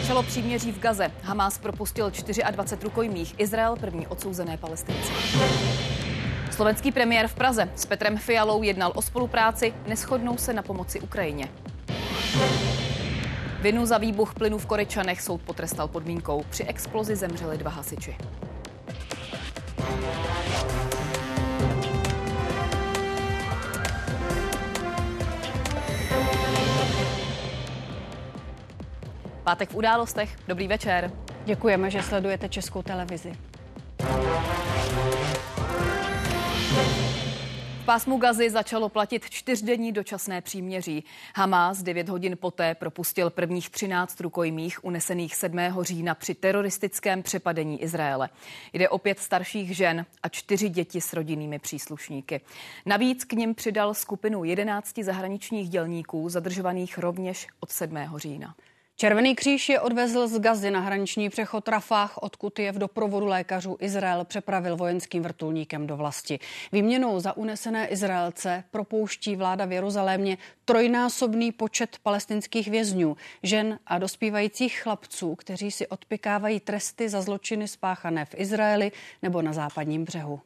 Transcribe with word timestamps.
Začalo 0.00 0.22
příměří 0.22 0.72
v 0.72 0.78
Gaze. 0.78 1.10
Hamás 1.22 1.58
propustil 1.58 2.12
24 2.50 2.82
rukojmích. 2.82 3.34
Izrael 3.38 3.76
první 3.76 4.06
odsouzené 4.06 4.56
palestince. 4.56 5.12
Slovenský 6.50 6.92
premiér 6.92 7.28
v 7.28 7.34
Praze 7.34 7.68
s 7.76 7.86
Petrem 7.86 8.18
Fialou 8.18 8.62
jednal 8.62 8.92
o 8.94 9.02
spolupráci, 9.02 9.74
neschodnou 9.86 10.36
se 10.36 10.52
na 10.52 10.62
pomoci 10.62 11.00
Ukrajině. 11.00 11.48
Vinu 13.60 13.86
za 13.86 13.98
výbuch 13.98 14.34
plynu 14.34 14.58
v 14.58 14.66
Korečanech 14.66 15.20
soud 15.20 15.40
potrestal 15.40 15.88
podmínkou. 15.88 16.44
Při 16.50 16.64
explozi 16.64 17.16
zemřeli 17.16 17.58
dva 17.58 17.70
hasiči. 17.70 18.16
Pátek 29.50 29.70
v 29.70 29.76
událostech. 29.76 30.36
Dobrý 30.48 30.68
večer. 30.68 31.12
Děkujeme, 31.44 31.90
že 31.90 32.02
sledujete 32.02 32.48
Českou 32.48 32.82
televizi. 32.82 33.32
V 37.82 37.84
pásmu 37.84 38.18
Gazy 38.18 38.50
začalo 38.50 38.88
platit 38.88 39.30
čtyřdenní 39.30 39.92
dočasné 39.92 40.40
příměří. 40.40 41.04
Hamas 41.36 41.82
9 41.82 42.08
hodin 42.08 42.36
poté 42.40 42.74
propustil 42.74 43.30
prvních 43.30 43.70
13 43.70 44.20
rukojmích 44.20 44.84
unesených 44.84 45.36
7. 45.36 45.58
října 45.80 46.14
při 46.14 46.34
teroristickém 46.34 47.22
přepadení 47.22 47.82
Izraele. 47.82 48.28
Jde 48.72 48.88
o 48.88 48.98
pět 48.98 49.18
starších 49.18 49.76
žen 49.76 50.06
a 50.22 50.28
čtyři 50.28 50.68
děti 50.68 51.00
s 51.00 51.12
rodinnými 51.12 51.58
příslušníky. 51.58 52.40
Navíc 52.86 53.24
k 53.24 53.32
nim 53.32 53.54
přidal 53.54 53.94
skupinu 53.94 54.44
11 54.44 54.98
zahraničních 54.98 55.68
dělníků 55.68 56.28
zadržovaných 56.28 56.98
rovněž 56.98 57.46
od 57.60 57.70
7. 57.70 57.98
října. 58.16 58.54
Červený 59.00 59.34
kříž 59.34 59.68
je 59.68 59.80
odvezl 59.80 60.28
z 60.28 60.38
Gazy 60.38 60.70
na 60.70 60.80
hraniční 60.80 61.30
přechod 61.30 61.68
Rafah, 61.68 62.18
odkud 62.22 62.58
je 62.58 62.72
v 62.72 62.78
doprovodu 62.78 63.26
lékařů 63.26 63.76
Izrael 63.80 64.24
přepravil 64.24 64.76
vojenským 64.76 65.22
vrtulníkem 65.22 65.86
do 65.86 65.96
vlasti. 65.96 66.38
Výměnou 66.72 67.20
za 67.20 67.36
unesené 67.36 67.88
Izraelce 67.88 68.64
propouští 68.70 69.36
vláda 69.36 69.64
v 69.64 69.72
Jeruzalémě 69.72 70.38
trojnásobný 70.64 71.52
počet 71.52 71.96
palestinských 72.02 72.68
vězňů, 72.68 73.16
žen 73.42 73.78
a 73.86 73.98
dospívajících 73.98 74.80
chlapců, 74.82 75.34
kteří 75.34 75.70
si 75.70 75.86
odpikávají 75.86 76.60
tresty 76.60 77.08
za 77.08 77.22
zločiny 77.22 77.68
spáchané 77.68 78.24
v 78.24 78.34
Izraeli 78.34 78.92
nebo 79.22 79.42
na 79.42 79.52
západním 79.52 80.04
břehu. 80.04 80.40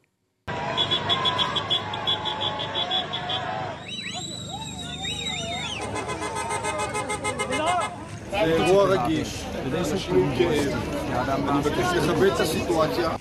זה 8.44 8.44
אירוע 8.44 8.84
רגיש, 8.84 9.45
אנשים 9.92 10.16
עם 10.16 10.38
כאב, 10.38 11.50
אני 11.50 11.59
מבקש 11.59 11.86
לכבד 11.95 12.28
את 12.28 12.40
הסיטואציה. 12.40 13.18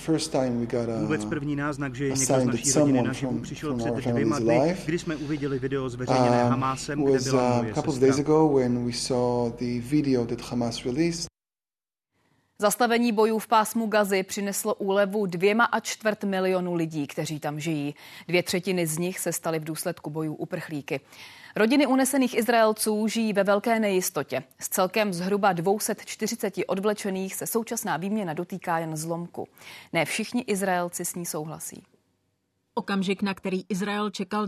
Vůbec 1.00 1.24
první 1.24 1.56
náznak, 1.56 1.94
že 1.94 2.05
je 2.05 2.11
někdo 2.11 2.41
z 2.41 2.44
naší 2.44 2.72
rodiny 2.72 3.02
naživu 3.02 3.38
přišel 3.38 3.77
před 3.77 3.94
dvěma 3.94 4.38
dny, 4.38 4.77
kdy 4.86 4.98
jsme 4.98 5.16
uviděli 5.16 5.58
video 5.58 5.88
zveřejněné 5.88 6.44
Hamásem, 6.44 7.05
kde 7.05 7.19
byla 7.20 7.62
moje 7.62 7.74
sestra. 7.74 8.33
Zastavení 12.61 13.12
bojů 13.12 13.38
v 13.38 13.47
pásmu 13.47 13.86
Gazy 13.86 14.22
přineslo 14.22 14.74
úlevu 14.74 15.27
dvěma 15.27 15.64
a 15.64 15.80
čtvrt 15.80 16.24
milionu 16.24 16.74
lidí, 16.74 17.06
kteří 17.06 17.41
tam 17.41 17.61
žijí. 17.61 17.94
Dvě 18.28 18.42
třetiny 18.42 18.86
z 18.86 18.98
nich 18.98 19.19
se 19.19 19.33
staly 19.33 19.58
v 19.58 19.64
důsledku 19.64 20.11
bojů 20.11 20.34
uprchlíky. 20.34 21.00
Rodiny 21.55 21.87
unesených 21.87 22.37
Izraelců 22.37 23.07
žijí 23.07 23.33
ve 23.33 23.43
velké 23.43 23.79
nejistotě. 23.79 24.43
S 24.59 24.69
celkem 24.69 25.13
zhruba 25.13 25.53
240 25.53 26.53
odvlečených 26.67 27.35
se 27.35 27.47
současná 27.47 27.97
výměna 27.97 28.33
dotýká 28.33 28.79
jen 28.79 28.97
zlomku. 28.97 29.47
Ne 29.93 30.05
všichni 30.05 30.41
Izraelci 30.41 31.05
s 31.05 31.15
ní 31.15 31.25
souhlasí. 31.25 31.83
Okamžik, 32.75 33.21
na 33.21 33.33
který 33.33 33.63
Izrael 33.69 34.09
čekal 34.09 34.47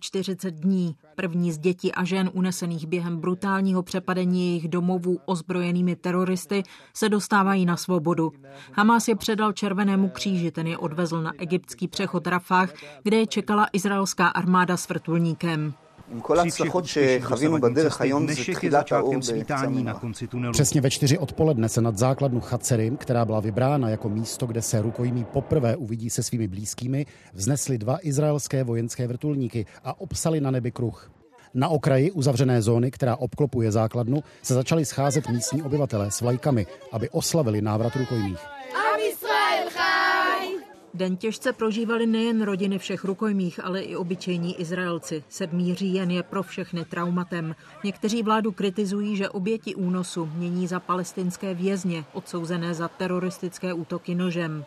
49 0.00 0.60
dní. 0.60 0.96
První 1.16 1.52
z 1.52 1.58
dětí 1.58 1.92
a 1.92 2.04
žen 2.04 2.30
unesených 2.32 2.86
během 2.86 3.16
brutálního 3.16 3.82
přepadení 3.82 4.48
jejich 4.48 4.68
domovů 4.68 5.18
ozbrojenými 5.24 5.96
teroristy 5.96 6.62
se 6.94 7.08
dostávají 7.08 7.66
na 7.66 7.76
svobodu. 7.76 8.32
Hamas 8.72 9.08
je 9.08 9.16
předal 9.16 9.52
Červenému 9.52 10.08
kříži, 10.08 10.50
ten 10.50 10.66
je 10.66 10.78
odvezl 10.78 11.22
na 11.22 11.32
egyptský 11.38 11.88
přechod 11.88 12.26
Rafah, 12.26 12.72
kde 13.02 13.16
je 13.16 13.26
čekala 13.26 13.66
izraelská 13.72 14.28
armáda 14.28 14.76
s 14.76 14.88
vrtulníkem. 14.88 15.74
Přesně 20.52 20.80
ve 20.80 20.90
čtyři 20.90 21.18
odpoledne 21.18 21.68
se 21.68 21.80
nad 21.80 21.98
základnu 21.98 22.40
Chacerim, 22.40 22.96
která 22.96 23.24
byla 23.24 23.40
vybrána 23.40 23.88
jako 23.88 24.08
místo, 24.08 24.46
kde 24.46 24.62
se 24.62 24.82
rukojmí 24.82 25.24
poprvé 25.24 25.76
uvidí 25.76 26.10
se 26.10 26.22
svými 26.22 26.48
blízkými, 26.48 27.06
vznesly 27.32 27.78
dva 27.78 27.98
izraelské 28.02 28.64
vojenské 28.64 29.06
vrtulníky 29.06 29.66
a 29.84 30.00
obsali 30.00 30.40
na 30.40 30.50
nebi 30.50 30.70
kruh. 30.70 31.10
Na 31.54 31.68
okraji 31.68 32.10
uzavřené 32.10 32.62
zóny, 32.62 32.90
která 32.90 33.16
obklopuje 33.16 33.72
základnu, 33.72 34.22
se 34.42 34.54
začali 34.54 34.84
scházet 34.84 35.28
místní 35.28 35.62
obyvatelé 35.62 36.10
s 36.10 36.20
vlajkami, 36.20 36.66
aby 36.92 37.10
oslavili 37.10 37.62
návrat 37.62 37.96
rukojmích. 37.96 38.38
Den 40.96 41.16
těžce 41.16 41.52
prožívali 41.52 42.06
nejen 42.06 42.42
rodiny 42.42 42.78
všech 42.78 43.04
rukojmích, 43.04 43.64
ale 43.64 43.80
i 43.80 43.96
obyčejní 43.96 44.60
Izraelci. 44.60 45.24
Sedmý 45.28 45.74
říjen 45.74 46.10
je 46.10 46.22
pro 46.22 46.42
všechny 46.42 46.84
traumatem. 46.84 47.54
Někteří 47.84 48.22
vládu 48.22 48.52
kritizují, 48.52 49.16
že 49.16 49.28
oběti 49.28 49.74
únosu 49.74 50.26
mění 50.34 50.66
za 50.66 50.80
palestinské 50.80 51.54
vězně, 51.54 52.04
odsouzené 52.12 52.74
za 52.74 52.88
teroristické 52.88 53.72
útoky 53.72 54.14
nožem. 54.14 54.64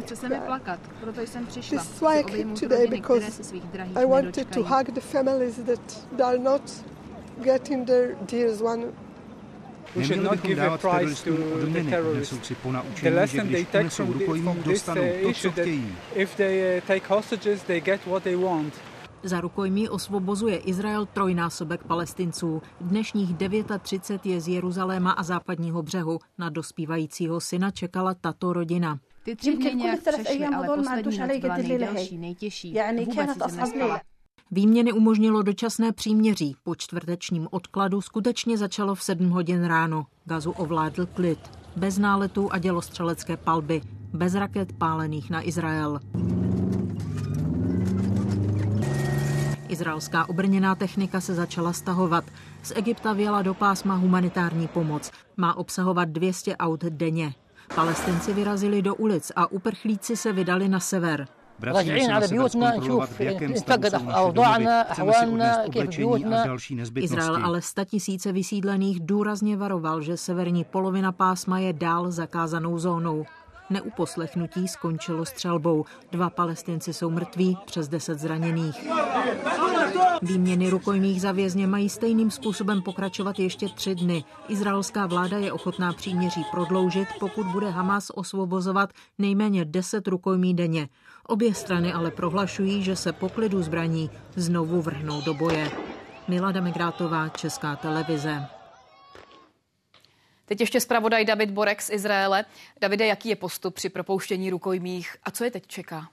Chce 0.00 0.16
se 0.16 0.28
mi 0.28 0.40
plakat, 0.46 0.80
proto 1.00 1.20
jsem 1.20 1.46
přišla. 1.46 1.82
Chci 1.82 2.04
obejmout 2.24 2.62
rodiny, 2.62 3.00
které 3.00 3.30
si 3.30 3.44
svých 3.44 3.64
drahých 3.64 3.96
nedočkají. 3.96 4.64
Neměli 9.96 10.28
bychom 10.28 10.54
dávat 10.54 10.80
teroristům 10.80 11.38
odměny, 11.52 12.00
odnesou 12.00 12.40
si 12.42 12.54
po 12.54 12.72
naučení, 12.72 13.16
že 13.26 13.40
když 13.42 13.66
unesou 13.74 14.12
rukojmí, 14.12 14.50
dostanou 14.64 15.02
to, 15.22 15.32
co 15.32 15.50
chtějí. 15.50 15.96
Za 19.22 19.40
rukojmí 19.40 19.88
osvobozuje 19.88 20.56
Izrael 20.56 21.06
trojnásobek 21.06 21.84
palestinců. 21.84 22.62
Dnešních 22.80 23.30
39 23.82 24.26
je 24.34 24.40
z 24.40 24.48
Jeruzaléma 24.48 25.10
a 25.10 25.22
západního 25.22 25.82
břehu. 25.82 26.18
Na 26.38 26.50
dospívajícího 26.50 27.40
syna 27.40 27.70
čekala 27.70 28.14
tato 28.14 28.52
rodina. 28.52 28.98
Ty 29.24 29.36
tři 29.36 29.56
dny 29.56 29.74
nějak 29.74 30.00
přešly, 30.00 30.46
ale 30.46 30.68
poslední 30.76 31.18
noc 31.18 31.38
byla 31.40 31.56
nejdelší, 31.56 32.18
nejtěžší. 32.18 32.74
Vůbec 33.06 33.30
si 33.50 33.56
nespala. 33.56 34.00
Výměny 34.54 34.92
umožnilo 34.92 35.42
dočasné 35.42 35.92
příměří. 35.92 36.56
Po 36.62 36.74
čtvrtečním 36.74 37.48
odkladu 37.50 38.00
skutečně 38.00 38.58
začalo 38.58 38.94
v 38.94 39.02
7 39.02 39.30
hodin 39.30 39.64
ráno. 39.64 40.06
Gazu 40.24 40.50
ovládl 40.50 41.06
klid. 41.06 41.38
Bez 41.76 41.98
náletů 41.98 42.52
a 42.52 42.58
dělostřelecké 42.58 43.36
palby. 43.36 43.80
Bez 44.12 44.34
raket 44.34 44.72
pálených 44.72 45.30
na 45.30 45.48
Izrael. 45.48 46.00
Izraelská 49.68 50.28
obrněná 50.28 50.74
technika 50.74 51.20
se 51.20 51.34
začala 51.34 51.72
stahovat. 51.72 52.24
Z 52.62 52.72
Egypta 52.76 53.12
věla 53.12 53.42
do 53.42 53.54
pásma 53.54 53.94
humanitární 53.94 54.68
pomoc. 54.68 55.10
Má 55.36 55.56
obsahovat 55.56 56.08
200 56.08 56.56
aut 56.56 56.84
denně. 56.84 57.34
Palestinci 57.74 58.32
vyrazili 58.32 58.82
do 58.82 58.94
ulic 58.94 59.32
a 59.36 59.52
uprchlíci 59.52 60.16
se 60.16 60.32
vydali 60.32 60.68
na 60.68 60.80
sever. 60.80 61.28
راجعين 61.63 62.11
على 62.11 62.27
بيوتنا 62.27 62.77
نشوف 62.77 63.21
انتقد 63.21 63.93
اوضاعنا 63.95 64.91
احوالنا 64.91 65.67
كيف 65.67 65.97
بيوتنا 65.97 66.57
Izrael 67.01 67.35
ale 67.43 67.61
tisíce 67.85 68.31
vysídlených 68.31 68.99
důrazně 68.99 69.57
varoval, 69.57 70.01
že 70.01 70.17
severní 70.17 70.63
polovina 70.63 71.11
pásma 71.11 71.59
je 71.59 71.73
dál 71.73 72.11
zakázanou 72.11 72.77
zónou. 72.77 73.25
Neuposlechnutí 73.69 74.67
skončilo 74.67 75.25
střelbou. 75.25 75.85
Dva 76.11 76.29
palestinci 76.29 76.93
jsou 76.93 77.09
mrtví, 77.09 77.57
přes 77.65 77.87
deset 77.87 78.19
zraněných. 78.19 78.87
Výměny 80.21 80.69
rukojmích 80.69 81.21
za 81.21 81.31
vězně 81.31 81.67
mají 81.67 81.89
stejným 81.89 82.31
způsobem 82.31 82.81
pokračovat 82.81 83.39
ještě 83.39 83.67
tři 83.69 83.95
dny. 83.95 84.23
Izraelská 84.47 85.05
vláda 85.05 85.37
je 85.37 85.51
ochotná 85.51 85.93
příměří 85.93 86.43
prodloužit, 86.51 87.07
pokud 87.19 87.47
bude 87.47 87.69
Hamas 87.69 88.11
osvobozovat 88.15 88.89
nejméně 89.17 89.65
deset 89.65 90.07
rukojmí 90.07 90.53
denně. 90.53 90.87
Obě 91.26 91.54
strany 91.54 91.92
ale 91.92 92.10
prohlašují, 92.10 92.82
že 92.82 92.96
se 92.96 93.12
po 93.12 93.28
klidu 93.28 93.62
zbraní 93.62 94.10
znovu 94.36 94.82
vrhnou 94.82 95.22
do 95.22 95.34
boje. 95.34 95.70
Milada 96.28 96.60
Migrátová, 96.60 97.28
Česká 97.28 97.76
televize. 97.76 98.46
Teď 100.44 100.60
ještě 100.60 100.80
zpravodaj 100.80 101.24
David 101.24 101.50
Borek 101.50 101.82
z 101.82 101.90
Izraele. 101.90 102.44
Davide, 102.80 103.06
jaký 103.06 103.28
je 103.28 103.36
postup 103.36 103.74
při 103.74 103.88
propouštění 103.88 104.50
rukojmích 104.50 105.16
a 105.22 105.30
co 105.30 105.44
je 105.44 105.50
teď 105.50 105.66
čeká? 105.66 106.08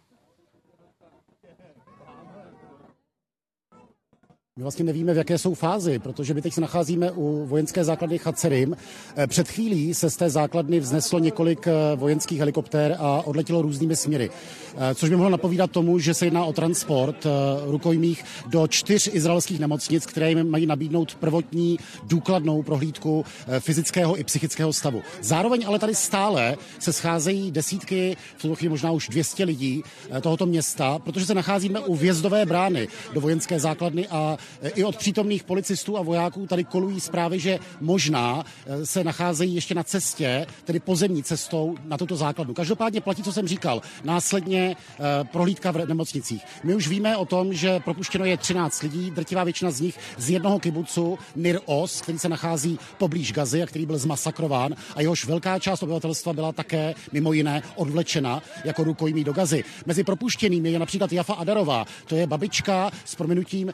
My 4.62 4.63
vlastně 4.63 4.86
nevíme, 4.86 5.13
v 5.13 5.18
jaké 5.18 5.38
jsou 5.38 5.54
fázi, 5.54 6.00
protože 6.00 6.34
my 6.34 6.42
teď 6.42 6.54
se 6.54 6.62
nacházíme 6.62 7.12
u 7.12 7.46
vojenské 7.46 7.84
základny 7.84 8.18
Chacerim. 8.18 8.78
Eh, 9.16 9.28
před 9.28 9.48
chvílí 9.48 9.94
se 9.94 10.10
z 10.10 10.16
té 10.16 10.30
základny 10.30 10.80
vzneslo 10.80 11.19
několik 11.19 11.68
eh, 11.68 11.74
vojenských 11.96 12.40
helikoptér 12.40 12.96
a 13.00 13.22
odletělo 13.22 13.62
různými 13.62 13.96
směry, 13.96 14.30
eh, 14.78 14.96
což 14.96 15.10
by 15.10 15.16
mohlo 15.16 15.30
napovídat 15.30 15.72
tomu, 15.72 16.00
že 16.00 16.13
se 16.13 16.25
jedná 16.25 16.46
o 16.46 16.54
transport 16.54 17.28
rukojmích 17.66 18.24
do 18.48 18.68
čtyř 18.68 19.10
izraelských 19.13 19.60
nemocnic, 19.60 20.06
které 20.06 20.30
jim 20.30 20.50
mají 20.50 20.66
nabídnout 20.66 21.16
prvotní 21.16 21.80
důkladnou 22.04 22.63
prohlídku 22.63 23.25
fyzického 23.60 24.19
i 24.19 24.24
psychického 24.24 24.74
stavu. 24.74 25.02
Zároveň 25.22 25.63
ale 25.68 25.80
tady 25.80 25.96
stále 25.96 26.58
se 26.80 26.94
scházejí 26.94 27.52
desítky, 27.52 28.18
v 28.38 28.42
tuto 28.42 28.56
chvíli 28.56 28.69
možná 28.69 28.92
už 28.92 29.10
200 29.10 29.44
lidí 29.44 29.84
tohoto 30.22 30.46
města, 30.46 31.00
protože 31.00 31.25
se 31.25 31.34
nacházíme 31.34 31.80
u 31.80 31.96
vjezdové 31.96 32.46
brány 32.46 32.88
do 33.13 33.22
vojenské 33.22 33.60
základny 33.60 34.08
a 34.08 34.38
i 34.75 34.83
od 34.83 34.98
přítomných 34.98 35.44
policistů 35.44 35.98
a 35.98 36.01
vojáků 36.01 36.48
tady 36.48 36.63
kolují 36.63 37.00
zprávy, 37.00 37.39
že 37.39 37.59
možná 37.81 38.44
eh, 38.65 38.86
se 38.86 39.03
nacházejí 39.03 39.56
ještě 39.56 39.75
na 39.75 39.83
cestě, 39.83 40.48
tedy 40.65 40.80
pozemní 40.80 41.24
cestou 41.24 41.75
na 41.86 41.98
tuto 41.98 42.15
základnu. 42.15 42.53
Každopádně 42.53 43.01
platí, 43.01 43.24
co 43.24 43.33
jsem 43.33 43.48
říkal, 43.48 43.81
následně 44.03 44.75
eh, 44.75 45.03
prohlídka 45.31 45.71
v 45.71 45.88
nemocnicích. 45.88 46.44
My 46.63 46.75
už 46.75 46.88
víme 46.88 47.18
o 47.18 47.25
tom, 47.25 47.53
že 47.53 47.80
propuštěno 47.80 48.25
je 48.25 48.38
13 48.38 48.81
lidí, 48.81 49.12
drtivá 49.12 49.44
většina 49.44 49.71
z 49.71 49.81
nich 49.81 50.00
z 50.18 50.30
jednoho 50.30 50.59
kibucu 50.59 51.19
Nir 51.36 51.59
Os, 51.65 52.01
který 52.01 52.19
se 52.19 52.30
nachází 52.30 52.80
poblíž 52.98 53.33
Gazy 53.33 53.63
a 53.63 53.65
který 53.65 53.86
byl 53.86 53.98
zmasakrován 53.98 54.75
a 54.95 55.01
jehož 55.01 55.25
velká 55.25 55.59
část 55.59 55.83
obyvatelstva 55.83 56.33
byla 56.33 56.51
také 56.51 56.95
mimo 57.12 57.33
jiné 57.33 57.62
odvlečena 57.75 58.42
jako 58.63 58.83
rukojmí 58.83 59.24
do 59.24 59.33
Gazy. 59.33 59.63
Mezi 59.86 60.03
propuštěnými 60.03 60.71
je 60.71 60.80
například 60.80 61.13
Jafa 61.13 61.33
Adarová, 61.33 61.86
to 62.07 62.15
je 62.15 62.27
babička 62.27 62.92
s 63.06 63.15
prominutím 63.15 63.74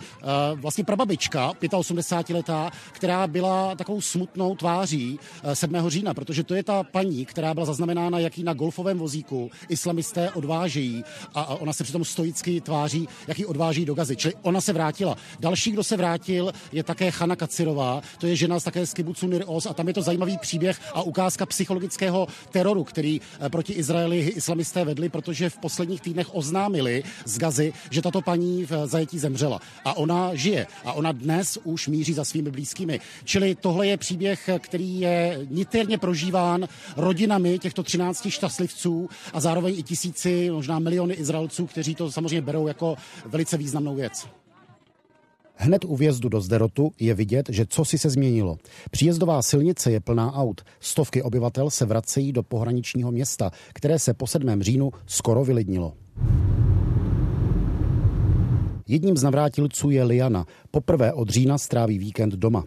vlastně 0.62 0.84
prababička, 0.84 1.54
85-letá, 1.62 2.72
která 2.92 3.28
byla 3.28 3.76
takovou 3.76 4.02
smutnou 4.02 4.56
tváří 4.56 5.20
7. 5.54 5.76
Eh, 5.76 5.90
října, 5.90 6.14
protože 6.14 6.44
to 6.44 6.56
je 6.56 6.64
ta 6.64 6.84
paní, 6.84 7.26
která 7.26 7.54
byla 7.54 7.66
zaznamenána, 7.66 8.20
jaký 8.20 8.44
na 8.44 8.54
golfovém 8.54 8.98
vozíku 8.98 9.52
islamisté 9.70 10.32
odvážejí 10.32 11.04
a 11.34 11.56
ona 11.56 11.74
se 11.74 11.84
přitom 11.84 12.06
stoicky 12.06 12.62
tváří, 12.62 13.08
jaký 13.28 13.46
odváží 13.46 13.86
do 13.86 13.94
Gazy. 13.94 14.16
Čili 14.16 14.34
ona 14.42 14.62
se 14.62 14.74
vrátila. 14.74 15.16
Další, 15.40 15.72
kdo 15.72 15.84
se 15.84 15.98
vrátil, 15.98 16.52
je 16.72 16.84
také 16.84 17.12
Chana 17.12 17.36
Kacirová, 17.36 18.02
to 18.18 18.28
je 18.28 18.36
žena 18.36 18.60
z 18.60 18.64
také 18.64 18.86
z 18.86 18.94
kibucu 18.94 19.28
Nir 19.28 19.44
Oz 19.46 19.66
a 19.66 19.74
tam 19.74 19.88
je 19.88 19.94
to 19.94 20.02
zajímavý 20.02 20.38
příběh 20.38 20.80
a 20.94 21.02
ukázka 21.02 21.46
psychologického 21.46 22.28
teroru, 22.52 22.84
který 22.84 23.22
eh, 23.40 23.50
proti 23.50 23.74
Izraeli 23.74 24.20
islamisté 24.20 24.86
vedli, 24.86 25.10
protože 25.10 25.50
v 25.50 25.58
posledních 25.58 26.02
týdnech 26.02 26.36
oznámili 26.36 27.04
z 27.26 27.38
Gazy, 27.38 27.74
že 27.90 28.02
tato 28.02 28.22
paní 28.22 28.66
v 28.66 28.88
zajetí 28.88 29.20
zemřela. 29.20 29.60
A 29.86 29.98
ona 29.98 30.36
žije 30.36 30.47
a 30.86 30.94
ona 30.94 31.12
dnes 31.12 31.58
už 31.64 31.88
míří 31.88 32.14
za 32.14 32.26
svými 32.26 32.52
blízkými. 32.52 33.00
Čili 33.24 33.56
tohle 33.56 33.88
je 33.88 33.98
příběh, 33.98 34.50
který 34.60 35.00
je 35.00 35.40
niterně 35.50 35.98
prožíván 35.98 36.68
rodinami 36.98 37.60
těchto 37.60 37.84
13 37.84 38.28
šťastlivců 38.30 39.10
a 39.34 39.40
zároveň 39.40 39.80
i 39.80 39.84
tisíci, 39.84 40.50
možná 40.52 40.80
miliony 40.80 41.14
Izraelců, 41.14 41.66
kteří 41.66 41.96
to 41.96 42.12
samozřejmě 42.12 42.42
berou 42.42 42.68
jako 42.68 42.96
velice 43.26 43.58
významnou 43.58 43.96
věc. 43.96 44.28
Hned 45.60 45.86
u 45.86 45.96
vjezdu 45.96 46.30
do 46.30 46.42
Zderotu 46.42 46.92
je 47.00 47.14
vidět, 47.14 47.50
že 47.50 47.66
co 47.66 47.86
si 47.86 47.98
se 47.98 48.10
změnilo. 48.10 48.58
Příjezdová 48.92 49.42
silnice 49.42 49.92
je 49.92 50.00
plná 50.00 50.34
aut. 50.34 50.62
Stovky 50.80 51.22
obyvatel 51.22 51.70
se 51.70 51.86
vracejí 51.86 52.32
do 52.32 52.44
pohraničního 52.44 53.12
města, 53.12 53.52
které 53.74 54.00
se 54.00 54.14
po 54.14 54.28
7. 54.28 54.64
říjnu 54.64 54.92
skoro 55.06 55.46
vylidnilo. 55.46 55.94
Jedním 58.88 59.18
z 59.18 59.24
navrátilců 59.24 59.90
je 59.90 60.04
Liana. 60.04 60.46
Poprvé 60.72 61.14
od 61.14 61.30
října 61.30 61.58
stráví 61.58 61.98
víkend 61.98 62.34
doma. 62.34 62.64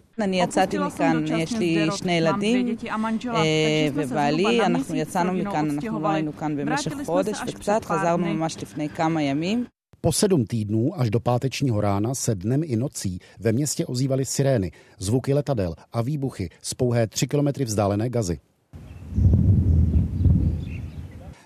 Po 10.01 10.11
sedm 10.11 10.45
týdnů 10.45 10.99
až 10.99 11.09
do 11.09 11.19
pátečního 11.19 11.81
rána 11.81 12.15
se 12.15 12.35
dnem 12.35 12.61
i 12.65 12.75
nocí 12.75 13.19
ve 13.39 13.51
městě 13.51 13.85
ozývaly 13.85 14.25
sirény, 14.25 14.71
zvuky 14.99 15.33
letadel 15.33 15.75
a 15.91 16.01
výbuchy 16.01 16.49
z 16.61 16.73
pouhé 16.73 17.07
tři 17.07 17.27
kilometry 17.27 17.65
vzdálené 17.65 18.09
gazy. 18.09 18.39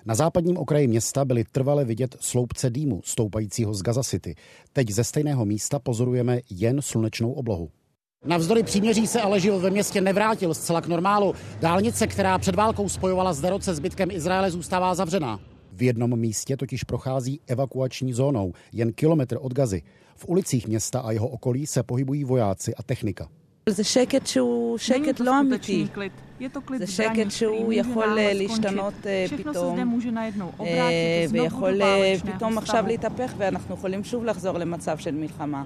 Na 0.08 0.16
západním 0.16 0.58
okraji 0.58 0.88
města 0.88 1.26
byly 1.26 1.44
trvale 1.44 1.86
vidět 1.86 2.16
sloupce 2.20 2.70
dýmu 2.70 3.02
stoupajícího 3.04 3.74
z 3.74 3.82
Gaza 3.82 4.04
City. 4.04 4.36
Teď 4.74 4.90
ze 4.90 5.04
stejného 5.04 5.46
místa 5.46 5.80
pozorujeme 5.80 6.40
jen 6.50 6.82
slunečnou 6.82 7.32
oblohu. 7.32 7.70
Navzdory 8.26 8.64
příměří 8.64 9.08
se 9.08 9.22
ale 9.22 9.40
život 9.40 9.60
ve 9.60 9.70
městě 9.70 10.02
nevrátil 10.02 10.54
zcela 10.54 10.82
k 10.82 10.88
normálu. 10.88 11.34
Dálnice, 11.60 12.08
která 12.08 12.38
před 12.38 12.56
válkou 12.56 12.90
spojovala 12.90 13.34
Zderot 13.34 13.64
se 13.64 13.76
zbytkem 13.76 14.12
Izraele, 14.12 14.52
zůstává 14.52 14.96
zavřená. 14.96 15.40
V 15.72 15.84
jednom 15.84 16.20
místě 16.20 16.58
totiž 16.58 16.84
prochází 16.84 17.40
evakuační 17.48 18.14
zónou, 18.14 18.54
jen 18.72 18.94
kilometr 18.94 19.38
od 19.42 19.54
Gazy. 19.54 19.82
V 20.16 20.26
ulicích 20.28 20.68
města 20.68 21.00
a 21.00 21.12
jeho 21.12 21.28
okolí 21.28 21.68
se 21.68 21.84
pohybují 21.84 22.24
vojáci 22.24 22.76
a 22.76 22.84
technika. 22.84 23.30
זה 23.69 23.85
שקט 23.85 24.27
שהוא 24.27 24.79
שקט 24.79 25.21
לא 25.21 25.41
אמיתי. 25.41 25.87
זה 26.79 26.87
שקט 26.87 27.31
שהוא 27.31 27.73
יכול 27.73 28.07
להשתנות 28.07 28.95
פתאום, 29.37 29.95
ויכול 31.31 31.81
פתאום 32.35 32.59
עכשיו 32.59 32.85
להתהפך, 32.87 33.35
ואנחנו 33.37 33.75
יכולים 33.75 34.05
שוב 34.05 34.25
לחזור 34.25 34.59
למצב 34.59 34.99
של 34.99 35.15
מלחמה. 35.15 35.65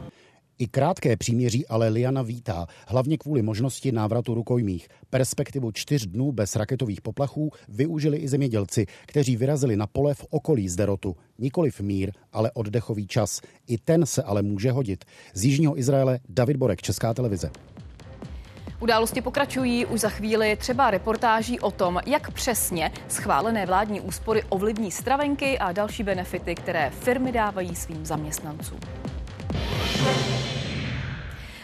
I 0.58 0.66
krátké 0.66 1.16
příměří 1.16 1.66
ale 1.66 1.88
Liana 1.88 2.22
vítá, 2.22 2.66
hlavně 2.88 3.18
kvůli 3.18 3.42
možnosti 3.42 3.92
návratu 3.92 4.34
rukojmích. 4.34 4.88
Perspektivu 5.10 5.72
čtyř 5.72 6.06
dnů 6.06 6.32
bez 6.32 6.56
raketových 6.56 7.00
poplachů 7.00 7.50
využili 7.68 8.16
i 8.16 8.28
zemědělci, 8.28 8.86
kteří 9.06 9.36
vyrazili 9.36 9.76
na 9.76 9.86
pole 9.86 10.14
v 10.14 10.26
okolí 10.30 10.68
Zderotu. 10.68 11.16
Nikoliv 11.38 11.80
mír, 11.80 12.12
ale 12.32 12.50
oddechový 12.54 13.06
čas. 13.06 13.40
I 13.66 13.78
ten 13.78 14.06
se 14.06 14.22
ale 14.22 14.42
může 14.42 14.70
hodit. 14.70 15.04
Z 15.34 15.44
Jižního 15.44 15.78
Izraele 15.78 16.18
David 16.28 16.56
Borek, 16.56 16.82
Česká 16.82 17.14
televize. 17.14 17.50
Události 18.79 19.21
pokračují 19.21 19.85
už 19.85 19.99
za 19.99 20.09
chvíli 20.09 20.55
třeba 20.55 20.91
reportáží 20.91 21.59
o 21.59 21.71
tom, 21.71 21.99
jak 22.05 22.31
přesně 22.31 22.91
schválené 23.07 23.65
vládní 23.65 24.01
úspory 24.01 24.43
ovlivní 24.49 24.91
stravenky 24.91 25.59
a 25.59 25.71
další 25.71 26.03
benefity, 26.03 26.55
které 26.55 26.89
firmy 26.89 27.31
dávají 27.31 27.75
svým 27.75 28.05
zaměstnancům. 28.05 28.79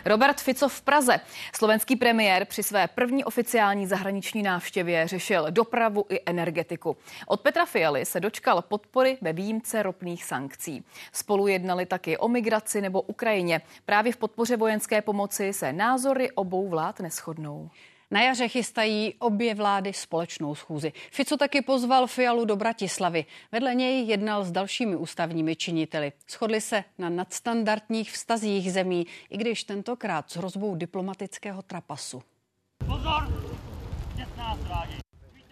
Robert 0.07 0.41
Fico 0.41 0.69
v 0.69 0.81
Praze. 0.81 1.19
Slovenský 1.55 1.95
premiér 1.95 2.45
při 2.45 2.63
své 2.63 2.87
první 2.87 3.23
oficiální 3.23 3.87
zahraniční 3.87 4.43
návštěvě 4.43 5.07
řešil 5.07 5.45
dopravu 5.49 6.05
i 6.09 6.19
energetiku. 6.25 6.97
Od 7.27 7.41
Petra 7.41 7.65
Fialy 7.65 8.05
se 8.05 8.19
dočkal 8.19 8.61
podpory 8.61 9.17
ve 9.21 9.33
výjimce 9.33 9.83
ropných 9.83 10.25
sankcí. 10.25 10.83
Spolu 11.11 11.47
jednali 11.47 11.85
taky 11.85 12.17
o 12.17 12.27
migraci 12.27 12.81
nebo 12.81 13.01
Ukrajině. 13.01 13.61
Právě 13.85 14.13
v 14.13 14.17
podpoře 14.17 14.57
vojenské 14.57 15.01
pomoci 15.01 15.53
se 15.53 15.73
názory 15.73 16.31
obou 16.31 16.69
vlád 16.69 16.99
neschodnou. 16.99 17.69
Na 18.15 18.21
jaře 18.21 18.47
chystají 18.47 19.13
obě 19.19 19.55
vlády 19.55 19.93
společnou 19.93 20.55
schůzi. 20.55 20.93
Fico 21.11 21.37
taky 21.37 21.61
pozval 21.61 22.07
Fialu 22.07 22.45
do 22.45 22.55
Bratislavy. 22.55 23.25
Vedle 23.51 23.75
něj 23.75 24.05
jednal 24.05 24.43
s 24.43 24.51
dalšími 24.51 24.95
ústavními 24.95 25.55
činiteli. 25.55 26.11
Shodli 26.29 26.61
se 26.61 26.83
na 26.97 27.09
nadstandardních 27.09 28.11
vztazích 28.11 28.73
zemí, 28.73 29.07
i 29.29 29.37
když 29.37 29.63
tentokrát 29.63 30.31
s 30.31 30.35
hrozbou 30.35 30.75
diplomatického 30.75 31.61
trapasu. 31.61 32.21
Pozor! 32.85 33.33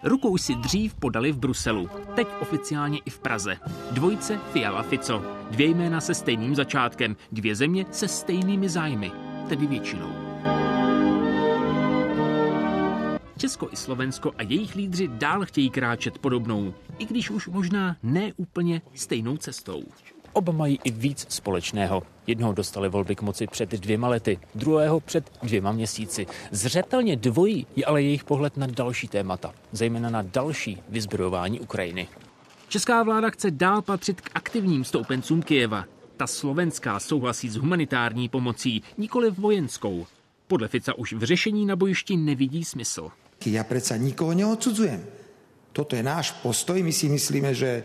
Rukou 0.03 0.37
si 0.37 0.55
dřív 0.55 0.93
podali 0.95 1.31
v 1.31 1.37
Bruselu, 1.37 1.89
teď 2.15 2.27
oficiálně 2.41 2.99
i 3.05 3.09
v 3.09 3.19
Praze. 3.19 3.57
Dvojice 3.91 4.39
Fiala 4.51 4.83
Fico. 4.83 5.23
Dvě 5.51 5.67
jména 5.67 6.01
se 6.01 6.15
stejným 6.15 6.55
začátkem, 6.55 7.15
dvě 7.31 7.55
země 7.55 7.85
se 7.91 8.07
stejnými 8.07 8.69
zájmy, 8.69 9.11
tedy 9.49 9.67
většinou. 9.67 10.09
Česko 13.43 13.69
i 13.71 13.75
Slovensko 13.75 14.31
a 14.37 14.43
jejich 14.43 14.75
lídři 14.75 15.07
dál 15.07 15.45
chtějí 15.45 15.69
kráčet 15.69 16.17
podobnou, 16.17 16.73
i 16.99 17.05
když 17.05 17.29
už 17.29 17.47
možná 17.47 17.97
ne 18.03 18.31
úplně 18.37 18.81
stejnou 18.93 19.37
cestou. 19.37 19.83
Oba 20.33 20.53
mají 20.53 20.79
i 20.83 20.91
víc 20.91 21.25
společného. 21.29 22.03
Jednoho 22.27 22.53
dostali 22.53 22.89
volby 22.89 23.15
k 23.15 23.21
moci 23.21 23.47
před 23.47 23.69
dvěma 23.69 24.07
lety, 24.07 24.39
druhého 24.55 24.99
před 24.99 25.31
dvěma 25.43 25.71
měsíci. 25.71 26.27
Zřetelně 26.51 27.15
dvojí 27.15 27.67
je 27.75 27.85
ale 27.85 28.03
jejich 28.03 28.23
pohled 28.23 28.57
na 28.57 28.67
další 28.67 29.07
témata, 29.07 29.53
zejména 29.71 30.09
na 30.09 30.21
další 30.21 30.81
vyzbrojování 30.89 31.59
Ukrajiny. 31.59 32.07
Česká 32.67 33.03
vláda 33.03 33.29
chce 33.29 33.51
dál 33.51 33.81
patřit 33.81 34.21
k 34.21 34.29
aktivním 34.35 34.83
stoupencům 34.83 35.41
Kijeva. 35.41 35.85
Ta 36.17 36.27
slovenská 36.27 36.99
souhlasí 36.99 37.49
s 37.49 37.55
humanitární 37.55 38.29
pomocí, 38.29 38.83
nikoli 38.97 39.31
vojenskou. 39.31 40.05
Podle 40.47 40.67
Fica 40.67 40.93
už 40.93 41.13
v 41.13 41.23
řešení 41.23 41.65
na 41.65 41.75
bojišti 41.75 42.17
nevidí 42.17 42.63
smysl. 42.63 43.11
Ja 43.51 43.67
predsa 43.67 43.99
nikoho 43.99 44.31
neodsudzujem. 44.31 45.01
Toto 45.75 45.97
je 45.97 46.03
náš 46.05 46.37
postoj. 46.39 46.79
My 46.79 46.93
si 46.93 47.09
myslíme, 47.09 47.51
že 47.51 47.83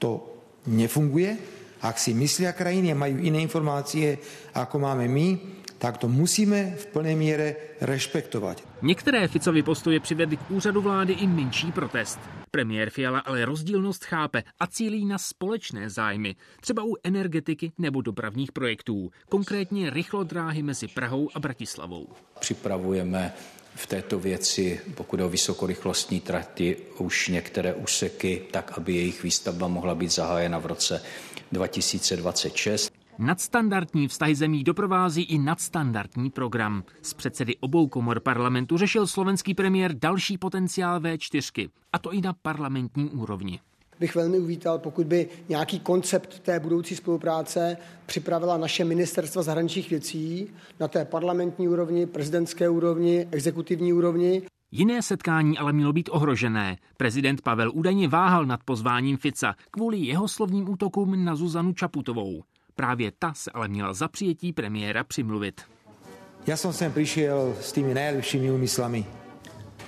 to 0.00 0.26
nefunguje 0.66 1.58
Ak 1.78 1.94
si 1.98 2.10
myslia 2.10 2.50
krajiny 2.50 2.90
a 2.90 2.98
majú 2.98 3.22
iné 3.22 3.38
informácie, 3.38 4.18
ako 4.50 4.82
máme 4.82 5.06
my, 5.06 5.38
tak 5.78 6.02
to 6.02 6.10
musíme 6.10 6.74
v 6.74 6.86
plné 6.86 7.14
míře 7.14 7.56
respektovat. 7.80 8.62
Některé 8.82 9.28
Ficovy 9.28 9.62
postoje 9.62 10.00
přivedly 10.00 10.36
k 10.36 10.50
úřadu 10.50 10.82
vlády 10.82 11.12
i 11.12 11.26
menší 11.26 11.72
protest. 11.72 12.18
Premiér 12.50 12.90
Fiala 12.90 13.18
ale 13.18 13.44
rozdílnost 13.44 14.04
chápe 14.04 14.42
a 14.60 14.66
cílí 14.66 15.04
na 15.04 15.18
společné 15.18 15.90
zájmy, 15.90 16.36
třeba 16.60 16.82
u 16.82 16.94
energetiky 17.04 17.72
nebo 17.78 18.02
dopravních 18.02 18.52
projektů, 18.52 19.10
konkrétně 19.28 19.90
rychlodráhy 19.90 20.62
mezi 20.62 20.88
Prahou 20.88 21.28
a 21.34 21.40
Bratislavou. 21.40 22.08
Připravujeme 22.40 23.32
v 23.78 23.86
této 23.86 24.18
věci, 24.18 24.80
pokud 24.94 25.20
o 25.20 25.28
vysokorychlostní 25.28 26.20
trati, 26.20 26.76
už 26.98 27.28
některé 27.28 27.74
úseky, 27.74 28.42
tak 28.50 28.78
aby 28.78 28.94
jejich 28.94 29.22
výstavba 29.22 29.68
mohla 29.68 29.94
být 29.94 30.12
zahájena 30.12 30.58
v 30.58 30.66
roce 30.66 31.02
2026. 31.52 32.92
Nadstandardní 33.18 34.08
vztahy 34.08 34.34
zemí 34.34 34.64
doprovází 34.64 35.22
i 35.22 35.38
nadstandardní 35.38 36.30
program. 36.30 36.84
Z 37.02 37.14
předsedy 37.14 37.56
obou 37.56 37.88
komor 37.88 38.20
parlamentu 38.20 38.76
řešil 38.76 39.06
slovenský 39.06 39.54
premiér 39.54 39.94
další 39.94 40.38
potenciál 40.38 41.00
V4, 41.00 41.68
a 41.92 41.98
to 41.98 42.12
i 42.12 42.20
na 42.20 42.32
parlamentní 42.32 43.10
úrovni 43.10 43.60
bych 44.00 44.14
velmi 44.14 44.38
uvítal, 44.38 44.78
pokud 44.78 45.06
by 45.06 45.28
nějaký 45.48 45.80
koncept 45.80 46.38
té 46.38 46.60
budoucí 46.60 46.96
spolupráce 46.96 47.76
připravila 48.06 48.56
naše 48.56 48.84
ministerstva 48.84 49.42
zahraničních 49.42 49.90
věcí 49.90 50.48
na 50.80 50.88
té 50.88 51.04
parlamentní 51.04 51.68
úrovni, 51.68 52.06
prezidentské 52.06 52.68
úrovni, 52.68 53.28
exekutivní 53.30 53.92
úrovni. 53.92 54.42
Jiné 54.70 55.02
setkání 55.02 55.58
ale 55.58 55.72
mělo 55.72 55.92
být 55.92 56.08
ohrožené. 56.12 56.76
Prezident 56.96 57.42
Pavel 57.42 57.70
údajně 57.74 58.08
váhal 58.08 58.46
nad 58.46 58.60
pozváním 58.64 59.16
Fica 59.16 59.54
kvůli 59.70 59.98
jeho 59.98 60.28
slovním 60.28 60.70
útokům 60.70 61.24
na 61.24 61.36
Zuzanu 61.36 61.72
Čaputovou. 61.72 62.42
Právě 62.74 63.12
ta 63.18 63.34
se 63.34 63.50
ale 63.50 63.68
měla 63.68 63.94
za 63.94 64.08
přijetí 64.08 64.52
premiéra 64.52 65.04
přimluvit. 65.04 65.60
Já 66.46 66.56
jsem 66.56 66.72
sem 66.72 66.92
přišel 66.92 67.56
s 67.60 67.72
těmi 67.72 67.94
nejlepšími 67.94 68.50
úmyslami. 68.50 69.06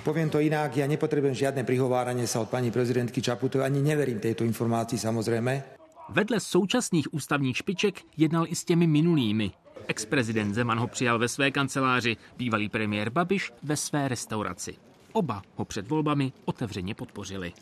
Poviem 0.01 0.33
to 0.33 0.41
inak, 0.41 0.81
ja 0.81 0.89
nepotrebujem 0.89 1.37
žiadne 1.37 1.61
prihováranie 1.61 2.25
sa 2.25 2.41
od 2.41 2.49
pani 2.49 2.73
prezidentky 2.73 3.21
Čaputovej, 3.21 3.69
ani 3.69 3.85
neverím 3.85 4.17
tejto 4.17 4.49
informácii 4.49 4.97
samozrejme. 4.97 5.77
Vedle 6.11 6.41
současných 6.41 7.15
ústavních 7.15 7.57
špiček 7.57 8.03
jednal 8.17 8.47
i 8.49 8.55
s 8.55 8.65
těmi 8.65 8.87
minulými. 8.87 9.51
Ex-prezident 9.89 10.55
Zeman 10.55 10.79
ho 10.79 10.87
přijal 10.87 11.19
ve 11.19 11.29
své 11.29 11.51
kanceláři, 11.51 12.17
bývalý 12.37 12.69
premiér 12.69 13.11
Babiš 13.11 13.53
ve 13.63 13.77
své 13.77 14.09
restauraci. 14.09 14.75
Oba 15.13 15.43
ho 15.57 15.65
před 15.65 15.89
volbami 15.89 16.33
otevřeně 16.45 16.95
podpořili. 16.95 17.53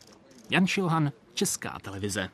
Jan 0.50 0.66
Šilhan, 0.66 1.12
Česká 1.34 1.78
televize. 1.82 2.28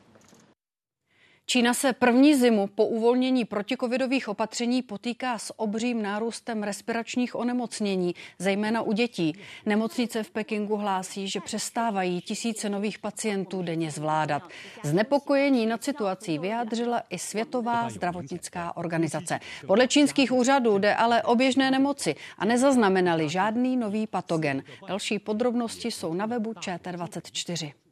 Čína 1.47 1.73
se 1.73 1.93
první 1.93 2.35
zimu 2.35 2.67
po 2.67 2.85
uvolnění 2.85 3.45
protikovidových 3.45 4.27
opatření 4.27 4.81
potýká 4.81 5.37
s 5.37 5.59
obřím 5.59 6.01
nárůstem 6.01 6.63
respiračních 6.63 7.35
onemocnění, 7.35 8.15
zejména 8.39 8.81
u 8.81 8.91
dětí. 8.91 9.37
Nemocnice 9.65 10.23
v 10.23 10.31
Pekingu 10.31 10.75
hlásí, 10.75 11.27
že 11.27 11.39
přestávají 11.39 12.21
tisíce 12.21 12.69
nových 12.69 12.99
pacientů 12.99 13.61
denně 13.61 13.91
zvládat. 13.91 14.43
Znepokojení 14.83 15.65
nad 15.65 15.83
situací 15.83 16.39
vyjádřila 16.39 17.03
i 17.09 17.19
Světová 17.19 17.89
zdravotnická 17.89 18.77
organizace. 18.77 19.39
Podle 19.67 19.87
čínských 19.87 20.31
úřadů 20.31 20.77
jde 20.77 20.95
ale 20.95 21.23
o 21.23 21.35
běžné 21.35 21.71
nemoci 21.71 22.15
a 22.37 22.45
nezaznamenali 22.45 23.29
žádný 23.29 23.77
nový 23.77 24.07
patogen. 24.07 24.63
Další 24.87 25.19
podrobnosti 25.19 25.91
jsou 25.91 26.13
na 26.13 26.25
webu 26.25 26.53
ČT24. 26.53 27.84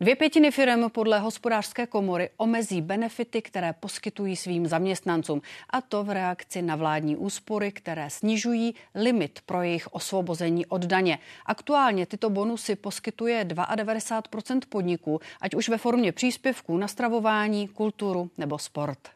Dvě 0.00 0.16
pětiny 0.16 0.50
firm 0.50 0.90
podle 0.90 1.18
hospodářské 1.18 1.86
komory 1.86 2.30
omezí 2.36 2.82
benefity, 2.82 3.42
které 3.42 3.72
poskytují 3.72 4.36
svým 4.36 4.66
zaměstnancům, 4.66 5.42
a 5.70 5.80
to 5.80 6.04
v 6.04 6.10
reakci 6.10 6.62
na 6.62 6.76
vládní 6.76 7.16
úspory, 7.16 7.72
které 7.72 8.10
snižují 8.10 8.74
limit 8.94 9.40
pro 9.46 9.62
jejich 9.62 9.94
osvobození 9.94 10.66
od 10.66 10.84
daně. 10.84 11.18
Aktuálně 11.46 12.06
tyto 12.06 12.30
bonusy 12.30 12.76
poskytuje 12.76 13.44
92% 13.44 14.60
podniků, 14.68 15.20
ať 15.40 15.54
už 15.54 15.68
ve 15.68 15.78
formě 15.78 16.12
příspěvků 16.12 16.76
na 16.76 16.88
stravování, 16.88 17.68
kulturu 17.68 18.30
nebo 18.38 18.58
sport. 18.58 19.15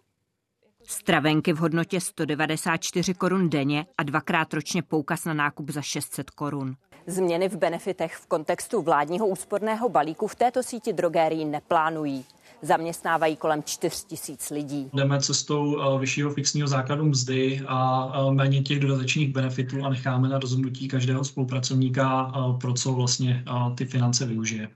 Stravenky 0.91 1.53
v 1.53 1.57
hodnotě 1.57 2.01
194 2.01 3.15
korun 3.15 3.51
denně 3.51 3.87
a 3.99 4.03
dvakrát 4.03 4.55
ročně 4.55 4.83
poukaz 4.83 5.25
na 5.25 5.35
nákup 5.35 5.71
za 5.71 5.83
600 5.83 6.31
korun. 6.31 6.75
Změny 7.07 7.49
v 7.49 7.57
benefitech 7.57 8.17
v 8.17 8.27
kontextu 8.27 8.83
vládního 8.83 9.27
úsporného 9.27 9.89
balíku 9.89 10.27
v 10.27 10.35
této 10.35 10.63
síti 10.63 10.93
drogérií 10.93 11.45
neplánují. 11.45 12.25
Zaměstnávají 12.63 13.37
kolem 13.37 13.63
4 13.63 14.07
tisíc 14.07 14.51
lidí. 14.51 14.91
Jdeme 14.95 15.21
cestou 15.21 15.81
eh, 15.81 15.99
vyššího 15.99 16.31
fixního 16.31 16.69
základu 16.69 17.05
mzdy 17.05 17.61
a 17.67 18.13
eh, 18.15 18.35
méně 18.35 18.63
těch 18.63 18.81
dodatečných 18.81 19.33
benefitů 19.33 19.85
a 19.85 19.89
necháme 19.89 20.29
na 20.29 20.39
rozhodnutí 20.39 20.89
každého 20.89 21.25
spolupracovníka, 21.25 22.33
eh, 22.35 22.59
pro 22.61 22.73
co 22.75 22.93
vlastně 22.93 23.45
ty 23.75 23.85
finance 23.85 24.27
využije. 24.27 24.69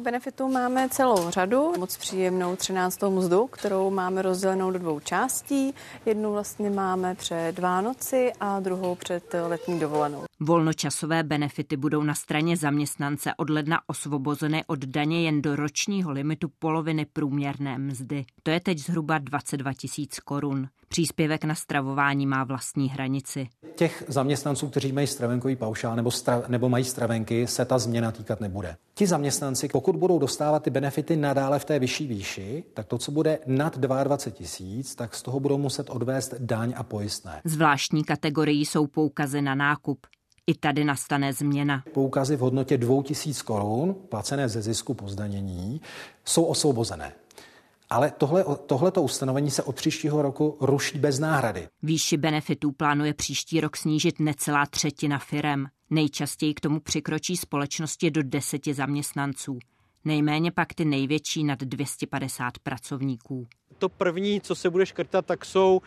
Benefitů 0.00 0.48
máme 0.48 0.88
celou 0.88 1.30
řadu. 1.30 1.72
Moc 1.78 1.96
příjemnou 1.96 2.56
13. 2.56 3.02
mzdu, 3.02 3.46
kterou 3.46 3.90
máme 3.90 4.22
rozdělenou 4.22 4.70
do 4.70 4.78
dvou 4.78 5.00
částí. 5.00 5.74
Jednu 6.06 6.32
vlastně 6.32 6.70
máme 6.70 7.14
před 7.14 7.58
Vánoci 7.58 8.32
a 8.40 8.60
druhou 8.60 8.94
před 8.94 9.34
letní 9.48 9.80
dovolenou. 9.80 10.25
Volnočasové 10.40 11.22
benefity 11.22 11.76
budou 11.76 12.02
na 12.02 12.14
straně 12.14 12.56
zaměstnance 12.56 13.30
od 13.36 13.50
ledna 13.50 13.80
osvobozeny 13.86 14.64
od 14.66 14.78
daně 14.78 15.22
jen 15.22 15.42
do 15.42 15.56
ročního 15.56 16.12
limitu 16.12 16.48
poloviny 16.58 17.06
průměrné 17.12 17.78
mzdy. 17.78 18.24
To 18.42 18.50
je 18.50 18.60
teď 18.60 18.78
zhruba 18.78 19.18
22 19.18 19.72
tisíc 19.72 20.20
korun. 20.20 20.68
Příspěvek 20.88 21.44
na 21.44 21.54
stravování 21.54 22.26
má 22.26 22.44
vlastní 22.44 22.88
hranici. 22.88 23.48
Těch 23.74 24.04
zaměstnanců, 24.08 24.68
kteří 24.68 24.92
mají 24.92 25.06
stravenkový 25.06 25.56
paušál 25.56 25.96
nebo, 25.96 26.10
stra, 26.10 26.42
nebo 26.48 26.68
mají 26.68 26.84
stravenky, 26.84 27.46
se 27.46 27.64
ta 27.64 27.78
změna 27.78 28.12
týkat 28.12 28.40
nebude. 28.40 28.76
Ti 28.94 29.06
zaměstnanci, 29.06 29.68
pokud 29.68 29.96
budou 29.96 30.18
dostávat 30.18 30.62
ty 30.62 30.70
benefity 30.70 31.16
nadále 31.16 31.58
v 31.58 31.64
té 31.64 31.78
vyšší 31.78 32.06
výši, 32.06 32.64
tak 32.74 32.86
to, 32.86 32.98
co 32.98 33.12
bude 33.12 33.38
nad 33.46 33.78
22 33.78 34.16
tisíc, 34.30 34.94
tak 34.94 35.14
z 35.14 35.22
toho 35.22 35.40
budou 35.40 35.58
muset 35.58 35.90
odvést 35.90 36.34
daň 36.38 36.74
a 36.76 36.82
pojistné. 36.82 37.40
Zvláštní 37.44 38.04
kategorií 38.04 38.66
jsou 38.66 38.86
poukazy 38.86 39.42
na 39.42 39.54
nákup. 39.54 40.06
I 40.46 40.54
tady 40.54 40.84
nastane 40.84 41.32
změna. 41.32 41.82
Poukazy 41.94 42.36
v 42.36 42.40
hodnotě 42.40 42.78
2000 42.78 43.42
korun, 43.42 43.94
placené 43.94 44.48
ze 44.48 44.62
zisku 44.62 44.94
po 44.94 45.08
zdanění, 45.08 45.80
jsou 46.24 46.44
osvobozené. 46.44 47.12
Ale 47.90 48.12
tohle, 48.18 48.44
tohleto 48.66 49.02
ustanovení 49.02 49.50
se 49.50 49.62
od 49.62 49.76
příštího 49.76 50.22
roku 50.22 50.56
ruší 50.60 50.98
bez 50.98 51.18
náhrady. 51.18 51.68
Výši 51.82 52.16
benefitů 52.16 52.72
plánuje 52.72 53.14
příští 53.14 53.60
rok 53.60 53.76
snížit 53.76 54.20
necelá 54.20 54.66
třetina 54.66 55.18
firem. 55.18 55.66
Nejčastěji 55.90 56.54
k 56.54 56.60
tomu 56.60 56.80
přikročí 56.80 57.36
společnosti 57.36 58.10
do 58.10 58.22
deseti 58.22 58.74
zaměstnanců. 58.74 59.58
Nejméně 60.04 60.52
pak 60.52 60.74
ty 60.74 60.84
největší 60.84 61.44
nad 61.44 61.58
250 61.58 62.58
pracovníků. 62.58 63.46
To 63.78 63.88
první, 63.88 64.40
co 64.40 64.54
se 64.54 64.70
bude 64.70 64.86
škrtat, 64.86 65.26
tak 65.26 65.44
jsou 65.44 65.82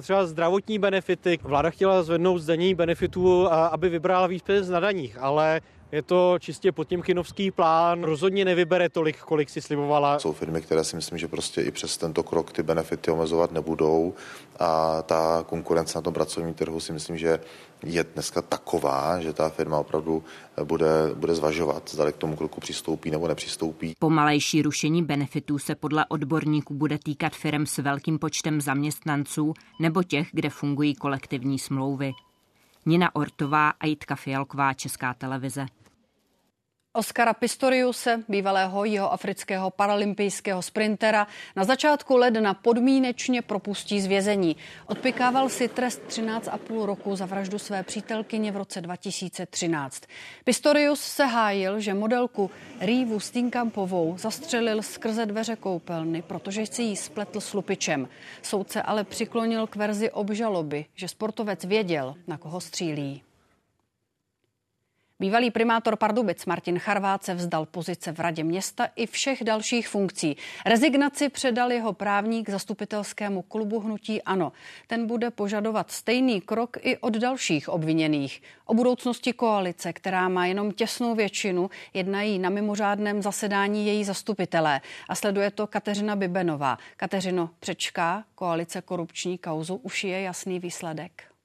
třeba 0.00 0.26
zdravotní 0.26 0.78
benefity. 0.78 1.38
Vláda 1.42 1.70
chtěla 1.70 2.02
zvednout 2.02 2.38
zdanění 2.38 2.74
benefitů, 2.74 3.52
aby 3.52 3.88
vybrala 3.88 4.26
víc 4.26 4.42
peněz 4.42 4.68
na 4.68 4.80
daních, 4.80 5.18
ale 5.20 5.60
je 5.92 6.02
to 6.02 6.36
čistě 6.38 6.72
potěmkinovský 6.72 7.50
plán, 7.50 8.04
rozhodně 8.04 8.44
nevybere 8.44 8.88
tolik, 8.88 9.18
kolik 9.18 9.50
si 9.50 9.60
slibovala. 9.60 10.18
Jsou 10.18 10.32
firmy, 10.32 10.62
které 10.62 10.84
si 10.84 10.96
myslím, 10.96 11.18
že 11.18 11.28
prostě 11.28 11.62
i 11.62 11.70
přes 11.70 11.96
tento 11.96 12.22
krok 12.22 12.52
ty 12.52 12.62
benefity 12.62 13.10
omezovat 13.10 13.52
nebudou 13.52 14.14
a 14.58 15.02
ta 15.02 15.44
konkurence 15.46 15.98
na 15.98 16.02
tom 16.02 16.14
pracovním 16.14 16.54
trhu 16.54 16.80
si 16.80 16.92
myslím, 16.92 17.18
že 17.18 17.40
je 17.82 18.04
dneska 18.04 18.42
taková, 18.42 19.20
že 19.20 19.32
ta 19.32 19.48
firma 19.48 19.78
opravdu 19.78 20.24
bude, 20.64 20.86
bude 21.14 21.34
zvažovat, 21.34 21.90
zda 21.90 22.12
k 22.12 22.16
tomu 22.16 22.36
kroku 22.36 22.60
přistoupí 22.60 23.10
nebo 23.10 23.28
nepřistoupí. 23.28 23.94
Pomalejší 23.98 24.62
rušení 24.62 25.04
benefitů 25.04 25.58
se 25.58 25.74
podle 25.74 26.06
odborníků 26.08 26.74
bude 26.74 26.98
týkat 26.98 27.32
firm 27.32 27.66
s 27.66 27.78
velkým 27.78 28.18
počtem 28.18 28.60
zaměstnanců 28.60 29.54
nebo 29.80 30.02
těch, 30.02 30.28
kde 30.32 30.50
fungují 30.50 30.94
kolektivní 30.94 31.58
smlouvy. 31.58 32.12
Nina 32.86 33.14
Ortová 33.14 33.70
a 33.70 33.86
Jitka 33.86 34.16
Fialková, 34.16 34.74
Česká 34.74 35.14
televize. 35.14 35.66
Oskara 36.96 37.34
Pistoriuse, 37.34 38.22
bývalého 38.28 38.84
jihoafrického 38.84 39.70
paralympijského 39.70 40.62
sprintera, 40.62 41.26
na 41.56 41.64
začátku 41.64 42.16
ledna 42.16 42.54
podmínečně 42.54 43.42
propustí 43.42 44.00
z 44.00 44.06
vězení. 44.06 44.56
Odpikával 44.86 45.48
si 45.48 45.68
trest 45.68 46.02
13,5 46.08 46.84
roku 46.84 47.16
za 47.16 47.26
vraždu 47.26 47.58
své 47.58 47.82
přítelkyně 47.82 48.52
v 48.52 48.56
roce 48.56 48.80
2013. 48.80 50.02
Pistorius 50.44 51.00
se 51.00 51.24
hájil, 51.24 51.80
že 51.80 51.94
modelku 51.94 52.50
Rývu 52.80 53.20
Stínkampovou 53.20 54.14
zastřelil 54.18 54.82
skrze 54.82 55.26
dveře 55.26 55.56
koupelny, 55.56 56.22
protože 56.22 56.66
si 56.66 56.82
jí 56.82 56.96
spletl 56.96 57.40
s 57.40 57.54
lupičem. 57.54 58.08
Soudce 58.42 58.82
ale 58.82 59.04
přiklonil 59.04 59.66
k 59.66 59.76
verzi 59.76 60.10
obžaloby, 60.10 60.84
že 60.94 61.08
sportovec 61.08 61.64
věděl, 61.64 62.14
na 62.26 62.38
koho 62.38 62.60
střílí. 62.60 63.25
Bývalý 65.20 65.50
primátor 65.50 65.96
Pardubic 65.96 66.46
Martin 66.46 66.78
Charvát 66.78 67.24
se 67.24 67.34
vzdal 67.34 67.66
pozice 67.66 68.12
v 68.12 68.20
radě 68.20 68.44
města 68.44 68.88
i 68.96 69.06
všech 69.06 69.44
dalších 69.44 69.88
funkcí. 69.88 70.36
Rezignaci 70.66 71.28
předal 71.28 71.72
jeho 71.72 71.92
právník 71.92 72.50
zastupitelskému 72.50 73.42
klubu 73.42 73.80
Hnutí 73.80 74.22
Ano. 74.22 74.52
Ten 74.86 75.06
bude 75.06 75.30
požadovat 75.30 75.90
stejný 75.90 76.40
krok 76.40 76.76
i 76.80 76.96
od 76.98 77.16
dalších 77.16 77.68
obviněných. 77.68 78.42
O 78.66 78.74
budoucnosti 78.74 79.32
koalice, 79.32 79.92
která 79.92 80.28
má 80.28 80.46
jenom 80.46 80.72
těsnou 80.72 81.14
většinu, 81.14 81.70
jednají 81.94 82.38
na 82.38 82.50
mimořádném 82.50 83.22
zasedání 83.22 83.86
její 83.86 84.04
zastupitelé. 84.04 84.80
A 85.08 85.14
sleduje 85.14 85.50
to 85.50 85.66
Kateřina 85.66 86.16
Bibenová. 86.16 86.78
Kateřino, 86.96 87.50
přečká 87.60 88.24
koalice 88.34 88.82
korupční 88.82 89.38
kauzu, 89.38 89.74
už 89.74 90.04
je 90.04 90.20
jasný 90.20 90.60
výsledek. 90.60 91.35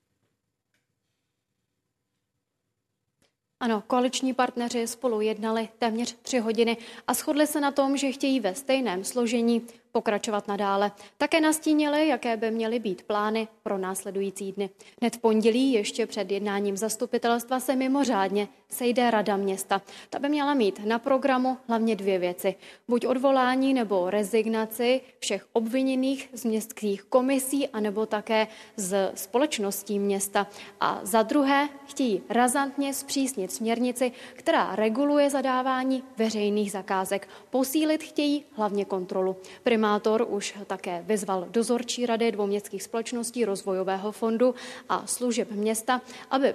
Ano, 3.61 3.83
koaliční 3.87 4.33
partneři 4.33 4.87
spolu 4.87 5.21
jednali 5.21 5.69
téměř 5.79 6.15
tři 6.21 6.39
hodiny 6.39 6.77
a 7.07 7.13
shodli 7.13 7.47
se 7.47 7.61
na 7.61 7.71
tom, 7.71 7.97
že 7.97 8.11
chtějí 8.11 8.39
ve 8.39 8.55
stejném 8.55 9.03
složení 9.03 9.61
pokračovat 9.91 10.47
nadále. 10.47 10.91
Také 11.17 11.41
nastínili, 11.41 12.07
jaké 12.07 12.37
by 12.37 12.51
měly 12.51 12.79
být 12.79 13.01
plány 13.03 13.47
pro 13.63 13.77
následující 13.77 14.51
dny. 14.51 14.69
Hned 15.01 15.15
v 15.15 15.19
pondělí, 15.19 15.73
ještě 15.73 16.05
před 16.05 16.31
jednáním 16.31 16.77
zastupitelstva, 16.77 17.59
se 17.59 17.75
mimořádně 17.75 18.47
sejde 18.69 19.11
Rada 19.11 19.37
města. 19.37 19.81
Ta 20.09 20.19
by 20.19 20.29
měla 20.29 20.53
mít 20.53 20.85
na 20.85 20.99
programu 20.99 21.57
hlavně 21.67 21.95
dvě 21.95 22.19
věci. 22.19 22.55
Buď 22.87 23.05
odvolání 23.05 23.73
nebo 23.73 24.09
rezignaci 24.09 25.01
všech 25.19 25.47
obviněných 25.53 26.29
z 26.33 26.45
městských 26.45 27.03
komisí, 27.03 27.67
anebo 27.67 28.05
také 28.05 28.47
z 28.75 29.11
společností 29.15 29.99
města. 29.99 30.47
A 30.79 30.99
za 31.03 31.23
druhé 31.23 31.69
chtějí 31.85 32.21
razantně 32.29 32.93
zpřísnit 32.93 33.51
směrnici, 33.51 34.11
která 34.33 34.75
reguluje 34.75 35.29
zadávání 35.29 36.03
veřejných 36.17 36.71
zakázek. 36.71 37.27
Posílit 37.49 38.03
chtějí 38.03 38.45
hlavně 38.51 38.85
kontrolu. 38.85 39.35
Prim 39.63 39.80
primátor 39.81 40.25
už 40.29 40.53
také 40.67 41.01
vyzval 41.07 41.45
dozorčí 41.49 42.05
rady 42.05 42.31
dvou 42.31 42.47
městských 42.47 42.83
společností 42.83 43.45
rozvojového 43.45 44.11
fondu 44.11 44.55
a 44.89 45.07
služeb 45.07 45.51
města, 45.51 46.01
aby 46.31 46.53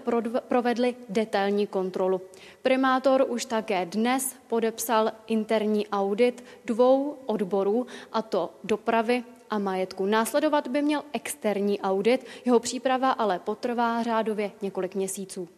provedli 0.49 0.95
detailní 1.09 1.67
kontrolu. 1.67 2.21
Primátor 2.63 3.27
už 3.29 3.45
také 3.45 3.87
dnes 3.87 4.37
podepsal 4.47 5.13
interní 5.27 5.89
audit 5.89 6.45
dvou 6.65 7.19
odborů, 7.27 7.87
a 8.13 8.23
to 8.23 8.55
dopravy 8.65 9.25
a 9.51 9.59
majetku. 9.59 10.07
Následovat 10.07 10.69
by 10.69 10.83
měl 10.83 11.03
externí 11.13 11.81
audit, 11.81 12.27
jeho 12.45 12.61
příprava 12.61 13.11
ale 13.11 13.39
potrvá 13.39 14.03
řádově 14.03 14.51
několik 14.63 14.95
měsíců. 14.95 15.49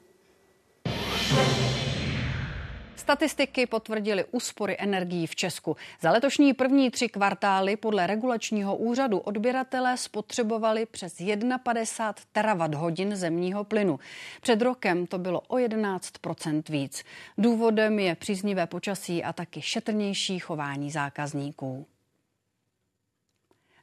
Statistiky 3.08 3.66
potvrdily 3.66 4.24
úspory 4.30 4.76
energií 4.78 5.26
v 5.26 5.36
Česku. 5.36 5.76
Za 6.00 6.10
letošní 6.10 6.54
první 6.54 6.90
tři 6.90 7.08
kvartály 7.08 7.76
podle 7.76 8.06
regulačního 8.06 8.76
úřadu 8.76 9.18
odběratelé 9.18 9.96
spotřebovali 9.96 10.86
přes 10.86 11.16
51 11.62 12.14
terawatt 12.32 12.74
hodin 12.74 13.16
zemního 13.16 13.64
plynu. 13.64 13.98
Před 14.40 14.62
rokem 14.62 15.06
to 15.06 15.18
bylo 15.18 15.40
o 15.40 15.56
11% 15.56 16.62
víc. 16.68 17.04
Důvodem 17.38 17.98
je 17.98 18.14
příznivé 18.14 18.66
počasí 18.66 19.24
a 19.24 19.32
taky 19.32 19.62
šetrnější 19.62 20.38
chování 20.38 20.90
zákazníků. 20.90 21.86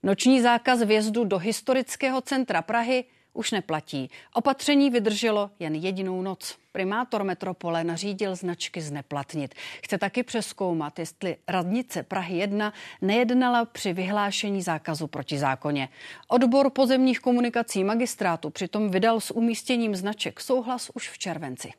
Noční 0.04 0.42
zákaz 0.42 0.82
vjezdu 0.82 1.24
do 1.24 1.38
historického 1.38 2.22
centra 2.22 2.62
Prahy 2.62 3.04
už 3.36 3.52
neplatí. 3.52 4.10
Opatření 4.34 4.90
vydrželo 4.90 5.52
jen 5.60 5.76
jedinou 5.76 6.22
noc. 6.22 6.58
Primátor 6.72 7.24
metropole 7.24 7.84
nařídil 7.84 8.36
značky 8.36 8.82
zneplatnit. 8.82 9.56
Chce 9.84 9.98
taky 9.98 10.24
přeskoumat, 10.24 11.00
jestli 11.00 11.38
radnice 11.48 12.04
Prahy 12.04 12.38
1 12.38 12.74
nejednala 13.02 13.66
při 13.66 13.94
vyhlášení 13.94 14.62
zákazu 14.62 15.08
proti 15.08 15.38
zákoně. 15.38 15.90
Odbor 16.28 16.70
pozemních 16.70 17.20
komunikací 17.20 17.84
magistrátu 17.84 18.50
přitom 18.50 18.90
vydal 18.90 19.20
s 19.20 19.32
umístěním 19.32 19.96
značek 19.96 20.40
souhlas 20.40 20.92
už 20.94 21.10
v 21.10 21.18
červenci. 21.18 21.72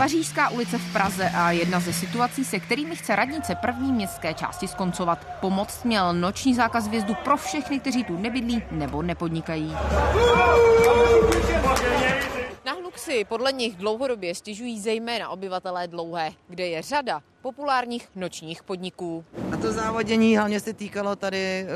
Pařížská 0.00 0.48
ulice 0.48 0.78
v 0.78 0.92
Praze 0.92 1.30
a 1.34 1.50
jedna 1.50 1.80
ze 1.80 1.92
situací, 1.92 2.44
se 2.44 2.60
kterými 2.60 2.96
chce 2.96 3.16
radnice 3.16 3.54
první 3.54 3.92
městské 3.92 4.34
části 4.34 4.68
skoncovat. 4.68 5.26
Pomoc 5.40 5.84
měl 5.84 6.14
noční 6.14 6.54
zákaz 6.54 6.88
vjezdu 6.88 7.14
pro 7.24 7.36
všechny, 7.36 7.80
kteří 7.80 8.04
tu 8.04 8.16
nebydlí 8.16 8.62
nebo 8.70 9.02
nepodnikají. 9.02 9.76
Na 12.64 12.72
hluk 12.72 12.98
si 12.98 13.24
podle 13.24 13.52
nich 13.52 13.76
dlouhodobě 13.76 14.34
stěžují 14.34 14.80
zejména 14.80 15.28
obyvatelé 15.28 15.88
Dlouhé, 15.88 16.32
kde 16.48 16.66
je 16.66 16.82
řada 16.82 17.22
populárních 17.42 18.08
nočních 18.16 18.62
podniků. 18.62 19.24
A 19.52 19.56
to 19.56 19.72
závodění 19.72 20.36
hlavně 20.36 20.60
se 20.60 20.72
týkalo 20.72 21.16
tady 21.16 21.66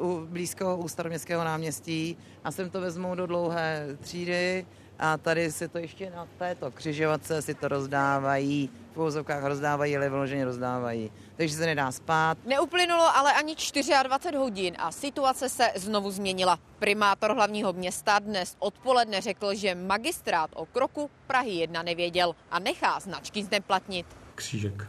uh, 0.00 0.10
u 0.10 0.26
blízko 0.26 0.76
u 0.76 0.88
staroměstského 0.88 1.44
náměstí 1.44 2.16
a 2.44 2.50
sem 2.50 2.70
to 2.70 2.80
vezmou 2.80 3.14
do 3.14 3.26
dlouhé 3.26 3.86
třídy 4.00 4.66
a 4.98 5.16
tady 5.16 5.52
si 5.52 5.68
to 5.68 5.78
ještě 5.78 6.10
na 6.10 6.28
této 6.38 6.70
křižovatce 6.70 7.42
si 7.42 7.54
to 7.54 7.68
rozdávají, 7.68 8.70
v 8.94 9.00
úzovkách 9.00 9.44
rozdávají, 9.44 9.96
ale 9.96 10.10
vyloženě 10.10 10.44
rozdávají. 10.44 11.10
Takže 11.36 11.56
se 11.56 11.66
nedá 11.66 11.92
spát. 11.92 12.38
Neuplynulo 12.46 13.16
ale 13.16 13.32
ani 13.32 13.54
24 13.54 14.36
hodin 14.36 14.74
a 14.78 14.92
situace 14.92 15.48
se 15.48 15.70
znovu 15.76 16.10
změnila. 16.10 16.58
Primátor 16.78 17.34
hlavního 17.34 17.72
města 17.72 18.18
dnes 18.18 18.56
odpoledne 18.58 19.20
řekl, 19.20 19.54
že 19.54 19.74
magistrát 19.74 20.50
o 20.54 20.66
kroku 20.66 21.10
Prahy 21.26 21.50
1 21.50 21.82
nevěděl 21.82 22.34
a 22.50 22.58
nechá 22.58 23.00
značky 23.00 23.44
zneplatnit. 23.44 24.06
Křížek. 24.34 24.86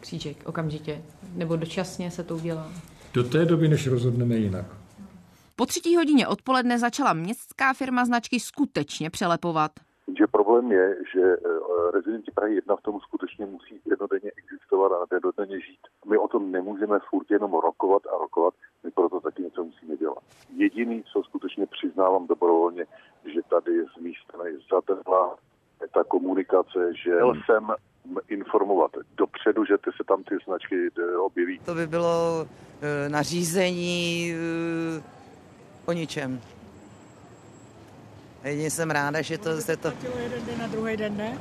Křížek, 0.00 0.36
okamžitě. 0.44 1.02
Nebo 1.32 1.56
dočasně 1.56 2.10
se 2.10 2.24
to 2.24 2.36
udělá? 2.36 2.72
Do 3.12 3.24
té 3.24 3.44
doby, 3.44 3.68
než 3.68 3.86
rozhodneme 3.86 4.36
jinak. 4.36 4.77
Po 5.58 5.66
třetí 5.66 5.96
hodině 5.96 6.26
odpoledne 6.26 6.78
začala 6.78 7.12
městská 7.12 7.72
firma 7.72 8.04
značky 8.04 8.40
skutečně 8.40 9.10
přelepovat. 9.10 9.70
Že 10.18 10.26
problém 10.26 10.72
je, 10.72 10.96
že 11.14 11.20
eh, 11.20 11.90
rezidenti 11.92 12.30
Prahy 12.30 12.54
1 12.54 12.76
v 12.76 12.82
tom 12.82 13.00
skutečně 13.00 13.46
musí 13.46 13.80
jednodenně 13.90 14.30
existovat 14.36 14.92
a 14.92 15.14
jednodenně 15.14 15.60
žít. 15.60 15.80
My 16.10 16.18
o 16.18 16.28
tom 16.28 16.52
nemůžeme 16.52 16.98
furt 17.10 17.30
jenom 17.30 17.52
rokovat 17.52 18.02
a 18.06 18.18
rokovat, 18.18 18.54
my 18.84 18.90
proto 18.90 19.20
taky 19.20 19.42
něco 19.42 19.64
musíme 19.64 19.96
dělat. 19.96 20.18
Jediný, 20.56 21.04
co 21.12 21.22
skutečně 21.22 21.66
přiznávám 21.66 22.26
dobrovolně, 22.26 22.84
že 23.34 23.40
tady 23.50 23.84
z 23.96 24.02
mé 24.02 24.10
strany 24.24 24.50
zatrhla 24.72 25.36
ta 25.94 26.04
komunikace, 26.04 26.94
že 27.04 27.12
jsem 27.44 27.68
informovat 28.28 28.90
dopředu, 29.16 29.64
že 29.64 29.78
ty 29.78 29.90
se 29.96 30.04
tam 30.08 30.22
ty 30.24 30.34
značky 30.44 30.90
eh, 30.98 31.16
objeví. 31.16 31.58
To 31.58 31.74
by 31.74 31.86
bylo 31.86 32.46
e, 32.82 33.08
nařízení 33.08 34.32
e, 34.32 35.17
o 35.88 35.92
ničem. 35.92 36.40
Jedině 38.44 38.70
jsem 38.70 38.90
ráda, 38.90 39.22
že 39.22 39.38
to 39.38 39.60
se 39.60 39.76
to... 39.76 39.92
jeden 40.22 40.46
den 40.46 40.58
na 40.58 40.66
druhý 40.66 40.96
den, 40.96 41.16
ne? 41.16 41.38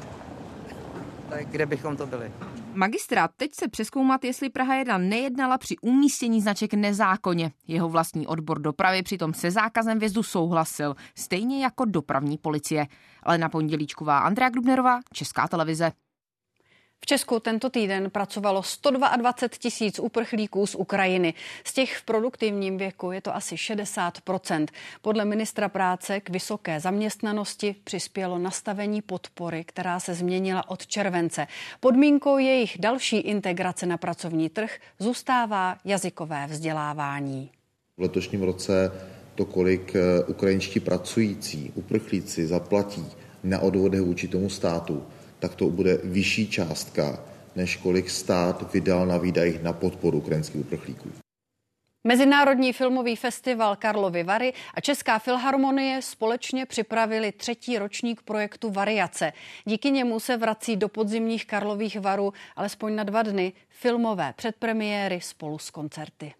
Tak 1.29 1.47
kde 1.47 1.65
bychom 1.65 1.97
to 1.97 2.07
byli? 2.07 2.31
Magistrát 2.73 3.31
teď 3.37 3.55
se 3.55 3.67
přeskoumat, 3.67 4.23
jestli 4.23 4.49
Praha 4.49 4.75
1 4.75 4.97
nejednala 4.97 5.57
při 5.57 5.75
umístění 5.81 6.41
značek 6.41 6.73
nezákonně. 6.73 7.51
Jeho 7.67 7.89
vlastní 7.89 8.27
odbor 8.27 8.59
dopravy 8.59 9.03
přitom 9.03 9.33
se 9.33 9.51
zákazem 9.51 9.99
vjezdu 9.99 10.23
souhlasil, 10.23 10.95
stejně 11.15 11.63
jako 11.63 11.85
dopravní 11.85 12.37
policie. 12.37 12.87
Ale 13.23 13.37
na 13.37 13.49
pondělíčková 13.49 14.19
Andrea 14.19 14.49
Grubnerová, 14.49 14.99
Česká 15.13 15.47
televize. 15.47 15.91
V 17.01 17.05
Česku 17.05 17.39
tento 17.39 17.69
týden 17.69 18.09
pracovalo 18.09 18.63
122 18.63 19.33
tisíc 19.57 19.99
uprchlíků 19.99 20.67
z 20.67 20.75
Ukrajiny. 20.75 21.33
Z 21.63 21.73
těch 21.73 21.97
v 21.97 22.03
produktivním 22.03 22.77
věku 22.77 23.11
je 23.11 23.21
to 23.21 23.35
asi 23.35 23.55
60% 23.55 24.67
Podle 25.01 25.25
ministra 25.25 25.69
práce 25.69 26.19
k 26.19 26.29
vysoké 26.29 26.79
zaměstnanosti 26.79 27.75
přispělo 27.83 28.37
nastavení 28.37 29.01
podpory, 29.01 29.63
která 29.63 29.99
se 29.99 30.13
změnila 30.13 30.69
od 30.69 30.87
července. 30.87 31.47
Podmínkou 31.79 32.37
jejich 32.37 32.77
další 32.79 33.17
integrace 33.17 33.85
na 33.85 33.97
pracovní 33.97 34.49
trh 34.49 34.79
zůstává 34.99 35.77
jazykové 35.85 36.47
vzdělávání. 36.47 37.51
V 37.97 38.01
letošním 38.01 38.43
roce 38.43 38.91
to, 39.35 39.45
kolik 39.45 39.95
eh, 39.95 40.23
ukrajinští 40.23 40.79
pracující 40.79 41.71
uprchlíci 41.75 42.47
zaplatí 42.47 43.05
na 43.43 43.59
odvodech 43.59 44.01
vůči 44.01 44.27
tomu 44.27 44.49
státu, 44.49 45.03
tak 45.39 45.55
to 45.55 45.69
bude 45.69 45.97
vyšší 46.03 46.47
částka, 46.47 47.19
než 47.55 47.75
kolik 47.75 48.09
stát 48.09 48.73
vydal 48.73 49.05
na 49.05 49.17
výdajích 49.17 49.63
na 49.63 49.73
podporu 49.73 50.17
ukrajinských 50.17 50.61
uprchlíků. 50.61 51.09
Mezinárodní 52.03 52.73
filmový 52.73 53.15
festival 53.15 53.75
Karlovy 53.75 54.23
Vary 54.23 54.53
a 54.73 54.81
Česká 54.81 55.19
filharmonie 55.19 56.01
společně 56.01 56.65
připravili 56.65 57.31
třetí 57.31 57.77
ročník 57.77 58.21
projektu 58.21 58.71
Variace. 58.71 59.33
Díky 59.65 59.91
němu 59.91 60.19
se 60.19 60.37
vrací 60.37 60.75
do 60.75 60.89
podzimních 60.89 61.45
Karlových 61.45 61.99
Varů 61.99 62.33
alespoň 62.55 62.95
na 62.95 63.03
dva 63.03 63.23
dny 63.23 63.53
filmové 63.69 64.33
předpremiéry 64.37 65.21
spolu 65.21 65.59
s 65.59 65.69
koncerty. 65.69 66.33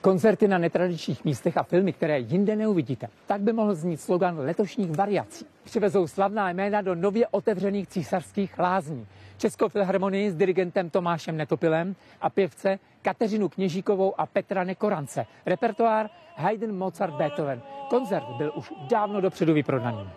Koncerty 0.00 0.48
na 0.48 0.58
netradičních 0.58 1.24
místech 1.24 1.56
a 1.56 1.62
filmy, 1.62 1.92
které 1.92 2.18
jinde 2.18 2.56
neuvidíte. 2.56 3.08
Tak 3.26 3.40
by 3.40 3.52
mohl 3.52 3.74
znít 3.74 4.00
slogan 4.00 4.38
letošních 4.38 4.90
variací. 4.90 5.46
Přivezou 5.64 6.06
slavná 6.06 6.50
jména 6.50 6.80
do 6.80 6.94
nově 6.94 7.26
otevřených 7.26 7.88
císařských 7.88 8.58
lázní. 8.58 9.06
Českou 9.38 9.68
filharmonii 9.68 10.30
s 10.30 10.36
dirigentem 10.36 10.90
Tomášem 10.90 11.36
Netopilem 11.36 11.96
a 12.20 12.30
pěvce 12.30 12.78
Kateřinu 13.02 13.48
Kněžíkovou 13.48 14.20
a 14.20 14.26
Petra 14.26 14.64
Nekorance. 14.64 15.26
Repertoár 15.46 16.10
Haydn, 16.36 16.72
Mozart, 16.72 17.14
Beethoven. 17.14 17.62
Koncert 17.90 18.26
byl 18.38 18.52
už 18.56 18.72
dávno 18.90 19.20
dopředu 19.20 19.54
vyprodaný. 19.54 20.10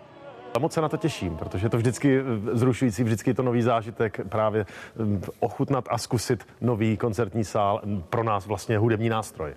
A 0.54 0.60
moc 0.60 0.74
se 0.74 0.82
na 0.82 0.90
to 0.90 0.98
těším, 0.98 1.38
protože 1.38 1.66
je 1.66 1.70
to 1.70 1.78
vždycky 1.78 2.22
zrušující, 2.52 3.04
vždycky 3.04 3.30
je 3.30 3.34
to 3.34 3.44
nový 3.44 3.62
zážitek, 3.62 4.20
právě 4.30 4.66
hm, 4.96 5.22
ochutnat 5.40 5.86
a 5.90 5.98
zkusit 5.98 6.48
nový 6.62 6.98
koncertní 6.98 7.44
sál, 7.44 7.82
hm, 7.86 8.04
pro 8.10 8.24
nás 8.24 8.46
vlastně 8.46 8.78
hudební 8.78 9.10
nástroj. 9.10 9.54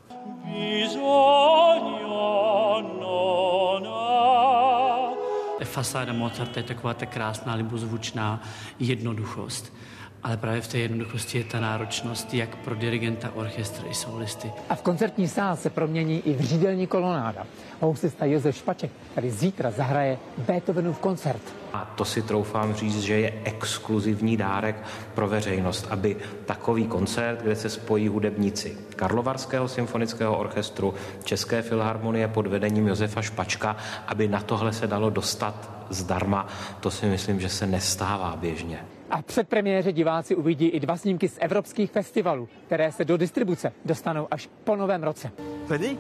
Fasáda 5.65 6.13
Mozarta 6.13 6.61
je 6.61 6.65
taková 6.65 6.95
ta 6.95 7.07
krásná, 7.07 7.55
libozvučná 7.55 8.43
jednoduchost 8.79 9.73
ale 10.23 10.37
právě 10.37 10.61
v 10.61 10.69
té 10.69 10.79
jednoduchosti 10.79 11.39
je 11.39 11.45
ta 11.45 11.61
náročnost 11.61 12.35
jak 12.35 12.57
pro 12.57 12.75
dirigenta, 12.75 13.31
orchestr 13.35 13.83
i 13.91 13.95
solisty. 13.95 14.53
A 14.69 14.75
v 14.75 14.83
koncertní 14.83 15.29
sál 15.29 15.57
se 15.57 15.71
promění 15.71 16.21
i 16.29 16.35
v 16.35 16.41
řídelní 16.41 16.87
kolonáda. 16.87 17.47
Housista 17.81 18.25
Josef 18.25 18.57
Špaček 18.57 18.91
tady 19.15 19.31
zítra 19.31 19.71
zahraje 19.71 20.19
Beethovenův 20.39 20.99
koncert. 20.99 21.43
A 21.73 21.85
to 21.85 22.05
si 22.05 22.23
troufám 22.23 22.75
říct, 22.75 23.03
že 23.03 23.15
je 23.15 23.33
exkluzivní 23.45 24.37
dárek 24.37 24.77
pro 25.15 25.29
veřejnost, 25.29 25.87
aby 25.91 26.17
takový 26.47 26.87
koncert, 26.87 27.43
kde 27.43 27.57
se 27.57 27.71
spojí 27.71 28.09
hudebníci 28.09 28.77
Karlovarského 28.97 29.69
symfonického 29.69 30.39
orchestru, 30.39 30.95
České 31.25 31.63
filharmonie 31.63 32.29
pod 32.29 32.47
vedením 32.47 32.89
Josefa 32.89 33.23
Špačka, 33.23 33.77
aby 34.07 34.29
na 34.29 34.41
tohle 34.41 34.73
se 34.73 34.87
dalo 34.87 35.11
dostat 35.11 35.71
zdarma, 35.91 36.47
to 36.81 36.91
si 36.91 37.07
myslím, 37.07 37.41
že 37.41 37.49
se 37.49 37.67
nestává 37.67 38.37
běžně. 38.37 38.96
A 39.11 39.23
před 39.23 39.49
premiéře 39.49 39.93
diváci 39.93 40.35
uvidí 40.35 40.67
i 40.67 40.81
dva 40.81 40.97
snímky 40.97 41.29
z 41.29 41.39
evropských 41.41 41.91
festivalů, 41.91 42.49
které 42.67 42.93
se 42.93 43.05
do 43.05 43.17
distribuce 43.17 43.73
dostanou 43.85 44.29
až 44.31 44.49
po 44.65 44.77
novém 44.77 45.03
roce. 45.03 45.31
Tady? 45.69 45.99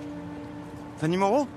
Zanimalo? 1.00 1.48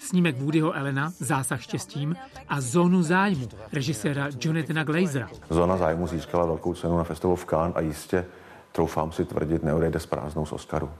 Snímek 0.00 0.36
Woodyho 0.36 0.72
Elena 0.72 1.12
Zásah 1.18 1.62
štěstím 1.62 2.16
a 2.48 2.60
Zónu 2.60 3.02
zájmu 3.02 3.48
režiséra 3.72 4.28
Jonathana 4.40 4.84
Glazera. 4.84 5.28
Zóna 5.50 5.76
zájmu 5.76 6.06
získala 6.06 6.46
velkou 6.46 6.74
cenu 6.74 6.98
na 6.98 7.04
festivalu 7.04 7.36
v 7.36 7.44
Cannes 7.44 7.76
a 7.76 7.80
jistě, 7.80 8.24
troufám 8.72 9.12
si 9.12 9.24
tvrdit, 9.24 9.62
neodejde 9.62 10.00
s 10.00 10.06
prázdnou 10.06 10.46
z 10.46 10.52
Oscaru. 10.52 10.90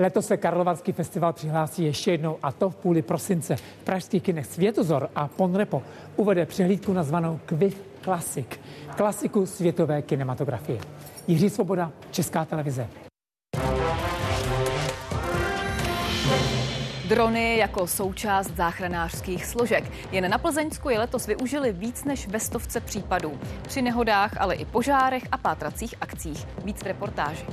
Letos 0.00 0.26
se 0.26 0.36
Karlovarský 0.36 0.92
festival 0.92 1.32
přihlásí 1.32 1.84
ještě 1.84 2.10
jednou 2.10 2.38
a 2.42 2.52
to 2.52 2.70
v 2.70 2.76
půli 2.76 3.02
prosince. 3.02 3.56
V 3.56 3.84
pražských 3.84 4.22
kinech 4.22 4.46
Světozor 4.46 5.08
a 5.14 5.28
Ponrepo 5.28 5.82
uvede 6.16 6.46
přehlídku 6.46 6.92
nazvanou 6.92 7.40
Quiz 7.46 7.74
Classic, 8.04 8.46
klasiku 8.96 9.46
světové 9.46 10.02
kinematografie. 10.02 10.80
Jiří 11.26 11.50
Svoboda, 11.50 11.92
Česká 12.10 12.44
televize. 12.44 12.88
Drony 17.08 17.56
jako 17.56 17.86
součást 17.86 18.56
záchranářských 18.56 19.46
složek. 19.46 19.84
Jen 20.12 20.30
na 20.30 20.38
Plzeňsku 20.38 20.88
je 20.88 20.98
letos 20.98 21.26
využili 21.26 21.72
víc 21.72 22.04
než 22.04 22.28
ve 22.28 22.40
stovce 22.40 22.80
případů. 22.80 23.38
Při 23.62 23.82
nehodách, 23.82 24.40
ale 24.40 24.54
i 24.54 24.64
požárech 24.64 25.22
a 25.32 25.36
pátracích 25.36 25.94
akcích. 26.00 26.46
Víc 26.64 26.82
v 26.82 26.86
reportáži. 26.86 27.46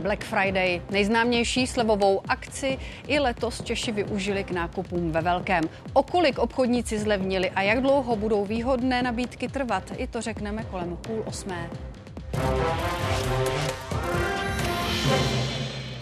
Black 0.00 0.24
Friday, 0.24 0.82
nejznámější 0.90 1.66
slevovou 1.66 2.20
akci, 2.28 2.78
i 3.06 3.18
letos 3.18 3.62
Češi 3.62 3.92
využili 3.92 4.44
k 4.44 4.50
nákupům 4.50 5.12
ve 5.12 5.20
velkém. 5.20 5.64
O 5.92 6.02
kolik 6.02 6.38
obchodníci 6.38 6.98
zlevnili 6.98 7.50
a 7.50 7.62
jak 7.62 7.80
dlouho 7.80 8.16
budou 8.16 8.44
výhodné 8.44 9.02
nabídky 9.02 9.48
trvat, 9.48 9.92
i 9.96 10.06
to 10.06 10.20
řekneme 10.20 10.64
kolem 10.64 10.96
půl 10.96 11.22
osmé. 11.26 11.70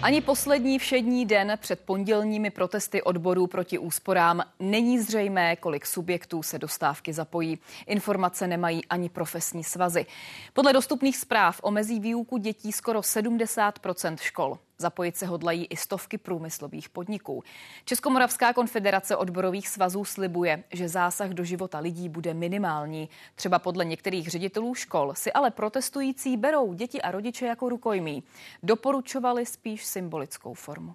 Ani 0.02 0.20
poslední 0.20 0.78
všední 0.78 1.26
den 1.26 1.52
před 1.60 1.80
pondělními 1.80 2.50
protesty 2.50 3.02
odborů 3.02 3.46
proti 3.46 3.78
úsporám 3.78 4.42
není 4.60 4.98
zřejmé, 4.98 5.56
kolik 5.56 5.86
subjektů 5.86 6.42
se 6.42 6.58
do 6.58 6.68
stávky 6.68 7.12
zapojí. 7.12 7.58
Informace 7.86 8.46
nemají 8.46 8.84
ani 8.84 9.08
profesní 9.08 9.64
svazy. 9.64 10.06
Podle 10.52 10.72
dostupných 10.72 11.16
zpráv 11.16 11.60
omezí 11.62 12.00
výuku 12.00 12.36
dětí 12.36 12.72
skoro 12.72 13.00
70% 13.00 14.16
škol. 14.20 14.58
Zapojit 14.80 15.16
se 15.16 15.26
hodlají 15.26 15.66
i 15.70 15.76
stovky 15.76 16.18
průmyslových 16.18 16.88
podniků. 16.88 17.44
Českomoravská 17.84 18.52
konfederace 18.52 19.16
odborových 19.16 19.68
svazů 19.68 20.04
slibuje, 20.04 20.64
že 20.72 20.88
zásah 20.88 21.30
do 21.30 21.44
života 21.44 21.78
lidí 21.78 22.08
bude 22.08 22.34
minimální. 22.34 23.08
Třeba 23.34 23.58
podle 23.58 23.84
některých 23.84 24.28
ředitelů 24.28 24.74
škol 24.74 25.14
si 25.14 25.32
ale 25.32 25.50
protestující 25.50 26.36
berou 26.36 26.72
děti 26.72 27.02
a 27.02 27.10
rodiče 27.10 27.46
jako 27.46 27.68
rukojmí. 27.68 28.22
Doporučovali 28.62 29.46
spíš 29.46 29.84
symbolickou 29.84 30.54
formu. 30.54 30.94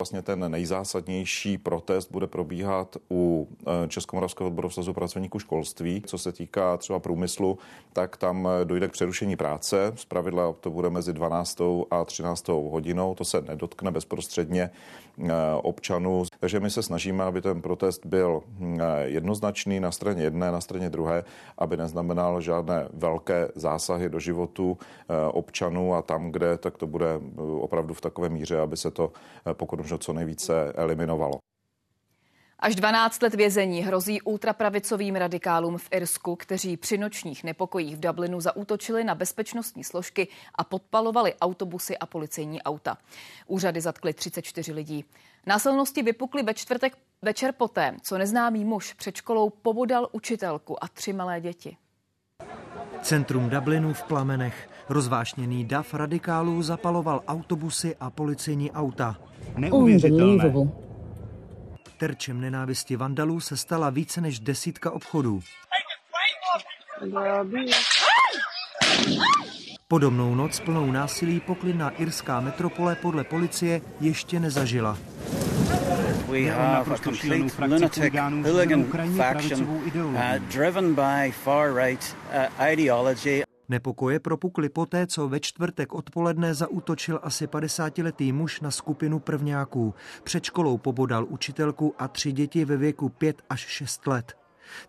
Vlastně 0.00 0.22
ten 0.22 0.50
nejzásadnější 0.50 1.58
protest 1.58 2.10
bude 2.10 2.26
probíhat 2.26 2.96
u 3.10 3.48
eh, 3.66 3.88
Českomoravského 3.88 4.46
odboru 4.48 4.70
svazu 4.70 4.92
pracovníků 4.92 5.38
školství. 5.38 6.02
Co 6.06 6.18
se 6.18 6.32
týká 6.32 6.76
třeba 6.76 6.98
průmyslu, 6.98 7.58
tak 7.92 8.16
tam 8.16 8.48
eh, 8.48 8.64
dojde 8.64 8.88
k 8.88 8.92
přerušení 8.92 9.36
práce. 9.36 9.92
Z 9.94 10.04
pravidla 10.04 10.52
to 10.60 10.70
bude 10.70 10.90
mezi 10.90 11.12
12. 11.12 11.60
a 11.90 12.04
13. 12.04 12.48
hodinou. 12.48 13.14
To 13.14 13.24
se 13.24 13.40
nedotkne 13.40 13.90
bezprostředně 13.90 14.70
eh, 14.70 15.32
občanů. 15.62 16.24
Takže 16.40 16.60
my 16.60 16.70
se 16.70 16.82
snažíme, 16.82 17.24
aby 17.24 17.42
ten 17.42 17.62
protest 17.62 18.06
byl 18.06 18.42
jednoznačný 19.02 19.80
na 19.80 19.92
straně 19.92 20.22
jedné, 20.22 20.52
na 20.52 20.60
straně 20.60 20.90
druhé, 20.90 21.24
aby 21.58 21.76
neznamenal 21.76 22.40
žádné 22.40 22.88
velké 22.92 23.48
zásahy 23.54 24.08
do 24.08 24.20
životu 24.20 24.78
občanů 25.32 25.94
a 25.94 26.02
tam, 26.02 26.30
kde, 26.30 26.58
tak 26.58 26.78
to 26.78 26.86
bude 26.86 27.20
opravdu 27.60 27.94
v 27.94 28.00
takové 28.00 28.28
míře, 28.28 28.60
aby 28.60 28.76
se 28.76 28.90
to 28.90 29.12
pokud 29.52 29.80
možno 29.90 29.98
co 29.98 30.12
nejvíce 30.12 30.72
eliminovalo. 30.72 31.38
Až 32.58 32.74
12 32.74 33.22
let 33.22 33.34
vězení 33.34 33.82
hrozí 33.82 34.20
ultrapravicovým 34.22 35.16
radikálům 35.16 35.78
v 35.78 35.88
Irsku, 35.92 36.36
kteří 36.36 36.76
při 36.76 36.98
nočních 36.98 37.44
nepokojích 37.44 37.96
v 37.96 38.00
Dublinu 38.00 38.40
zaútočili 38.40 39.04
na 39.04 39.14
bezpečnostní 39.14 39.84
složky 39.84 40.28
a 40.54 40.64
podpalovali 40.64 41.34
autobusy 41.34 41.98
a 41.98 42.06
policejní 42.06 42.62
auta. 42.62 42.98
Úřady 43.46 43.80
zatkly 43.80 44.12
34 44.14 44.72
lidí. 44.72 45.04
Násilnosti 45.46 46.02
vypukly 46.02 46.42
ve 46.42 46.54
čtvrtek 46.54 46.92
večer 47.22 47.54
poté, 47.56 47.96
co 48.02 48.18
neznámý 48.18 48.64
muž 48.64 48.92
před 48.92 49.16
školou 49.16 49.50
pobodal 49.50 50.08
učitelku 50.12 50.84
a 50.84 50.88
tři 50.88 51.12
malé 51.12 51.40
děti. 51.40 51.76
Centrum 53.02 53.50
Dublinu 53.50 53.92
v 53.92 54.02
plamenech. 54.02 54.70
Rozvášněný 54.88 55.64
dav 55.64 55.94
radikálů 55.94 56.62
zapaloval 56.62 57.22
autobusy 57.26 57.96
a 58.00 58.10
policejní 58.10 58.72
auta. 58.72 59.29
Neuvěřitelné. 59.56 60.52
Terčem 61.98 62.40
nenávisti 62.40 62.96
vandalů 62.96 63.40
se 63.40 63.56
stala 63.56 63.90
více 63.90 64.20
než 64.20 64.40
desítka 64.40 64.90
obchodů. 64.90 65.40
Podobnou 69.88 70.34
noc 70.34 70.60
plnou 70.60 70.92
násilí 70.92 71.40
poklidná 71.40 71.90
irská 71.90 72.40
metropole 72.40 72.96
podle 72.96 73.24
policie 73.24 73.80
ještě 74.00 74.40
nezažila. 74.40 74.98
We 76.30 76.46
have 76.46 76.94
a 76.94 76.98
complete 76.98 77.66
lunatic 77.66 78.14
hooligan 78.44 78.84
faction 79.16 79.62
uh, 79.62 80.38
driven 80.48 80.94
by 80.94 81.32
far-right 81.32 82.16
uh, 82.32 82.66
ideology. 82.72 83.49
Nepokoje 83.70 84.20
propukly 84.20 84.68
poté, 84.68 85.06
co 85.06 85.28
ve 85.28 85.40
čtvrtek 85.40 85.94
odpoledne 85.94 86.54
zautočil 86.54 87.20
asi 87.22 87.46
50-letý 87.46 88.32
muž 88.32 88.60
na 88.60 88.70
skupinu 88.70 89.18
prvňáků. 89.18 89.94
Před 90.24 90.44
školou 90.44 90.78
pobodal 90.78 91.26
učitelku 91.28 91.94
a 91.98 92.08
tři 92.08 92.32
děti 92.32 92.64
ve 92.64 92.76
věku 92.76 93.08
5 93.08 93.42
až 93.50 93.60
6 93.60 94.06
let. 94.06 94.36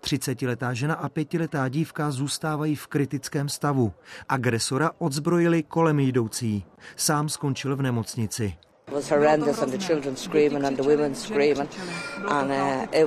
30-letá 0.01 0.71
žena 0.73 0.95
a 0.95 1.09
pětiletá 1.09 1.69
dívka 1.69 2.11
zůstávají 2.11 2.75
v 2.75 2.87
kritickém 2.87 3.49
stavu. 3.49 3.93
Agresora 4.29 4.91
odzbrojili 4.97 5.63
kolem 5.63 5.99
jdoucí. 5.99 6.65
Sám 6.95 7.29
skončil 7.29 7.75
v 7.75 7.81
nemocnici. 7.81 8.53
It 8.87 8.93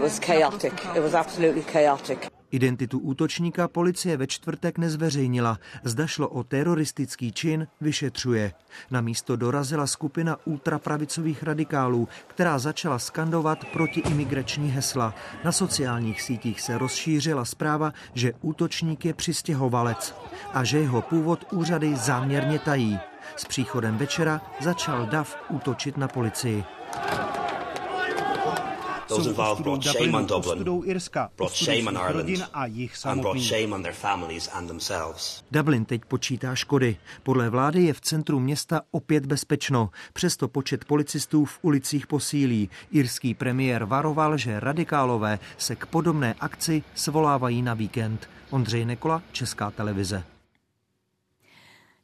was 0.01 0.19
uh, 0.19 0.25
chaotic. 0.27 0.73
It 0.97 1.03
was 1.03 1.15
absolutely 1.15 1.63
chaotic. 1.63 2.34
Identitu 2.55 2.99
útočníka 2.99 3.69
policie 3.69 4.17
ve 4.17 4.27
čtvrtek 4.27 4.79
nezveřejnila. 4.79 5.59
Zda 5.85 6.07
šlo 6.07 6.29
o 6.29 6.45
teroristický 6.45 7.33
čin, 7.33 7.67
vyšetřuje. 7.81 8.53
Na 8.91 9.01
místo 9.01 9.37
dorazila 9.37 9.87
skupina 9.87 10.37
ultrapravicových 10.45 11.43
radikálů, 11.43 12.09
která 12.27 12.59
začala 12.59 12.99
skandovat 12.99 13.65
protiimigrační 13.73 14.71
hesla. 14.71 15.15
Na 15.45 15.53
sociálních 15.53 16.23
sítích 16.23 16.61
se 16.61 16.79
rozšířila 16.79 17.45
zpráva, 17.45 17.93
že 18.15 18.33
útočník 18.41 19.05
je 19.05 19.15
přistěhovalec 19.15 20.15
a 20.53 20.65
že 20.65 20.79
jeho 20.79 21.03
původ 21.03 21.45
úřady 21.53 21.97
záměrně 21.97 22.59
tají. 22.59 22.99
S 23.37 23.45
příchodem 23.45 23.97
večera 23.97 24.41
začal 24.61 25.07
DAF 25.07 25.37
útočit 25.49 25.97
na 25.97 26.09
policii. 26.09 26.65
Those 29.09 29.29
involved 29.29 29.63
brought 29.63 29.83
shame 29.83 30.15
on 30.15 30.27
Dublin, 30.27 30.65
brought 31.37 31.55
shame 31.55 31.89
on 31.89 31.97
Ireland, 31.97 32.43
and 33.05 33.21
brought 33.21 33.41
shame 33.41 33.75
on 33.75 33.83
their 33.83 33.95
families 33.95 34.49
and 34.53 34.69
themselves. 34.69 35.45
Dublin 35.51 35.85
teď 35.85 36.05
počítá 36.05 36.55
škody. 36.55 36.97
Podle 37.23 37.51
vlády 37.51 37.85
je 37.85 37.93
v 37.93 38.01
centru 38.01 38.41
města 38.41 38.81
opět 38.91 39.27
bezpečno. 39.27 39.91
Přesto 40.13 40.49
počet 40.49 40.85
policistů 40.85 41.45
v 41.45 41.59
ulicích 41.63 42.07
posílí. 42.07 42.71
Irský 42.91 43.35
premiér 43.35 43.85
varoval, 43.85 44.37
že 44.37 44.61
radikálové 44.61 45.39
se 45.59 45.77
k 45.77 45.87
podobné 45.87 46.35
akci 46.41 46.83
svolávají 46.95 47.63
na 47.63 47.75
víkend. 47.75 48.29
Ondřej 48.51 48.85
Nekola, 48.85 49.23
Česká 49.33 49.71
televize. 49.71 50.34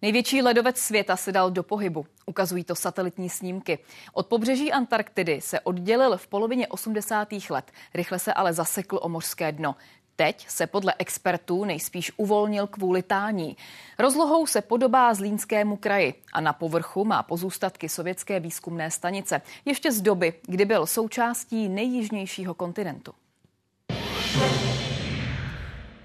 Největší 0.03 0.43
ledovec 0.43 0.79
světa 0.79 1.17
se 1.17 1.33
dal 1.33 1.51
do 1.51 1.63
pohybu. 1.63 2.07
Ukazují 2.27 2.65
to 2.65 2.75
satelitní 2.75 3.31
snímky. 3.31 3.79
Od 4.13 4.27
pobřeží 4.27 4.73
Antarktidy 4.73 5.41
se 5.41 5.61
oddělil 5.61 6.17
v 6.17 6.27
polovině 6.27 6.69
80. 6.69 7.29
let. 7.51 7.71
Rychle 7.95 8.19
se 8.19 8.33
ale 8.33 8.53
zasekl 8.53 8.99
o 9.03 9.09
mořské 9.09 9.53
dno. 9.53 9.77
Teď 10.17 10.47
se 10.49 10.67
podle 10.67 10.95
expertů 10.99 11.65
nejspíš 11.65 12.13
uvolnil 12.17 12.67
kvůli 12.67 13.03
tání. 13.03 13.57
Rozlohou 13.99 14.47
se 14.47 14.61
podobá 14.61 15.15
Zlínskému 15.15 15.77
kraji 15.77 16.15
a 16.33 16.41
na 16.41 16.53
povrchu 16.53 17.05
má 17.05 17.23
pozůstatky 17.23 17.89
sovětské 17.89 18.41
výzkumné 18.41 18.91
stanice, 18.91 19.43
ještě 19.65 19.93
z 19.93 20.01
doby, 20.01 20.35
kdy 20.43 20.65
byl 20.65 20.87
součástí 20.87 21.69
nejjižnějšího 21.69 22.55
kontinentu. 22.55 23.13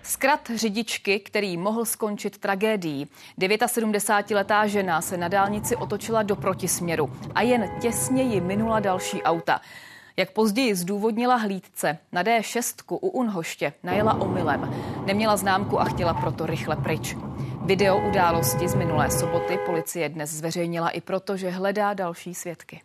Zkrat 0.07 0.51
řidičky, 0.55 1.19
který 1.19 1.57
mohl 1.57 1.85
skončit 1.85 2.37
tragédií. 2.37 3.07
79-letá 3.39 4.65
žena 4.67 5.01
se 5.01 5.17
na 5.17 5.27
dálnici 5.27 5.75
otočila 5.75 6.23
do 6.23 6.35
protisměru 6.35 7.11
a 7.35 7.41
jen 7.41 7.69
těsně 7.81 8.23
ji 8.23 8.41
minula 8.41 8.79
další 8.79 9.23
auta. 9.23 9.61
Jak 10.17 10.31
později 10.31 10.75
zdůvodnila 10.75 11.35
hlídce, 11.35 11.97
na 12.11 12.23
D6 12.23 12.83
u 12.89 13.07
Unhoště 13.07 13.73
najela 13.83 14.13
omylem. 14.13 14.73
Neměla 15.05 15.37
známku 15.37 15.79
a 15.79 15.83
chtěla 15.83 16.13
proto 16.13 16.45
rychle 16.45 16.75
pryč. 16.75 17.15
Video 17.65 18.09
události 18.09 18.67
z 18.67 18.75
minulé 18.75 19.11
soboty 19.11 19.59
policie 19.65 20.09
dnes 20.09 20.29
zveřejnila 20.29 20.89
i 20.89 21.01
proto, 21.01 21.37
že 21.37 21.49
hledá 21.49 21.93
další 21.93 22.33
svědky. 22.33 22.81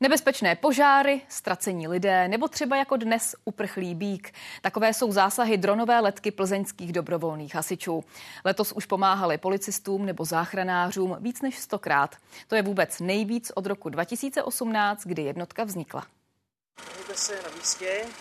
Nebezpečné 0.00 0.56
požáry, 0.56 1.20
ztracení 1.28 1.88
lidé 1.88 2.28
nebo 2.28 2.48
třeba 2.48 2.76
jako 2.76 2.96
dnes 2.96 3.36
uprchlý 3.44 3.94
bík. 3.94 4.32
Takové 4.62 4.94
jsou 4.94 5.12
zásahy 5.12 5.56
dronové 5.56 6.00
letky 6.00 6.30
plzeňských 6.30 6.92
dobrovolných 6.92 7.54
hasičů. 7.54 8.04
Letos 8.44 8.72
už 8.72 8.86
pomáhali 8.86 9.38
policistům 9.38 10.06
nebo 10.06 10.24
záchranářům 10.24 11.16
víc 11.20 11.42
než 11.42 11.58
stokrát. 11.58 12.16
To 12.48 12.54
je 12.54 12.62
vůbec 12.62 13.00
nejvíc 13.00 13.52
od 13.54 13.66
roku 13.66 13.88
2018, 13.88 15.06
kdy 15.06 15.22
jednotka 15.22 15.64
vznikla. 15.64 16.06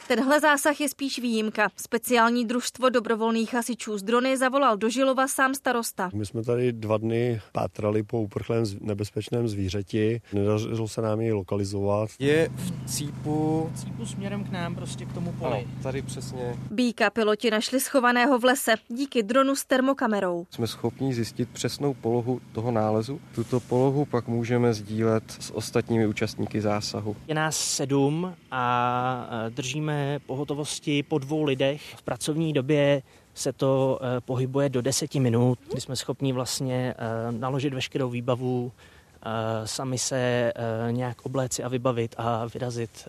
Tenhle 0.08 0.40
zásah 0.40 0.82
je 0.82 0.90
spíš 0.90 1.20
výjimka. 1.20 1.70
Speciální 1.76 2.46
družstvo 2.46 2.90
dobrovolných 2.90 3.54
hasičů 3.54 3.98
z 3.98 4.04
drony 4.04 4.38
zavolal 4.38 4.78
do 4.78 4.90
Žilova 4.90 5.28
sám 5.28 5.54
starosta. 5.54 6.10
My 6.14 6.26
jsme 6.26 6.44
tady 6.44 6.72
dva 6.72 6.98
dny 6.98 7.42
pátrali 7.52 8.04
po 8.04 8.22
uprchlém 8.22 8.66
nebezpečném 8.82 9.48
zvířeti. 9.48 10.22
Nedařilo 10.34 10.88
se 10.88 11.02
nám 11.02 11.22
jej 11.22 11.32
lokalizovat. 11.32 12.10
Je 12.20 12.50
v 12.56 12.90
cípu. 12.90 13.72
Cípu 13.76 14.06
směrem 14.06 14.44
k 14.44 14.50
nám, 14.52 14.76
prostě 14.76 15.06
k 15.06 15.14
tomu 15.14 15.32
poli. 15.34 15.54
Ano, 15.54 15.84
tady 15.84 16.02
přesně. 16.02 16.60
Býka 16.72 17.10
piloti 17.10 17.52
našli 17.52 17.80
schovaného 17.80 18.40
v 18.40 18.44
lese 18.44 18.76
díky 18.90 19.24
dronu 19.24 19.56
s 19.56 19.66
termokamerou. 19.66 20.46
Jsme 20.50 20.68
schopni 20.68 21.14
zjistit 21.14 21.50
přesnou 21.50 21.94
polohu 21.94 22.42
toho 22.52 22.72
nálezu. 22.72 23.22
Tuto 23.36 23.60
polohu 23.60 24.06
pak 24.06 24.28
můžeme 24.28 24.74
sdílet 24.74 25.24
s 25.40 25.52
ostatními 25.56 26.08
účastníky 26.08 26.62
zásahu. 26.62 27.16
Je 27.28 27.36
nás 27.36 27.58
sedm 27.58 28.36
a 28.56 29.28
držíme 29.50 30.20
pohotovosti 30.26 31.04
po 31.04 31.18
dvou 31.20 31.44
lidech. 31.44 31.82
V 31.96 32.04
pracovní 32.04 32.54
době 32.54 33.02
se 33.34 33.54
to 33.54 34.00
e, 34.02 34.22
pohybuje 34.22 34.70
do 34.70 34.82
deseti 34.82 35.20
minut, 35.20 35.60
kdy 35.72 35.82
jsme 35.82 35.96
schopni 35.96 36.34
vlastně 36.34 36.96
e, 36.98 37.32
naložit 37.32 37.74
veškerou 37.74 38.10
výbavu, 38.10 38.72
e, 38.72 39.68
sami 39.68 39.98
se 39.98 40.54
nějak 40.92 41.26
obléci 41.26 41.64
a 41.64 41.68
vybavit 41.68 42.16
a 42.18 42.46
vyrazit 42.46 43.08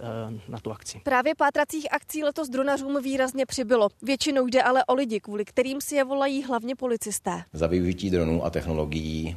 na 0.49 0.59
tu 0.61 0.73
akci. 0.73 1.01
Právě 1.05 1.35
pátracích 1.35 1.93
akcí 1.93 2.25
letos 2.25 2.49
dronařům 2.49 3.03
výrazně 3.03 3.47
přibylo. 3.47 3.89
Většinou 4.03 4.47
jde 4.47 4.63
ale 4.63 4.85
o 4.85 4.95
lidi, 4.95 5.21
kvůli 5.21 5.45
kterým 5.45 5.81
si 5.81 5.95
je 5.95 6.05
volají 6.05 6.45
hlavně 6.45 6.75
policisté. 6.75 7.43
Za 7.53 7.67
využití 7.67 8.11
dronů 8.11 8.45
a 8.45 8.51
technologií 8.51 9.37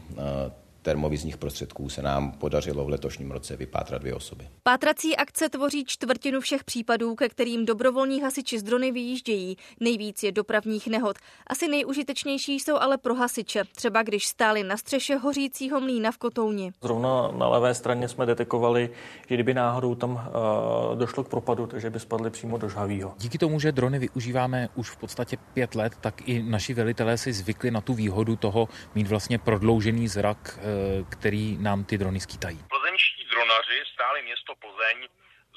termovizních 0.90 1.38
prostředků 1.38 1.90
se 1.90 2.02
nám 2.02 2.32
podařilo 2.32 2.86
v 2.86 2.90
letošním 2.90 3.32
roce 3.32 3.56
vypátrat 3.56 4.02
dvě 4.02 4.16
osoby. 4.16 4.48
Pátrací 4.64 5.18
akce 5.18 5.50
tvoří 5.50 5.86
čtvrtinu 5.86 6.42
všech 6.42 6.64
případů, 6.64 7.16
ke 7.16 7.30
kterým 7.30 7.66
dobrovolní 7.66 8.22
hasiči 8.22 8.60
z 8.60 8.64
drony 8.64 8.92
vyjíždějí. 8.92 9.58
Nejvíc 9.80 10.24
je 10.24 10.32
dopravních 10.32 10.88
nehod. 10.88 11.18
Asi 11.48 11.68
nejužitečnější 11.68 12.60
jsou 12.60 12.76
ale 12.76 12.98
pro 12.98 13.16
hasiče, 13.16 13.64
třeba 13.76 14.04
když 14.04 14.28
stáli 14.28 14.64
na 14.64 14.78
střeše 14.78 15.16
hořícího 15.16 15.82
mlína 15.82 16.12
v 16.12 16.18
Kotouni. 16.18 16.72
Zrovna 16.82 17.32
na 17.38 17.48
levé 17.48 17.74
straně 17.74 18.08
jsme 18.08 18.26
detekovali, 18.26 18.90
že 19.30 19.36
kdyby 19.36 19.54
náhodou 19.54 19.96
tam 19.96 20.12
uh, 20.12 20.98
došlo 20.98 21.24
k 21.24 21.30
propadu, 21.30 21.68
takže 21.68 21.90
by 21.90 22.00
spadly 22.00 22.30
přímo 22.30 22.58
do 22.58 22.70
žhavího. 22.70 23.14
Díky 23.18 23.38
tomu, 23.38 23.60
že 23.60 23.72
drony 23.72 24.00
využíváme 24.00 24.70
už 24.76 24.90
v 24.90 24.98
podstatě 24.98 25.38
pět 25.54 25.76
let, 25.76 25.94
tak 26.02 26.28
i 26.30 26.44
naši 26.44 26.74
velitelé 26.74 27.18
si 27.18 27.34
zvykli 27.34 27.72
na 27.72 27.82
tu 27.82 27.94
výhodu 27.94 28.36
toho 28.36 28.70
mít 28.96 29.08
vlastně 29.08 29.38
prodloužený 29.38 30.08
zrak 30.08 30.60
uh, 30.60 30.79
který 31.14 31.58
nám 31.58 31.84
ty 31.84 31.98
drony 31.98 32.20
skýtají. 32.20 32.58
Plzeňští 32.76 33.24
dronaři 33.32 33.78
stáli 33.94 34.22
město 34.24 34.52
Plzeň 34.64 34.98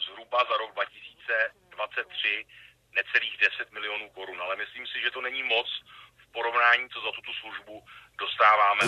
zhruba 0.04 0.38
za 0.50 0.56
rok 0.62 0.70
2023 0.74 2.44
necelých 2.98 3.36
10 3.40 3.72
milionů 3.72 4.10
korun, 4.10 4.38
ale 4.40 4.56
myslím 4.56 4.86
si, 4.86 4.96
že 5.04 5.10
to 5.10 5.20
není 5.20 5.42
moc 5.42 5.68
v 6.22 6.32
porovnání, 6.32 6.88
co 6.92 6.98
za 7.00 7.10
tuto 7.16 7.32
službu 7.40 7.74
dostáváme. 8.22 8.82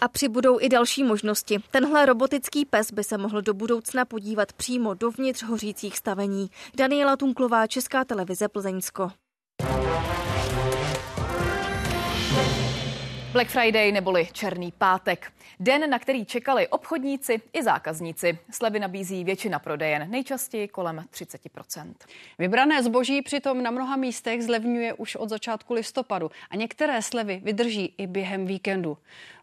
A 0.00 0.08
přibudou 0.08 0.60
i 0.60 0.68
další 0.68 1.04
možnosti. 1.04 1.58
Tenhle 1.70 2.06
robotický 2.06 2.64
pes 2.64 2.92
by 2.92 3.04
se 3.04 3.18
mohl 3.18 3.42
do 3.42 3.54
budoucna 3.54 4.04
podívat 4.04 4.52
přímo 4.52 4.94
dovnitř 4.94 5.42
hořících 5.42 5.96
stavení. 5.96 6.50
Daniela 6.74 7.16
Tunklová, 7.16 7.66
Česká 7.66 8.04
televize 8.04 8.48
Plzeňsko. 8.48 9.10
Black 13.38 13.50
Friday 13.50 13.92
neboli 13.92 14.28
Černý 14.32 14.72
pátek. 14.78 15.32
Den, 15.60 15.90
na 15.90 15.98
který 15.98 16.24
čekali 16.24 16.68
obchodníci 16.68 17.40
i 17.52 17.62
zákazníci. 17.62 18.38
Slevy 18.50 18.80
nabízí 18.80 19.24
většina 19.24 19.58
prodejen, 19.58 20.10
nejčastěji 20.10 20.68
kolem 20.68 21.04
30% 21.12 21.94
Vybrané 22.38 22.82
zboží 22.82 23.22
přitom 23.22 23.62
na 23.62 23.70
mnoha 23.70 23.96
místech 23.96 24.42
zlevňuje 24.42 24.92
už 24.92 25.16
od 25.16 25.28
začátku 25.28 25.74
listopadu 25.74 26.30
a 26.50 26.56
některé 26.56 27.02
slevy 27.02 27.40
vydrží 27.44 27.94
i 27.98 28.06
během 28.06 28.46
víkendu. 28.46 28.98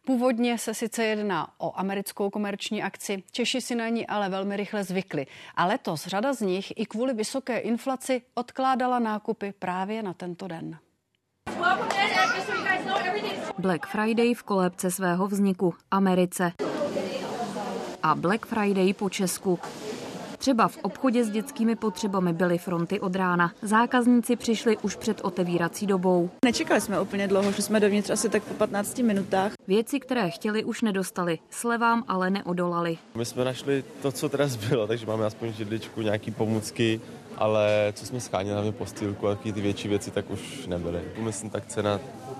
Původně 0.06 0.58
se 0.58 0.74
sice 0.74 1.06
jedná 1.06 1.54
o 1.58 1.80
americkou 1.80 2.30
komerční 2.30 2.84
akci, 2.84 3.24
Češi 3.32 3.62
si 3.62 3.76
na 3.76 3.90
ní 3.90 4.08
ale 4.08 4.30
velmi 4.30 4.58
rychle 4.58 4.84
zvykli. 4.84 5.28
A 5.56 5.66
letos 5.66 6.08
řada 6.08 6.34
z 6.34 6.42
nich 6.42 6.74
i 6.76 6.86
kvůli 6.86 7.14
vysoké 7.14 7.58
inflaci 7.58 8.22
odkládala 8.34 9.00
nákupy 9.00 9.54
právě 9.60 10.04
na 10.04 10.14
tento 10.14 10.48
den. 10.48 10.80
Black 13.58 13.86
Friday 13.86 14.34
v 14.34 14.44
kolébce 14.44 14.92
svého 14.92 15.28
vzniku 15.28 15.74
Americe 15.92 16.52
a 18.04 18.16
Black 18.16 18.46
Friday 18.46 18.94
po 18.94 19.10
Česku. 19.10 19.60
Třeba 20.38 20.68
v 20.68 20.78
obchodě 20.82 21.24
s 21.24 21.30
dětskými 21.30 21.76
potřebami 21.76 22.34
byly 22.34 22.58
fronty 22.58 23.00
od 23.00 23.16
rána. 23.16 23.52
Zákazníci 23.62 24.36
přišli 24.36 24.78
už 24.78 24.96
před 24.96 25.22
otevírací 25.24 25.86
dobou. 25.88 26.30
Nečekali 26.46 26.82
jsme 26.82 27.00
úplně 27.00 27.28
dlouho, 27.28 27.52
že 27.52 27.62
jsme 27.62 27.80
dovnitř 27.80 28.10
asi 28.10 28.30
tak 28.30 28.44
po 28.44 28.54
15 28.54 28.98
minutách. 28.98 29.52
Věci, 29.68 30.00
které 30.00 30.30
chtěli, 30.30 30.64
už 30.64 30.82
nedostali. 30.82 31.40
Slevám 31.50 32.04
ale 32.08 32.30
neodolali. 32.30 32.98
My 33.16 33.26
jsme 33.26 33.46
našli 33.46 33.84
to, 34.02 34.12
co 34.12 34.30
teraz 34.30 34.52
zbylo, 34.52 34.88
takže 34.88 35.06
máme 35.06 35.26
aspoň 35.26 35.54
židličku, 35.54 36.02
nějaký 36.02 36.32
pomůcky, 36.32 37.02
ale 37.38 37.94
co 37.96 38.06
jsme 38.06 38.20
schánili, 38.20 38.54
hlavně 38.54 38.72
postýlku 38.72 39.28
a 39.28 39.36
ty 39.36 39.52
větší 39.52 39.88
věci, 39.88 40.12
tak 40.12 40.30
už 40.30 40.68
nebyly. 40.68 41.02
Myslím, 41.18 41.50
tak 41.50 41.66
cena 41.66 42.00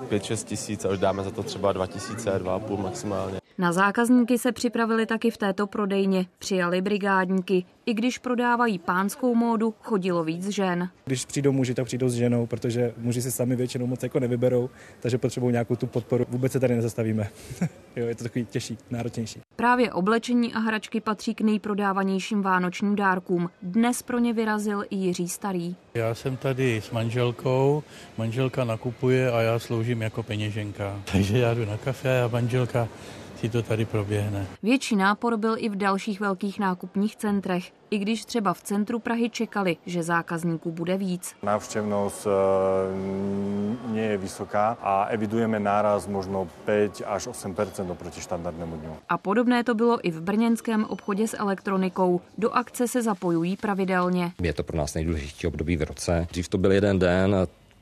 5-6 0.10 0.46
tisíc 0.46 0.86
a 0.86 0.90
už 0.90 1.00
dáme 1.00 1.24
za 1.24 1.32
to 1.32 1.44
třeba 1.44 1.74
2 1.74 1.88
tisíce, 1.88 2.40
2,5 2.40 2.78
maximálně. 2.78 3.45
Na 3.58 3.72
zákazníky 3.72 4.38
se 4.38 4.52
připravili 4.52 5.06
taky 5.06 5.32
v 5.32 5.38
této 5.38 5.68
prodejně. 5.68 6.26
Přijali 6.40 6.82
brigádníky. 6.82 7.66
I 7.86 7.94
když 7.94 8.18
prodávají 8.18 8.80
pánskou 8.80 9.36
módu, 9.36 9.74
chodilo 9.82 10.24
víc 10.24 10.50
žen. 10.50 10.90
Když 11.06 11.26
přijdou 11.26 11.52
muži, 11.52 11.74
tak 11.74 11.86
přijdou 11.86 12.10
s 12.10 12.14
ženou, 12.14 12.46
protože 12.46 12.94
muži 12.98 13.22
si 13.22 13.32
sami 13.32 13.56
většinou 13.56 13.88
moc 13.88 14.04
jako 14.04 14.20
nevyberou, 14.20 14.70
takže 15.00 15.18
potřebují 15.18 15.52
nějakou 15.52 15.76
tu 15.76 15.88
podporu. 15.88 16.26
Vůbec 16.30 16.52
se 16.52 16.60
tady 16.60 16.76
nezastavíme. 16.76 17.30
jo, 17.96 18.08
je 18.08 18.16
to 18.16 18.24
takový 18.24 18.46
těžší, 18.46 18.78
náročnější. 18.92 19.40
Právě 19.56 19.94
oblečení 19.94 20.54
a 20.54 20.60
hračky 20.60 21.02
patří 21.02 21.36
k 21.36 21.42
nejprodávanějším 21.42 22.42
vánočním 22.42 22.96
dárkům. 22.96 23.50
Dnes 23.62 24.02
pro 24.02 24.20
ně 24.20 24.34
vyrazil 24.34 24.84
i 24.90 24.96
Jiří 24.96 25.30
Starý. 25.30 25.76
Já 25.94 26.16
jsem 26.16 26.38
tady 26.38 26.82
s 26.82 26.92
manželkou, 26.92 27.84
manželka 28.18 28.64
nakupuje 28.64 29.32
a 29.32 29.42
já 29.42 29.60
sloužím 29.60 30.02
jako 30.02 30.24
peněženka. 30.24 31.02
Takže 31.12 31.38
já 31.38 31.54
jdu 31.54 31.66
na 31.66 31.78
kafe 31.78 32.22
a 32.22 32.28
manželka 32.28 32.88
si 33.38 33.50
to 33.50 33.64
tady 33.64 33.86
proběhne. 33.86 34.48
Větší 34.64 34.96
nápor 34.96 35.38
byl 35.38 35.56
i 35.58 35.70
v 35.70 35.76
dalších 35.76 36.20
velkých 36.20 36.60
nákupních 36.60 37.16
centrech, 37.16 37.72
i 37.90 37.98
když 37.98 38.26
třeba 38.26 38.54
v 38.54 38.62
centru 38.62 39.00
Prahy 39.00 39.30
čekali, 39.30 39.78
že 39.86 40.04
zákazníků 40.04 40.72
bude 40.72 40.98
víc. 40.98 41.36
Návštěvnost 41.44 42.28
nie 43.88 44.06
je 44.06 44.18
vysoká 44.18 44.78
a 44.82 45.04
evidujeme 45.06 45.60
náraz 45.60 46.08
možno 46.08 46.48
5 46.66 47.02
až 47.06 47.28
8% 47.28 47.92
oproti 47.92 48.22
štandardnému 48.22 48.76
dňu. 48.78 48.96
A 49.10 49.18
podobné 49.18 49.64
to 49.64 49.76
bylo 49.76 50.08
i 50.08 50.12
v 50.12 50.22
brněnském 50.22 50.86
obchodě 50.86 51.28
s 51.28 51.38
elektronikou. 51.38 52.22
Do 52.38 52.52
akce 52.52 52.88
se 52.88 53.02
zapojují 53.02 53.58
pravidelně. 53.58 54.32
Je 54.42 54.54
to 54.54 54.64
pro 54.64 54.78
nás 54.78 54.94
nejdůležitější 54.94 55.48
období 55.48 55.78
v 55.78 55.82
roce. 55.82 56.28
Dřív 56.30 56.50
to 56.50 56.58
byl 56.58 56.72
jeden 56.72 57.00
den, 57.00 57.36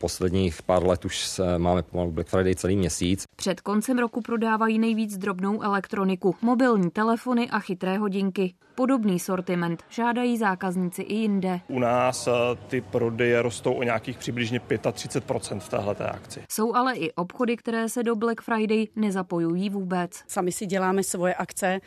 posledních 0.03 0.61
pár 0.61 0.85
let 0.85 1.05
už 1.05 1.25
se 1.27 1.59
máme 1.59 1.83
pomalu 1.83 2.11
Black 2.11 2.27
Friday 2.27 2.55
celý 2.55 2.75
měsíc. 2.75 3.23
Před 3.35 3.61
koncem 3.61 3.99
roku 3.99 4.21
prodávají 4.21 4.79
nejvíc 4.79 5.17
drobnou 5.17 5.61
elektroniku, 5.61 6.35
mobilní 6.41 6.91
telefony 6.91 7.49
a 7.49 7.59
chytré 7.59 7.97
hodinky. 7.97 8.53
Podobný 8.75 9.19
sortiment 9.19 9.83
žádají 9.89 10.37
zákazníci 10.37 11.01
i 11.01 11.13
jinde. 11.13 11.59
U 11.67 11.79
nás 11.79 12.27
eh, 12.27 12.31
ty 12.67 12.81
prodeje 12.81 13.41
rostou 13.41 13.73
o 13.73 13.83
nějakých 13.83 14.17
přibližně 14.17 14.59
35% 14.59 15.59
v 15.59 15.69
téhle 15.69 15.95
akci. 15.95 16.41
Jsou 16.51 16.75
ale 16.75 16.95
i 16.95 17.11
obchody, 17.11 17.57
které 17.57 17.89
se 17.89 18.03
do 18.03 18.15
Black 18.15 18.41
Friday 18.41 18.87
nezapojují 18.95 19.69
vůbec. 19.69 20.23
Sami 20.27 20.51
si 20.51 20.65
děláme 20.65 21.03
svoje 21.03 21.33
akce 21.33 21.67
eh, 21.67 21.79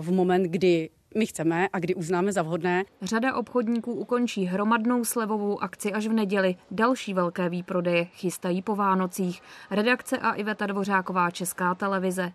v 0.00 0.12
moment, 0.12 0.42
kdy 0.42 0.90
my 1.16 1.26
chceme 1.26 1.68
a 1.72 1.78
kdy 1.78 1.94
uznáme 1.94 2.32
za 2.32 2.42
vhodné. 2.42 2.84
Řada 3.02 3.34
obchodníků 3.34 3.92
ukončí 3.92 4.44
hromadnou 4.44 5.04
slevovou 5.04 5.62
akci 5.62 5.92
až 5.92 6.06
v 6.06 6.12
neděli. 6.12 6.56
Další 6.70 7.14
velké 7.14 7.48
výprodeje 7.48 8.04
chystají 8.04 8.62
po 8.62 8.76
Vánocích. 8.76 9.42
Redakce 9.70 10.18
a 10.18 10.32
Iveta 10.32 10.66
Dvořáková 10.66 11.30
Česká 11.30 11.74
televize. 11.74 12.32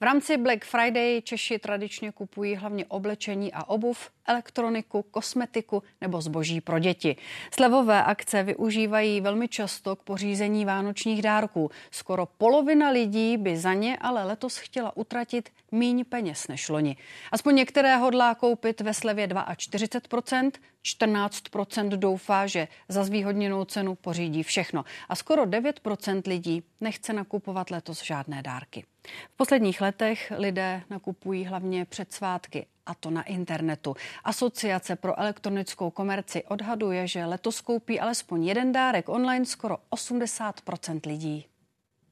V 0.00 0.04
rámci 0.04 0.36
Black 0.36 0.64
Friday 0.64 1.22
Češi 1.22 1.58
tradičně 1.58 2.12
kupují 2.12 2.54
hlavně 2.54 2.86
oblečení 2.86 3.52
a 3.52 3.64
obuv, 3.64 4.10
elektroniku, 4.26 5.02
kosmetiku 5.02 5.82
nebo 6.00 6.20
zboží 6.20 6.60
pro 6.60 6.78
děti. 6.78 7.16
Slevové 7.54 8.04
akce 8.04 8.42
využívají 8.42 9.20
velmi 9.20 9.48
často 9.48 9.96
k 9.96 10.02
pořízení 10.02 10.64
vánočních 10.64 11.22
dárků. 11.22 11.70
Skoro 11.90 12.26
polovina 12.26 12.90
lidí 12.90 13.36
by 13.36 13.56
za 13.56 13.74
ně 13.74 13.96
ale 14.00 14.24
letos 14.24 14.56
chtěla 14.56 14.96
utratit 14.96 15.50
míň 15.72 16.04
peněz 16.04 16.48
než 16.48 16.68
loni. 16.68 16.96
Aspoň 17.32 17.54
některé 17.54 17.96
hodlá 17.96 18.34
koupit 18.34 18.80
ve 18.80 18.94
slevě 18.94 19.26
42%, 19.26 20.50
14% 20.84 21.88
doufá, 21.88 22.46
že 22.46 22.68
za 22.88 23.04
zvýhodněnou 23.04 23.64
cenu 23.64 23.94
pořídí 23.94 24.42
všechno 24.42 24.84
a 25.08 25.16
skoro 25.16 25.44
9% 25.44 26.22
lidí 26.26 26.62
nechce 26.80 27.12
nakupovat 27.12 27.70
letos 27.70 28.02
žádné 28.02 28.42
dárky. 28.42 28.84
V 29.32 29.36
posledních 29.36 29.80
letech 29.80 30.32
lidé 30.36 30.82
nakupují 30.90 31.44
hlavně 31.44 31.84
před 31.84 32.12
svátky 32.12 32.66
a 32.86 32.94
to 32.94 33.10
na 33.10 33.22
internetu. 33.22 33.94
Asociace 34.24 34.96
pro 34.96 35.18
elektronickou 35.18 35.90
komerci 35.90 36.44
odhaduje, 36.44 37.06
že 37.06 37.24
letos 37.24 37.60
koupí 37.60 38.00
alespoň 38.00 38.44
jeden 38.44 38.72
dárek 38.72 39.08
online 39.08 39.44
skoro 39.44 39.76
80% 39.92 41.00
lidí. 41.06 41.46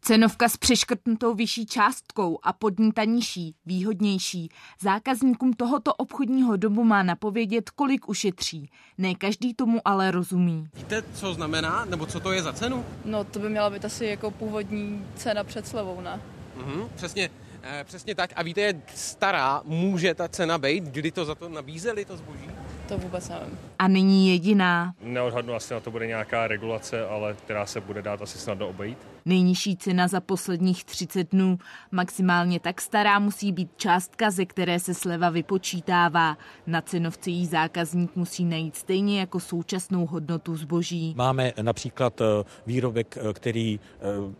Cenovka 0.01 0.49
s 0.49 0.57
přeškrtnutou 0.57 1.35
vyšší 1.35 1.67
částkou 1.67 2.39
a 2.43 2.53
pod 2.53 2.79
ní 2.79 2.93
ta 2.93 3.05
nižší, 3.05 3.55
výhodnější. 3.67 4.49
Zákazníkům 4.81 5.53
tohoto 5.53 5.95
obchodního 5.95 6.57
domu 6.57 6.85
má 6.85 7.03
napovědět, 7.03 7.71
kolik 7.71 8.09
ušetří. 8.09 8.71
Ne 8.99 9.15
každý 9.15 9.55
tomu 9.55 9.81
ale 9.85 10.11
rozumí. 10.11 10.69
Víte, 10.75 11.03
co 11.15 11.35
znamená, 11.35 11.85
nebo 11.85 12.07
co 12.07 12.21
to 12.21 12.33
je 12.33 12.43
za 12.43 12.53
cenu? 12.53 12.85
No, 13.05 13.25
to 13.25 13.39
by 13.39 13.49
měla 13.49 13.71
být 13.71 13.85
asi 13.85 14.07
jako 14.07 14.31
původní 14.31 15.07
cena 15.17 15.45
před 15.45 15.67
slevou, 15.67 16.01
ne? 16.01 16.21
Mhm, 16.59 16.89
přesně, 16.95 17.31
eh, 17.63 17.85
přesně 17.85 18.15
tak. 18.15 18.31
A 18.37 18.43
víte, 18.43 18.61
jak 18.61 18.77
stará 18.95 19.63
může 19.65 20.15
ta 20.15 20.29
cena 20.29 20.59
být, 20.59 20.85
kdy 20.85 21.11
to 21.11 21.25
za 21.25 21.35
to 21.35 21.49
nabízeli, 21.49 22.05
to 22.05 22.17
zboží? 22.17 22.49
To 22.89 22.99
vůbec 22.99 23.29
nevím. 23.29 23.59
A 23.79 23.89
není 23.89 24.29
jediná. 24.29 24.95
Neodhadnu, 25.01 25.55
asi 25.55 25.75
na 25.75 25.81
to 25.81 25.91
bude 25.91 26.07
nějaká 26.07 26.47
regulace, 26.47 27.07
ale 27.07 27.35
která 27.35 27.67
se 27.67 27.81
bude 27.81 28.03
dát 28.03 28.23
asi 28.23 28.39
snadno 28.39 28.69
obejít. 28.69 28.99
Nejnižší 29.25 29.77
cena 29.77 30.09
za 30.09 30.21
posledních 30.21 30.85
30 30.85 31.31
dnů. 31.31 31.59
Maximálně 31.91 32.61
tak 32.61 32.81
stará 32.81 33.19
musí 33.19 33.53
být 33.53 33.71
částka, 33.77 34.31
ze 34.31 34.47
které 34.47 34.79
se 34.81 34.95
sleva 34.95 35.31
vypočítává. 35.31 36.39
Na 36.67 36.81
cenovce 36.81 37.31
jí 37.31 37.47
zákazník 37.47 38.17
musí 38.17 38.45
najít 38.45 38.77
stejně 38.77 39.21
jako 39.21 39.41
současnou 39.41 40.07
hodnotu 40.07 40.57
zboží. 40.57 41.15
Máme 41.17 41.53
například 41.63 42.21
eh, 42.21 42.25
výrobek, 42.67 43.19
eh, 43.21 43.33
který 43.33 43.81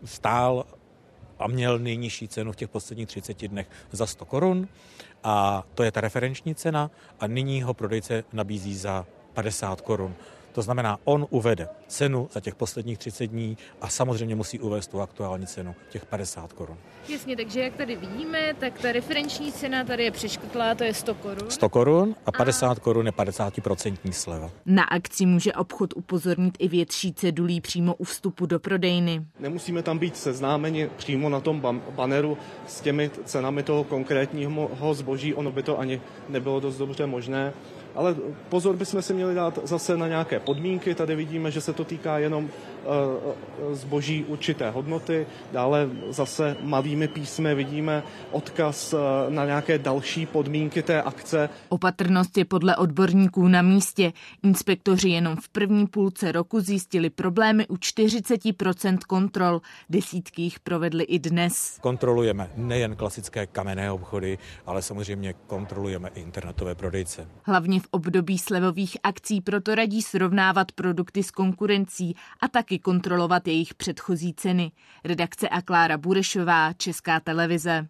stál 0.05 0.65
a 1.39 1.47
měl 1.47 1.79
nejnižší 1.79 2.27
cenu 2.27 2.51
v 2.51 2.55
těch 2.55 2.69
posledních 2.69 3.07
30 3.07 3.47
dnech 3.47 3.67
za 3.91 4.05
100 4.05 4.25
korun 4.25 4.67
a 5.23 5.63
to 5.75 5.83
je 5.83 5.91
ta 5.91 6.01
referenční 6.01 6.55
cena 6.55 6.91
a 7.19 7.27
nyní 7.27 7.61
ho 7.61 7.73
prodejce 7.73 8.23
nabízí 8.33 8.75
za 8.75 9.05
50 9.33 9.81
korun. 9.81 10.15
To 10.51 10.61
znamená, 10.61 10.99
on 11.03 11.27
uvede 11.29 11.67
cenu 11.87 12.29
za 12.31 12.39
těch 12.39 12.55
posledních 12.55 12.97
30 12.97 13.27
dní 13.27 13.57
a 13.81 13.89
samozřejmě 13.89 14.35
musí 14.35 14.59
uvést 14.59 14.87
tu 14.87 15.01
aktuální 15.01 15.47
cenu, 15.47 15.75
těch 15.89 16.05
50 16.05 16.53
korun. 16.53 16.77
Jasně, 17.09 17.35
takže 17.35 17.61
jak 17.61 17.73
tady 17.75 17.95
vidíme, 17.95 18.53
tak 18.59 18.79
ta 18.79 18.91
referenční 18.91 19.51
cena 19.51 19.83
tady 19.83 20.03
je 20.03 20.11
přeškrtlá, 20.11 20.75
to 20.75 20.83
je 20.83 20.93
100 20.93 21.15
korun. 21.15 21.49
100 21.51 21.69
korun 21.69 22.15
a 22.25 22.31
50 22.31 22.71
a... 22.71 22.75
korun 22.75 23.05
je 23.05 23.11
50% 23.11 24.11
sleva. 24.11 24.51
Na 24.65 24.83
akci 24.83 25.25
může 25.25 25.53
obchod 25.53 25.93
upozornit 25.95 26.57
i 26.59 26.67
větší 26.67 27.13
cedulí 27.13 27.61
přímo 27.61 27.95
u 27.95 28.03
vstupu 28.03 28.45
do 28.45 28.59
prodejny. 28.59 29.25
Nemusíme 29.39 29.83
tam 29.83 29.97
být 29.97 30.17
seznámeni 30.17 30.89
přímo 30.97 31.29
na 31.29 31.39
tom 31.39 31.81
baneru 31.95 32.37
s 32.67 32.81
těmi 32.81 33.11
cenami 33.25 33.63
toho 33.63 33.83
konkrétního 33.83 34.93
zboží, 34.93 35.33
ono 35.33 35.51
by 35.51 35.63
to 35.63 35.79
ani 35.79 36.01
nebylo 36.29 36.59
dost 36.59 36.77
dobře 36.77 37.05
možné. 37.05 37.53
Ale 37.95 38.15
pozor 38.49 38.75
bychom 38.75 39.01
si 39.01 39.13
měli 39.13 39.35
dát 39.35 39.59
zase 39.63 39.97
na 39.97 40.07
nějaké 40.07 40.39
podmínky. 40.39 40.95
Tady 40.95 41.15
vidíme, 41.15 41.51
že 41.51 41.61
se 41.61 41.73
to 41.73 41.83
týká 41.85 42.17
jenom 42.19 42.49
zboží 43.71 44.23
určité 44.23 44.69
hodnoty. 44.69 45.27
Dále 45.51 45.89
zase 46.09 46.57
malými 46.61 47.07
písmy 47.07 47.55
vidíme 47.55 48.03
odkaz 48.31 48.93
eh, 48.93 48.97
na 49.29 49.45
nějaké 49.45 49.77
další 49.77 50.25
podmínky 50.25 50.83
té 50.83 51.01
akce. 51.01 51.49
Opatrnost 51.69 52.37
je 52.37 52.45
podle 52.45 52.75
odborníků 52.75 53.47
na 53.47 53.61
místě. 53.61 54.13
Inspektoři 54.43 55.09
jenom 55.09 55.35
v 55.35 55.49
první 55.49 55.87
půlce 55.87 56.31
roku 56.31 56.59
zjistili 56.59 57.09
problémy 57.09 57.67
u 57.67 57.75
40% 57.75 58.97
kontrol. 59.07 59.61
Desítky 59.89 60.41
jich 60.41 60.59
provedli 60.59 61.03
i 61.03 61.19
dnes. 61.19 61.77
Kontrolujeme 61.81 62.51
nejen 62.55 62.95
klasické 62.95 63.47
kamenné 63.47 63.91
obchody, 63.91 64.37
ale 64.65 64.81
samozřejmě 64.81 65.33
kontrolujeme 65.47 66.09
i 66.15 66.21
internetové 66.21 66.75
prodejce. 66.75 67.27
Hlavně 67.43 67.79
v 67.79 67.87
období 67.91 68.37
slevových 68.37 68.97
akcí 69.03 69.41
proto 69.41 69.75
radí 69.75 70.01
srovnávat 70.01 70.71
produkty 70.71 71.23
s 71.23 71.31
konkurencí 71.31 72.15
a 72.41 72.47
taky 72.69 72.79
kontrolovat 72.79 73.47
jejich 73.47 73.73
předchozí 73.73 74.33
ceny. 74.33 74.71
Redakce 75.03 75.49
a 75.49 75.61
Klára 75.61 75.97
Burešová, 75.97 76.73
Česká 76.73 77.19
televize. 77.19 77.87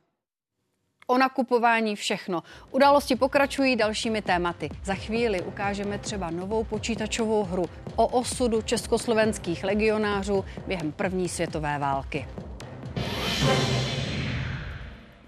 O 1.07 1.17
nakupování 1.17 1.95
všechno. 1.95 2.43
Události 2.71 3.15
pokračují 3.15 3.75
dalšími 3.75 4.21
tématy. 4.21 4.69
Za 4.83 4.93
chvíli 4.93 5.41
ukážeme 5.41 5.99
třeba 5.99 6.29
novou 6.29 6.63
počítačovou 6.63 7.43
hru 7.43 7.65
o 7.95 8.07
osudu 8.07 8.61
československých 8.61 9.63
legionářů 9.63 10.45
během 10.67 10.91
první 10.91 11.29
světové 11.29 11.79
války. 11.79 12.27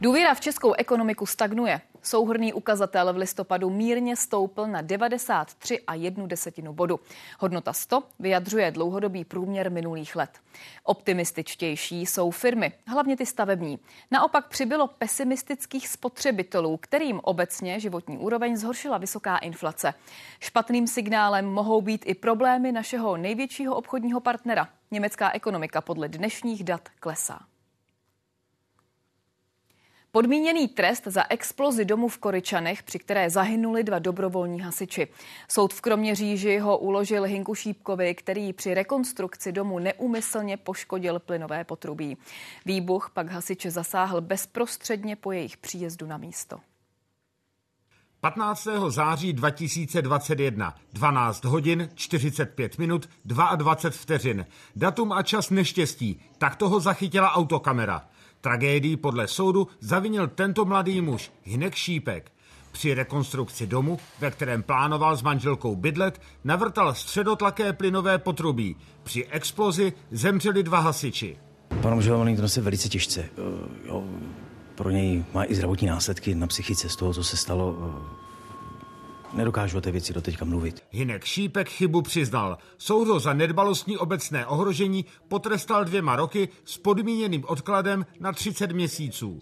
Důvěra 0.02 0.34
v 0.34 0.40
českou 0.40 0.74
ekonomiku 0.74 1.26
stagnuje. 1.26 1.82
Souhrný 2.04 2.54
ukazatel 2.54 3.14
v 3.14 3.18
listopadu 3.18 3.70
mírně 3.70 4.16
stoupl 4.16 4.68
na 4.68 4.82
93 4.82 5.80
a 5.88 5.94
jednu 5.94 6.28
desetinu 6.28 6.74
bodu. 6.74 7.00
Hodnota 7.40 7.74
100 7.74 8.04
vyjadřuje 8.20 8.72
dlouhodobý 8.72 9.26
průměr 9.26 9.72
minulých 9.72 10.16
let. 10.16 10.30
Optimističtější 10.84 12.06
jsou 12.06 12.32
firmy, 12.32 12.72
hlavně 12.88 13.18
ty 13.18 13.26
stavební. 13.26 13.80
Naopak 14.12 14.48
přibylo 14.48 14.88
pesimistických 14.88 15.88
spotřebitelů, 15.88 16.78
kterým 16.78 17.20
obecně 17.24 17.80
životní 17.80 18.18
úroveň 18.18 18.58
zhoršila 18.58 18.98
vysoká 18.98 19.38
inflace. 19.38 19.94
Špatným 20.40 20.88
signálem 20.88 21.46
mohou 21.46 21.82
být 21.82 22.04
i 22.06 22.16
problémy 22.16 22.72
našeho 22.72 23.18
největšího 23.18 23.76
obchodního 23.76 24.20
partnera. 24.20 24.70
Německá 24.92 25.32
ekonomika 25.32 25.82
podle 25.82 26.08
dnešních 26.08 26.64
dat 26.64 26.90
klesá. 27.00 27.51
Podmíněný 30.14 30.68
trest 30.68 31.04
za 31.06 31.24
explozi 31.30 31.86
domu 31.86 32.08
v 32.08 32.18
Koryčanech, 32.18 32.84
při 32.84 33.00
které 33.00 33.30
zahynuli 33.30 33.84
dva 33.84 34.00
dobrovolní 34.00 34.62
hasiči. 34.62 35.08
Soud 35.48 35.74
v 35.74 35.82
Kroměříži 35.82 36.58
ho 36.58 36.78
uložil 36.78 37.24
Hinku 37.24 37.56
Šípkovi, 37.56 38.16
který 38.16 38.54
při 38.54 38.74
rekonstrukci 38.74 39.52
domu 39.52 39.80
neumyslně 39.80 40.58
poškodil 40.58 41.20
plynové 41.20 41.64
potrubí. 41.64 42.18
Výbuch 42.66 43.10
pak 43.14 43.32
hasiče 43.32 43.72
zasáhl 43.72 44.22
bezprostředně 44.22 45.16
po 45.16 45.32
jejich 45.32 45.58
příjezdu 45.58 46.08
na 46.08 46.18
místo. 46.18 46.60
15. 48.22 48.68
září 48.88 49.34
2021, 49.34 50.76
12 50.94 51.44
hodin, 51.46 51.90
45 51.96 52.78
minut, 52.78 53.10
22 53.26 53.76
vteřin. 53.90 54.46
Datum 54.76 55.12
a 55.12 55.24
čas 55.24 55.50
neštěstí, 55.50 56.22
tak 56.38 56.56
toho 56.56 56.80
zachytila 56.80 57.32
autokamera. 57.32 58.11
Tragédii 58.42 58.98
podle 58.98 59.28
soudu 59.28 59.68
zavinil 59.80 60.28
tento 60.28 60.66
mladý 60.66 61.02
muž, 61.02 61.32
Hinek 61.44 61.76
Šípek. 61.76 62.32
Při 62.72 62.94
rekonstrukci 62.94 63.68
domu, 63.68 64.00
ve 64.20 64.32
kterém 64.32 64.64
plánoval 64.64 65.16
s 65.16 65.22
manželkou 65.22 65.76
bydlet, 65.76 66.22
navrtal 66.44 66.94
středotlaké 66.94 67.74
plynové 67.74 68.18
potrubí. 68.18 68.76
Při 69.04 69.26
explozi 69.26 69.94
zemřeli 70.12 70.64
dva 70.64 70.80
hasiči. 70.80 71.38
Pan 71.82 71.94
obžalovaný 71.94 72.38
to 72.38 72.50
se 72.50 72.62
velice 72.62 72.90
těžce. 72.90 73.22
Eh, 73.22 73.88
jo, 73.88 74.04
pro 74.76 74.90
něj 74.90 75.24
má 75.34 75.46
i 75.46 75.56
zdravotní 75.56 75.88
následky 75.88 76.36
na 76.36 76.48
psychice 76.48 76.90
z 76.90 76.96
toho, 76.96 77.14
co 77.14 77.24
se 77.24 77.38
stalo. 77.38 77.76
Nedokážu 79.34 79.78
o 79.78 79.82
té 79.82 79.92
věci 79.92 80.14
doteďka 80.14 80.46
mluvit. 80.46 80.84
Hinek 80.90 81.26
Šípek 81.26 81.70
chybu 81.70 82.02
přiznal. 82.02 82.58
Soud 82.78 83.08
ho 83.08 83.20
za 83.20 83.34
nedbalostní 83.34 83.98
obecné 83.98 84.46
ohrožení 84.46 85.06
potrestal 85.28 85.86
dvěma 85.86 86.16
roky 86.16 86.50
s 86.66 86.78
podmíněným 86.78 87.44
odkladem 87.48 88.06
na 88.20 88.32
30 88.32 88.72
měsíců. 88.72 89.42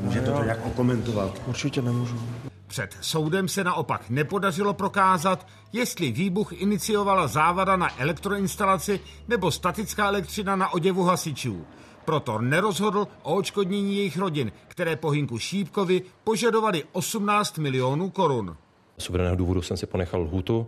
Můžete 0.00 0.32
to 0.32 0.42
nějak 0.42 0.66
okomentovat? 0.66 1.42
Určitě 1.46 1.82
nemůžu. 1.82 2.20
Před 2.66 2.96
soudem 3.00 3.48
se 3.48 3.64
naopak 3.64 4.10
nepodařilo 4.10 4.74
prokázat, 4.74 5.46
jestli 5.72 6.12
výbuch 6.12 6.52
iniciovala 6.52 7.26
závada 7.26 7.76
na 7.76 8.00
elektroinstalaci 8.00 9.00
nebo 9.28 9.50
statická 9.50 10.08
elektřina 10.08 10.56
na 10.56 10.72
oděvu 10.72 11.02
hasičů. 11.02 11.66
Proto 12.04 12.40
nerozhodl 12.40 13.08
o 13.22 13.34
očkodnění 13.34 13.96
jejich 13.96 14.16
rodin, 14.16 14.52
které 14.68 14.96
po 14.96 15.10
Hinku 15.10 15.38
Šípkovi 15.38 16.02
požadovali 16.24 16.84
18 16.92 17.58
milionů 17.58 18.10
korun. 18.10 18.56
Z 18.98 19.08
uvedeného 19.10 19.36
důvodu 19.36 19.62
jsem 19.62 19.76
si 19.76 19.86
ponechal 19.86 20.20
lhůtu, 20.20 20.66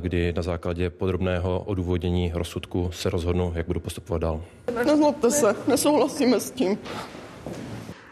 kdy 0.00 0.32
na 0.32 0.42
základě 0.42 0.90
podrobného 0.90 1.60
odůvodnění 1.60 2.30
rozsudku 2.34 2.90
se 2.92 3.10
rozhodnu, 3.10 3.52
jak 3.54 3.66
budu 3.66 3.80
postupovat 3.80 4.22
dál. 4.22 4.44
Nezlobte 4.84 5.30
se, 5.30 5.56
nesouhlasíme 5.68 6.40
s 6.40 6.50
tím. 6.50 6.78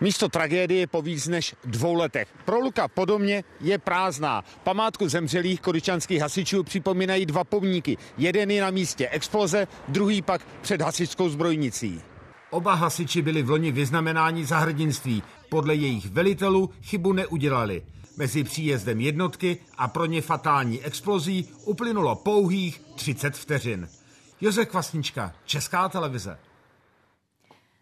Místo 0.01 0.29
tragédie 0.29 0.87
po 0.87 1.03
víc 1.03 1.29
než 1.29 1.55
dvou 1.65 1.95
letech. 1.95 2.29
Proluka 2.45 2.89
po 2.89 3.05
domě 3.05 3.45
je 3.61 3.79
prázdná. 3.79 4.45
Památku 4.65 5.09
zemřelých 5.09 5.61
koričanských 5.61 6.21
hasičů 6.21 6.63
připomínají 6.63 7.27
dva 7.27 7.45
pomníky. 7.45 7.97
Jeden 8.19 8.51
je 8.51 8.63
na 8.63 8.71
místě 8.71 9.09
exploze, 9.09 9.67
druhý 9.89 10.23
pak 10.23 10.41
před 10.61 10.81
hasičskou 10.81 11.29
zbrojnicí. 11.29 12.01
Oba 12.51 12.75
hasiči 12.75 13.23
byli 13.23 13.43
v 13.43 13.51
loni 13.51 13.73
vyznamenáni 13.73 14.45
za 14.45 14.59
hrdinství. 14.59 15.23
Podle 15.49 15.75
jejich 15.75 16.11
velitelů 16.11 16.71
chybu 16.83 17.13
neudělali. 17.13 17.83
Mezi 18.19 18.45
příjezdem 18.45 19.01
jednotky 19.01 19.59
a 19.77 19.89
pro 19.89 20.07
ně 20.07 20.23
fatální 20.23 20.85
explozí 20.85 21.49
uplynulo 21.65 22.15
pouhých 22.15 22.81
30 22.95 23.37
vteřin. 23.37 23.89
Josef 24.41 24.69
Kvasnička, 24.69 25.33
Česká 25.45 25.89
televize. 25.89 26.39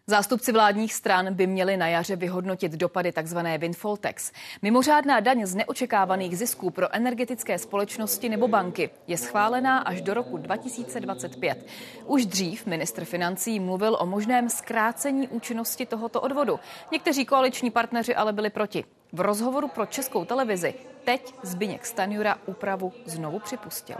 Zástupci 0.09 0.51
vládních 0.51 0.93
stran 0.93 1.33
by 1.33 1.47
měli 1.47 1.77
na 1.77 1.87
jaře 1.87 2.15
vyhodnotit 2.15 2.71
dopady 2.71 3.11
tzv. 3.11 3.37
windfall 3.57 3.97
tax. 3.97 4.31
Mimořádná 4.61 5.19
daň 5.19 5.45
z 5.45 5.55
neočekávaných 5.55 6.37
zisků 6.37 6.69
pro 6.69 6.95
energetické 6.95 7.57
společnosti 7.59 8.29
nebo 8.29 8.47
banky 8.47 8.89
je 9.07 9.17
schválená 9.17 9.79
až 9.79 10.01
do 10.01 10.13
roku 10.13 10.37
2025. 10.37 11.65
Už 12.05 12.25
dřív 12.25 12.65
ministr 12.65 13.05
financí 13.05 13.59
mluvil 13.59 13.97
o 13.99 14.05
možném 14.05 14.49
zkrácení 14.49 15.27
účinnosti 15.27 15.85
tohoto 15.85 16.21
odvodu. 16.21 16.59
Někteří 16.91 17.25
koaliční 17.25 17.71
partneři 17.71 18.15
ale 18.15 18.33
byli 18.33 18.49
proti. 18.49 18.83
V 19.13 19.21
rozhovoru 19.21 19.67
pro 19.67 19.85
českou 19.85 20.25
televizi 20.25 20.73
teď 21.05 21.33
Zbyněk 21.43 21.85
Stanjura 21.85 22.37
úpravu 22.45 22.93
znovu 23.05 23.39
připustil. 23.39 23.97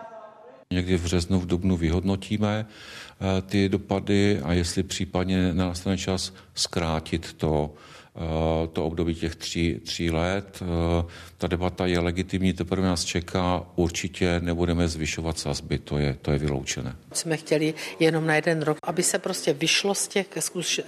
Někdy 0.74 0.98
v 0.98 1.04
březnu, 1.04 1.40
v 1.40 1.46
dubnu 1.46 1.78
vyhodnotíme 1.78 2.66
eh, 2.68 3.42
ty 3.42 3.70
dopady 3.70 4.40
a 4.44 4.54
jestli 4.54 4.84
případně 4.84 5.54
nastane 5.54 5.98
čas 5.98 6.34
zkrátit 6.56 7.34
to, 7.34 7.74
eh, 8.16 8.68
to 8.68 8.86
období 8.86 9.16
těch 9.16 9.36
tří, 9.36 9.80
tří 9.86 10.12
let. 10.12 10.60
Eh, 10.62 11.06
ta 11.38 11.48
debata 11.48 11.86
je 11.86 12.00
legitimní, 12.00 12.54
teprve 12.54 12.88
nás 12.88 13.06
čeká. 13.06 13.66
Určitě 13.76 14.40
nebudeme 14.40 14.88
zvyšovat 14.88 15.40
sazby, 15.40 15.78
to 15.80 15.98
je, 15.98 16.18
to 16.22 16.32
je 16.32 16.38
vyloučené. 16.38 16.96
Jsme 17.14 17.38
chtěli 17.38 17.74
jenom 18.00 18.28
na 18.28 18.36
jeden 18.36 18.62
rok, 18.62 18.78
aby 18.84 19.04
se 19.04 19.20
prostě 19.20 19.54
vyšlo 19.54 19.96
z 19.96 20.08
těch 20.08 20.28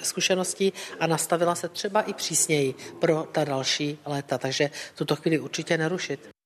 zkušeností 0.03 0.73
a 0.99 1.07
nastavila 1.07 1.55
se 1.55 1.69
třeba 1.69 2.01
i 2.01 2.13
přísněji 2.13 2.73
pro 2.99 3.27
ta 3.31 3.43
další 3.43 3.97
léta. 4.05 4.37
Takže 4.37 4.69
tuto 4.95 5.15
chvíli 5.15 5.39
určitě 5.39 5.77
nerušit. 5.77 6.38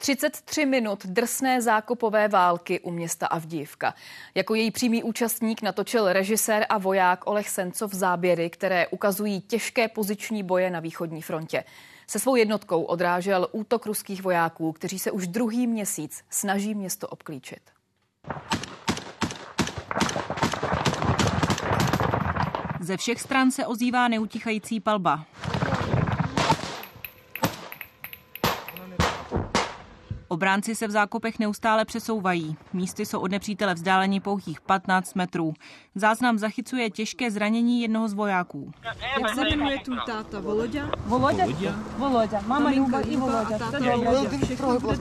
33 0.00 0.66
minut 0.66 1.06
drsné 1.06 1.62
zákopové 1.62 2.28
války 2.28 2.80
u 2.80 2.90
města 2.90 3.26
Avdívka. 3.26 3.94
Jako 4.34 4.54
její 4.54 4.70
přímý 4.70 5.02
účastník 5.02 5.62
natočil 5.62 6.12
režisér 6.12 6.66
a 6.68 6.78
voják 6.78 7.26
Oleh 7.26 7.48
Sencov 7.48 7.92
záběry, 7.92 8.50
které 8.50 8.86
ukazují 8.86 9.40
těžké 9.40 9.88
poziční 9.88 10.42
boje 10.42 10.70
na 10.70 10.80
východní 10.80 11.22
frontě. 11.22 11.64
Se 12.06 12.18
svou 12.18 12.36
jednotkou 12.36 12.82
odrážel 12.82 13.48
útok 13.52 13.86
ruských 13.86 14.22
vojáků, 14.22 14.72
kteří 14.72 14.98
se 14.98 15.10
už 15.10 15.26
druhý 15.26 15.66
měsíc 15.66 16.24
snaží 16.30 16.74
město 16.74 17.08
obklíčit. 17.08 17.60
Ze 22.80 22.96
všech 22.96 23.20
stran 23.20 23.50
se 23.50 23.66
ozývá 23.66 24.08
neutichající 24.08 24.80
palba. 24.80 25.26
Obránci 30.28 30.74
se 30.74 30.86
v 30.86 30.90
zákopech 30.90 31.38
neustále 31.38 31.84
přesouvají. 31.84 32.56
Místy 32.72 33.06
jsou 33.06 33.20
od 33.20 33.30
nepřítele 33.30 33.74
vzdáleni 33.74 34.20
pouhých 34.20 34.60
15 34.60 35.14
metrů. 35.14 35.54
Záznam 35.94 36.38
zachycuje 36.38 36.90
těžké 36.90 37.30
zranění 37.30 37.82
jednoho 37.82 38.08
z 38.08 38.12
vojáků. 38.12 38.72
Jak 39.20 39.34
se 39.34 39.48
jmenuje 39.48 39.78
tu 39.78 39.96
táta? 40.06 40.40
Volodě? 40.40 40.84
Volodě? 41.06 41.46
Volodě. 41.96 42.38
Mama 42.46 42.70
Linka 42.70 43.00
i 43.00 43.16
Volodě. 43.16 43.58
Všechno 44.44 44.80
bude 44.80 44.98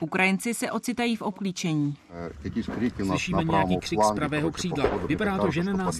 Ukrajinci 0.00 0.54
se 0.54 0.70
ocitají 0.70 1.16
v 1.16 1.22
obklíčení. 1.22 1.96
Slyšíme 3.06 3.44
nějaký 3.44 3.76
křik 3.76 4.04
z 4.04 4.12
pravého 4.12 4.50
křídla. 4.50 4.84
Vypadá 5.06 5.38
to, 5.38 5.50
že 5.50 5.64
na. 5.64 5.90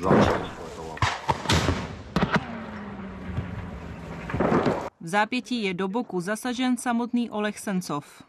V 5.04 5.08
zápětí 5.08 5.62
je 5.62 5.74
do 5.74 5.88
boku 5.88 6.20
zasažen 6.20 6.76
samotný 6.76 7.30
Oleh 7.30 7.58
Sencov. 7.58 8.22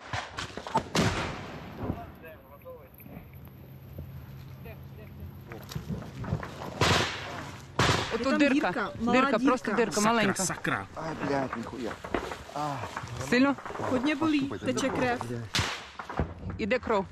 Je 8.11 8.19
to 8.23 8.37
dyrka, 8.37 8.71
dyrka, 8.71 9.11
dyrka, 9.11 9.39
prostě 9.45 9.73
dyrka, 9.73 10.01
malenka. 10.01 10.45
Sakra, 10.45 10.87
Silno? 13.29 13.55
Hodně 13.79 14.15
bolí, 14.15 14.51
teče 14.65 14.89
krev. 14.89 15.21
Jde 16.57 16.79
krov. 16.79 17.05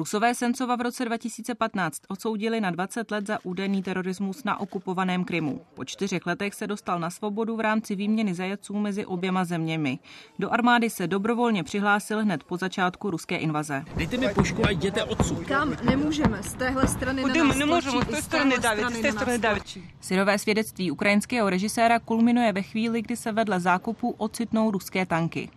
Rusové 0.00 0.34
Sencova 0.34 0.76
v 0.76 0.80
roce 0.80 1.04
2015 1.04 2.02
odsoudili 2.08 2.60
na 2.60 2.70
20 2.70 3.10
let 3.10 3.26
za 3.26 3.38
údajný 3.42 3.82
terorismus 3.82 4.44
na 4.44 4.60
okupovaném 4.60 5.24
Krymu. 5.24 5.60
Po 5.74 5.84
čtyřech 5.84 6.26
letech 6.26 6.54
se 6.54 6.66
dostal 6.66 6.98
na 6.98 7.10
svobodu 7.10 7.56
v 7.56 7.60
rámci 7.60 7.94
výměny 7.94 8.34
zajaců 8.34 8.78
mezi 8.78 9.06
oběma 9.06 9.44
zeměmi. 9.44 9.98
Do 10.38 10.52
armády 10.52 10.90
se 10.90 11.06
dobrovolně 11.06 11.64
přihlásil 11.64 12.22
hned 12.22 12.44
po 12.44 12.56
začátku 12.56 13.10
ruské 13.10 13.36
invaze. 13.36 13.84
Dejte 13.96 14.16
mi 14.16 14.28
pušku 14.28 14.66
a 14.66 14.70
jděte 14.70 15.04
odsud. 15.04 15.46
Kam 15.46 15.76
nemůžeme, 15.82 16.42
z 16.42 16.54
téhle 16.54 16.88
strany 16.88 17.22
Kudy 17.22 17.38
na 17.38 17.44
nás 17.44 17.56
nemůžeme, 17.56 18.04
z 18.04 18.06
té 18.06 18.22
strany 18.22 18.58
davit, 18.58 18.96
z 18.96 19.00
té 19.00 19.12
strany 19.12 19.38
davit. 19.38 19.78
Syrové 20.00 20.38
svědectví 20.38 20.90
ukrajinského 20.90 21.50
režiséra 21.50 21.98
kulminuje 21.98 22.52
ve 22.52 22.62
chvíli, 22.62 23.02
kdy 23.02 23.16
se 23.16 23.32
vedle 23.32 23.60
zákupu 23.60 24.10
ocitnou 24.18 24.70
ruské 24.70 25.06
tanky. 25.06 25.50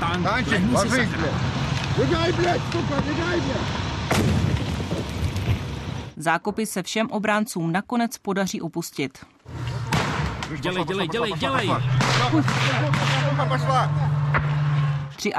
Tanky, 0.00 0.56
Nedaj, 1.98 2.32
bled, 2.32 2.60
stopa, 2.68 3.00
nedaj. 3.00 3.40
Zákopy 6.16 6.66
se 6.66 6.82
všem 6.82 7.10
obráncům 7.10 7.72
nakonec 7.72 8.18
podaří 8.18 8.60
opustit. 8.60 9.18
Dělej, 10.60 10.84
dělej, 10.84 11.08
dělej, 11.08 11.32
dělej! 11.32 11.70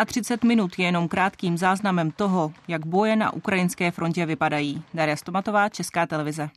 33 0.06 0.47
minut 0.47 0.80
je 0.80 0.86
jenom 0.86 1.08
krátkým 1.08 1.58
záznamem 1.58 2.12
toho, 2.12 2.52
jak 2.68 2.86
boje 2.86 3.16
na 3.16 3.34
ukrajinské 3.34 3.91
frontě 3.91 4.26
vypadají. 4.26 4.84
Daria 4.93 5.16
Stomatová, 5.16 5.70
Česká 5.70 6.06
televize. 6.06 6.49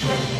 thank 0.00 0.32
you 0.32 0.37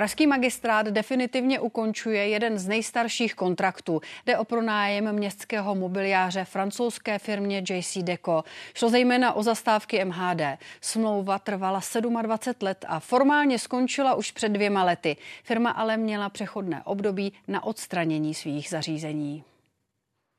Pražský 0.00 0.26
magistrát 0.26 0.86
definitivně 0.86 1.60
ukončuje 1.60 2.28
jeden 2.28 2.58
z 2.58 2.68
nejstarších 2.68 3.34
kontraktů. 3.34 4.00
Jde 4.26 4.38
o 4.38 4.44
pronájem 4.44 5.12
městského 5.12 5.74
mobiliáře 5.74 6.44
francouzské 6.44 7.18
firmě 7.18 7.62
JC 7.70 7.98
Deco. 7.98 8.44
Šlo 8.74 8.88
zejména 8.88 9.32
o 9.32 9.42
zastávky 9.42 10.04
MHD. 10.04 10.40
Smlouva 10.80 11.38
trvala 11.38 11.80
27 12.22 12.66
let 12.66 12.84
a 12.88 13.00
formálně 13.00 13.58
skončila 13.58 14.14
už 14.14 14.30
před 14.30 14.48
dvěma 14.48 14.84
lety. 14.84 15.16
Firma 15.44 15.70
ale 15.70 15.96
měla 15.96 16.28
přechodné 16.28 16.82
období 16.84 17.32
na 17.48 17.64
odstranění 17.64 18.34
svých 18.34 18.68
zařízení. 18.68 19.44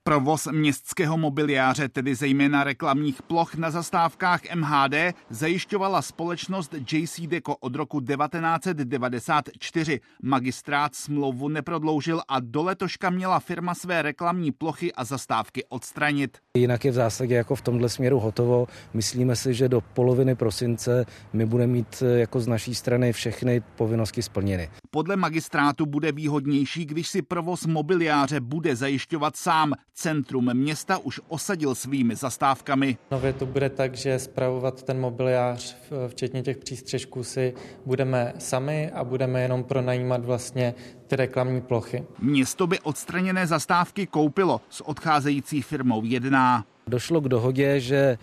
Provoz 0.03 0.47
městského 0.51 1.17
mobiliáře, 1.17 1.89
tedy 1.89 2.15
zejména 2.15 2.63
reklamních 2.63 3.21
ploch 3.21 3.55
na 3.55 3.71
zastávkách 3.71 4.41
MHD, 4.55 4.93
zajišťovala 5.29 6.01
společnost 6.01 6.75
JC 6.91 7.19
Deco 7.19 7.55
od 7.55 7.75
roku 7.75 8.01
1994. 8.01 9.99
Magistrát 10.23 10.95
smlouvu 10.95 11.49
neprodloužil 11.49 12.21
a 12.27 12.39
do 12.39 12.63
letoška 12.63 13.09
měla 13.09 13.39
firma 13.39 13.75
své 13.75 14.01
reklamní 14.01 14.51
plochy 14.51 14.93
a 14.93 15.03
zastávky 15.03 15.63
odstranit. 15.69 16.37
Jinak 16.57 16.85
je 16.85 16.91
v 16.91 16.95
zásadě 16.95 17.35
jako 17.35 17.55
v 17.55 17.61
tomhle 17.61 17.89
směru 17.89 18.19
hotovo. 18.19 18.67
Myslíme 18.93 19.35
si, 19.35 19.53
že 19.53 19.69
do 19.69 19.81
poloviny 19.81 20.35
prosince 20.35 21.05
my 21.33 21.45
budeme 21.45 21.73
mít 21.73 22.03
jako 22.15 22.39
z 22.39 22.47
naší 22.47 22.75
strany 22.75 23.13
všechny 23.13 23.61
povinnosti 23.75 24.21
splněny. 24.21 24.69
Podle 24.91 25.15
magistrátu 25.15 25.85
bude 25.85 26.11
výhodnější, 26.11 26.85
když 26.85 27.07
si 27.07 27.21
provoz 27.21 27.65
mobiliáře 27.65 28.39
bude 28.39 28.75
zajišťovat 28.75 29.35
sám. 29.35 29.73
Centrum 29.93 30.53
města 30.53 30.97
už 30.97 31.21
osadil 31.27 31.75
svými 31.75 32.15
zastávkami. 32.15 32.97
Nově 33.11 33.33
to 33.33 33.45
bude 33.45 33.69
tak, 33.69 33.95
že 33.95 34.19
spravovat 34.19 34.83
ten 34.83 34.99
mobiliář, 34.99 35.77
včetně 36.07 36.41
těch 36.41 36.57
přístřežků, 36.57 37.23
si 37.23 37.53
budeme 37.85 38.33
sami 38.37 38.91
a 38.91 39.03
budeme 39.03 39.41
jenom 39.41 39.63
pronajímat 39.63 40.25
vlastně 40.25 40.73
ty 41.07 41.15
reklamní 41.15 41.61
plochy. 41.61 42.05
Město 42.19 42.67
by 42.67 42.79
odstraněné 42.79 43.47
zastávky 43.47 44.07
koupilo, 44.07 44.61
s 44.69 44.81
odcházející 44.87 45.61
firmou 45.61 46.05
jedná. 46.05 46.65
Došlo 46.87 47.21
k 47.21 47.29
dohodě, 47.29 47.79
že 47.79 48.17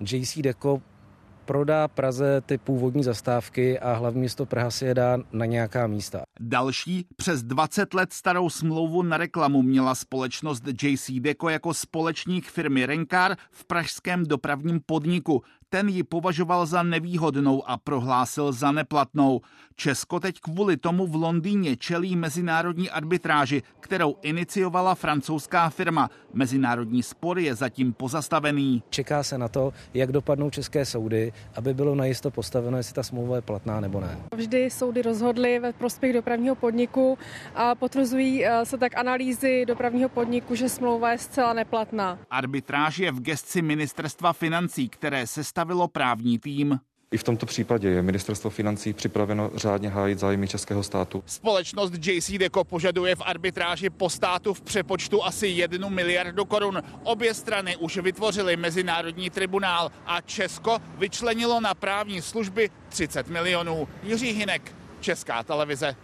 JC 0.00 0.38
Deco 0.38 0.82
prodá 1.44 1.88
Praze 1.88 2.40
ty 2.40 2.58
původní 2.58 3.04
zastávky 3.04 3.78
a 3.78 3.92
hlavní 3.92 4.20
město 4.20 4.46
Praha 4.46 4.70
si 4.70 4.84
je 4.84 4.94
dá 4.94 5.18
na 5.32 5.46
nějaká 5.46 5.86
místa. 5.86 6.23
Další 6.40 7.06
přes 7.16 7.42
20 7.42 7.94
let 7.94 8.12
starou 8.12 8.50
smlouvu 8.50 9.02
na 9.02 9.16
reklamu 9.16 9.62
měla 9.62 9.94
společnost 9.94 10.62
JC 10.82 11.10
Deco 11.10 11.48
jako 11.48 11.74
společník 11.74 12.46
firmy 12.48 12.86
Renkar 12.86 13.36
v 13.50 13.64
pražském 13.64 14.26
dopravním 14.26 14.80
podniku. 14.86 15.42
Ten 15.68 15.88
ji 15.88 16.02
považoval 16.02 16.66
za 16.66 16.82
nevýhodnou 16.82 17.68
a 17.68 17.76
prohlásil 17.76 18.52
za 18.52 18.72
neplatnou. 18.72 19.40
Česko 19.76 20.20
teď 20.20 20.40
kvůli 20.40 20.76
tomu 20.76 21.06
v 21.06 21.14
Londýně 21.14 21.76
čelí 21.76 22.16
mezinárodní 22.16 22.90
arbitráži, 22.90 23.62
kterou 23.80 24.16
iniciovala 24.22 24.94
francouzská 24.94 25.70
firma. 25.70 26.10
Mezinárodní 26.32 27.02
spor 27.02 27.38
je 27.38 27.54
zatím 27.54 27.92
pozastavený. 27.92 28.82
Čeká 28.90 29.22
se 29.22 29.38
na 29.38 29.48
to, 29.48 29.72
jak 29.94 30.12
dopadnou 30.12 30.50
české 30.50 30.84
soudy, 30.84 31.32
aby 31.56 31.74
bylo 31.74 31.94
najisto 31.94 32.30
postaveno, 32.30 32.76
jestli 32.76 32.94
ta 32.94 33.02
smlouva 33.02 33.36
je 33.36 33.42
platná 33.42 33.80
nebo 33.80 34.00
ne. 34.00 34.18
Vždy 34.36 34.70
soudy 34.70 35.02
rozhodly 35.02 35.58
ve 35.58 35.72
prospěch 35.72 36.12
dopravního 36.24 36.54
podniku 36.54 37.18
a 37.54 37.74
potvrzují 37.74 38.46
eh, 38.46 38.64
se 38.64 38.78
tak 38.78 38.96
analýzy 38.96 39.66
dopravního 39.66 40.08
podniku, 40.08 40.54
že 40.54 40.68
smlouva 40.68 41.12
je 41.12 41.18
zcela 41.18 41.52
neplatná. 41.52 42.18
Arbitráž 42.30 42.98
je 42.98 43.12
v 43.12 43.20
gesci 43.20 43.62
ministerstva 43.62 44.32
financí, 44.32 44.88
které 44.88 45.26
sestavilo 45.26 45.88
právní 45.88 46.38
tým. 46.38 46.80
I 47.12 47.16
v 47.16 47.22
tomto 47.22 47.46
případě 47.46 47.88
je 47.88 48.02
ministerstvo 48.02 48.50
financí 48.50 48.92
připraveno 48.92 49.50
řádně 49.54 49.88
hájit 49.88 50.18
zájmy 50.18 50.48
českého 50.48 50.82
státu. 50.82 51.22
Společnost 51.26 51.92
JC 52.06 52.30
Deco 52.30 52.64
požaduje 52.64 53.16
v 53.16 53.22
arbitráži 53.24 53.90
po 53.90 54.10
státu 54.10 54.54
v 54.54 54.60
přepočtu 54.60 55.24
asi 55.24 55.46
1 55.46 55.88
miliardu 55.88 56.44
korun. 56.44 56.82
Obě 57.02 57.34
strany 57.34 57.76
už 57.76 57.96
vytvořily 57.96 58.56
mezinárodní 58.56 59.30
tribunál 59.30 59.90
a 60.06 60.20
Česko 60.20 60.78
vyčlenilo 60.98 61.60
na 61.60 61.74
právní 61.74 62.22
služby 62.22 62.70
30 62.88 63.28
milionů. 63.28 63.88
Jiří 64.02 64.32
Hinek, 64.32 64.74
Česká 65.00 65.42
televize. 65.42 65.96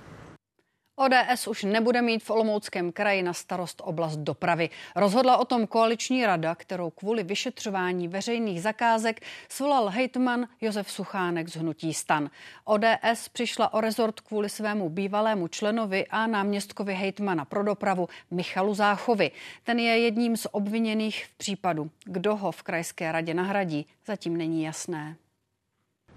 ODS 0.96 1.46
už 1.48 1.62
nebude 1.62 2.02
mít 2.02 2.24
v 2.24 2.30
Olomouckém 2.30 2.92
kraji 2.92 3.22
na 3.22 3.32
starost 3.32 3.82
oblast 3.84 4.16
dopravy. 4.16 4.70
Rozhodla 4.96 5.36
o 5.36 5.44
tom 5.44 5.66
koaliční 5.66 6.26
rada, 6.26 6.54
kterou 6.54 6.90
kvůli 6.90 7.22
vyšetřování 7.22 8.08
veřejných 8.08 8.62
zakázek 8.62 9.20
svolal 9.48 9.88
hejtman 9.88 10.48
Josef 10.60 10.90
Suchánek 10.90 11.48
z 11.48 11.56
Hnutí 11.56 11.94
stan. 11.94 12.30
ODS 12.64 13.28
přišla 13.32 13.74
o 13.74 13.80
rezort 13.80 14.20
kvůli 14.20 14.48
svému 14.48 14.88
bývalému 14.88 15.48
členovi 15.48 16.06
a 16.06 16.26
náměstkovi 16.26 16.94
hejtmana 16.94 17.44
pro 17.44 17.62
dopravu 17.62 18.08
Michalu 18.30 18.74
Záchovi. 18.74 19.30
Ten 19.64 19.78
je 19.78 19.98
jedním 19.98 20.36
z 20.36 20.46
obviněných 20.50 21.24
v 21.24 21.34
případu. 21.34 21.90
Kdo 22.04 22.36
ho 22.36 22.52
v 22.52 22.62
krajské 22.62 23.12
radě 23.12 23.34
nahradí, 23.34 23.86
zatím 24.06 24.36
není 24.36 24.62
jasné. 24.62 25.16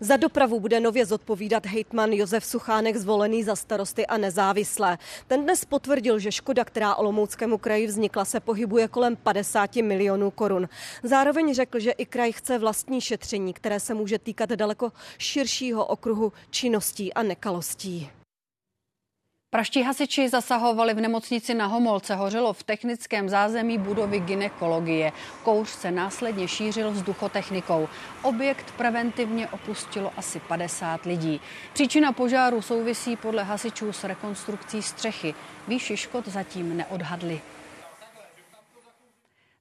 Za 0.04 0.18
dopravu 0.18 0.60
bude 0.60 0.80
nově 0.80 1.06
zodpovídat 1.06 1.66
hejtman 1.66 2.12
Josef 2.12 2.46
Suchánek 2.46 2.96
zvolený 2.96 3.44
za 3.44 3.56
starosty 3.56 4.08
a 4.08 4.18
nezávislé. 4.18 4.98
Ten 5.28 5.44
dnes 5.44 5.66
potvrdil, 5.66 6.20
že 6.20 6.32
škoda, 6.32 6.66
která 6.66 6.96
Olomouckému 6.96 7.58
kraji 7.58 7.88
vznikla, 7.88 8.26
se 8.26 8.40
pohybuje 8.40 8.88
kolem 8.88 9.16
50 9.16 9.76
milionů 9.76 10.32
korun. 10.32 10.70
Zároveň 11.04 11.54
řekl, 11.54 11.80
že 11.80 11.92
i 11.92 12.06
kraj 12.06 12.32
chce 12.32 12.60
vlastní 12.60 13.02
šetření, 13.02 13.54
které 13.54 13.80
se 13.80 13.94
může 13.94 14.20
týkat 14.20 14.50
daleko 14.50 14.92
širšího 15.18 15.86
okruhu 15.86 16.34
činností 16.50 17.14
a 17.14 17.24
nekalostí. 17.24 18.10
Praští 19.54 19.86
hasiči 19.86 20.30
zasahovali 20.30 20.98
v 20.98 21.06
nemocnici 21.06 21.54
na 21.54 21.70
Homolce. 21.70 22.16
Hořelo 22.16 22.54
v 22.54 22.64
technickém 22.64 23.30
zázemí 23.30 23.78
budovy 23.78 24.20
ginekologie. 24.20 25.12
Kouř 25.44 25.70
se 25.70 25.92
následně 25.92 26.48
šířil 26.48 26.92
vzduchotechnikou. 26.92 27.88
Objekt 28.22 28.74
preventivně 28.78 29.48
opustilo 29.48 30.12
asi 30.18 30.40
50 30.40 31.06
lidí. 31.06 31.42
Příčina 31.74 32.12
požáru 32.12 32.62
souvisí 32.62 33.16
podle 33.16 33.44
hasičů 33.44 33.94
s 33.94 34.04
rekonstrukcí 34.04 34.82
střechy. 34.82 35.34
Výši 35.68 35.98
škod 35.98 36.28
zatím 36.28 36.78
neodhadli. 36.78 37.42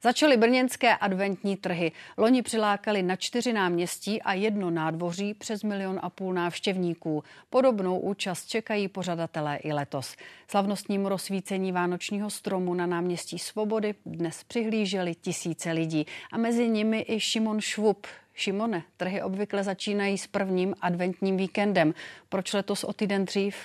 Začaly 0.05 0.36
brněnské 0.36 0.96
adventní 0.96 1.57
trhy. 1.57 1.92
Loni 2.18 2.42
přilákali 2.42 3.03
na 3.03 3.16
čtyři 3.16 3.53
náměstí 3.53 4.22
a 4.22 4.32
jedno 4.32 4.70
nádvoří 4.70 5.34
přes 5.34 5.62
milion 5.62 6.00
a 6.03 6.11
půl 6.11 6.34
návštěvníků. 6.34 7.24
Podobnou 7.50 7.98
účast 7.98 8.46
čekají 8.46 8.88
pořadatelé 8.88 9.57
i 9.57 9.72
letos. 9.72 10.16
Slavnostnímu 10.48 11.09
rozsvícení 11.09 11.72
vánočního 11.72 12.30
stromu 12.30 12.74
na 12.74 12.86
náměstí 12.86 13.38
Svobody 13.38 13.94
dnes 14.07 14.44
přihlíželi 14.44 15.14
tisíce 15.14 15.72
lidí 15.72 16.07
a 16.32 16.38
mezi 16.38 16.68
nimi 16.68 17.05
i 17.09 17.20
Šimon 17.20 17.61
Švup. 17.61 18.07
Šimone, 18.34 18.82
trhy 18.96 19.22
obvykle 19.22 19.64
začínají 19.64 20.18
s 20.18 20.26
prvním 20.26 20.74
adventním 20.80 21.36
víkendem. 21.36 21.94
Proč 22.28 22.53
letos 22.53 22.84
o 22.84 22.92
týden 22.92 23.24
dřív? 23.24 23.57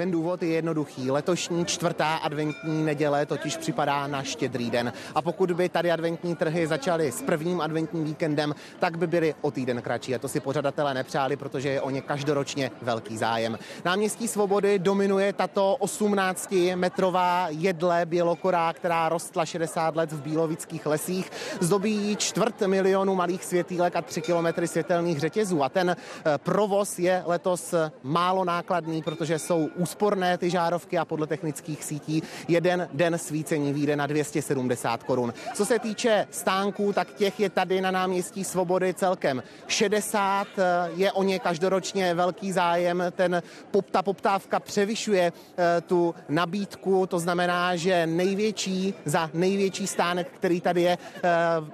Ten 0.00 0.10
důvod 0.10 0.42
je 0.42 0.48
jednoduchý. 0.48 1.10
Letošní 1.10 1.64
čtvrtá 1.64 2.16
adventní 2.16 2.84
neděle 2.84 3.26
totiž 3.26 3.56
připadá 3.56 4.06
na 4.06 4.22
štědrý 4.22 4.70
den. 4.70 4.92
A 5.14 5.22
pokud 5.22 5.52
by 5.52 5.68
tady 5.68 5.90
adventní 5.90 6.36
trhy 6.36 6.66
začaly 6.66 7.12
s 7.12 7.22
prvním 7.22 7.60
adventním 7.60 8.04
víkendem, 8.04 8.54
tak 8.78 8.98
by 8.98 9.06
byly 9.06 9.34
o 9.40 9.50
týden 9.50 9.82
kratší. 9.82 10.14
A 10.14 10.18
to 10.18 10.28
si 10.28 10.40
pořadatelé 10.40 10.94
nepřáli, 10.94 11.36
protože 11.36 11.68
je 11.68 11.80
o 11.80 11.90
ně 11.90 12.00
každoročně 12.00 12.70
velký 12.82 13.16
zájem. 13.16 13.58
Náměstí 13.84 14.28
Svobody 14.28 14.78
dominuje 14.78 15.32
tato 15.32 15.76
18-metrová 15.80 17.46
jedle 17.50 18.06
bělokorá, 18.06 18.72
která 18.72 19.08
rostla 19.08 19.44
60 19.44 19.96
let 19.96 20.12
v 20.12 20.22
bílovických 20.22 20.86
lesích. 20.86 21.30
Zdobí 21.60 21.92
ji 21.92 22.16
čtvrt 22.16 22.60
milionu 22.60 23.14
malých 23.14 23.44
světýlek 23.44 23.96
a 23.96 24.02
3 24.02 24.20
kilometry 24.20 24.68
světelných 24.68 25.20
řetězů. 25.20 25.62
A 25.62 25.68
ten 25.68 25.90
eh, 25.90 26.38
provoz 26.38 26.98
je 26.98 27.22
letos 27.26 27.74
málo 28.02 28.44
nákladný, 28.44 29.02
protože 29.02 29.38
jsou 29.38 29.68
úsporné 29.90 30.38
ty 30.38 30.50
žárovky 30.50 30.98
a 30.98 31.04
podle 31.04 31.26
technických 31.26 31.84
sítí 31.84 32.22
jeden 32.48 32.88
den 32.92 33.18
svícení 33.18 33.72
vyjde 33.72 33.96
na 33.96 34.06
270 34.06 35.02
korun. 35.02 35.34
Co 35.54 35.64
se 35.64 35.78
týče 35.78 36.26
stánků, 36.30 36.92
tak 36.92 37.14
těch 37.14 37.40
je 37.40 37.50
tady 37.50 37.80
na 37.80 37.90
náměstí 37.90 38.44
Svobody 38.44 38.94
celkem 38.94 39.42
60. 39.66 40.46
Je 40.94 41.12
o 41.12 41.22
ně 41.22 41.38
každoročně 41.38 42.14
velký 42.14 42.52
zájem. 42.52 43.02
Ten 43.16 43.42
ta 43.90 44.02
poptávka 44.02 44.60
převyšuje 44.60 45.32
eh, 45.32 45.80
tu 45.80 46.14
nabídku, 46.28 47.06
to 47.06 47.18
znamená, 47.18 47.76
že 47.76 48.06
největší 48.06 48.94
za 49.04 49.30
největší 49.34 49.86
stánek, 49.86 50.30
který 50.38 50.60
tady 50.60 50.82
je, 50.82 50.98
eh, 50.98 51.28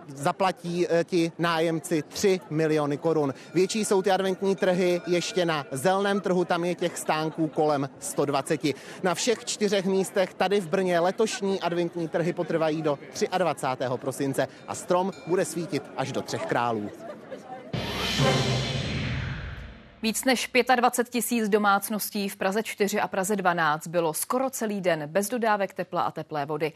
zaplatí 0.08 0.86
eh, 0.88 1.04
ti 1.04 1.32
nájemci 1.38 2.02
3 2.08 2.40
miliony 2.50 2.96
korun. 2.96 3.34
Větší 3.54 3.84
jsou 3.84 4.02
ty 4.02 4.10
adventní 4.10 4.56
trhy 4.56 5.00
ještě 5.06 5.44
na 5.44 5.66
zelném 5.72 6.20
trhu, 6.20 6.44
tam 6.44 6.64
je 6.64 6.74
těch 6.74 6.98
stánků 6.98 7.48
kolem 7.48 7.88
120. 8.01 8.61
Na 9.03 9.14
všech 9.14 9.44
čtyřech 9.44 9.84
místech 9.84 10.34
tady 10.34 10.61
v 10.61 10.68
Brně 10.68 11.01
letošní 11.01 11.61
adventní 11.61 12.09
trhy 12.09 12.32
potrvají 12.32 12.82
do 12.82 12.99
23. 13.38 13.84
prosince 13.97 14.49
a 14.68 14.74
strom 14.74 15.12
bude 15.26 15.44
svítit 15.44 15.82
až 15.97 16.12
do 16.12 16.22
třech 16.22 16.47
králů. 16.47 16.90
Víc 20.03 20.24
než 20.24 20.51
25 20.76 21.12
tisíc 21.12 21.49
domácností 21.49 22.28
v 22.28 22.36
Praze 22.36 22.62
4 22.62 23.01
a 23.01 23.09
Praze 23.09 23.36
12 23.36 23.86
bylo 23.86 24.14
skoro 24.14 24.51
celý 24.51 24.80
den 24.80 25.03
bez 25.07 25.28
dodávek 25.28 25.74
tepla 25.74 26.03
a 26.03 26.11
teplé 26.11 26.47
vody. 26.47 26.72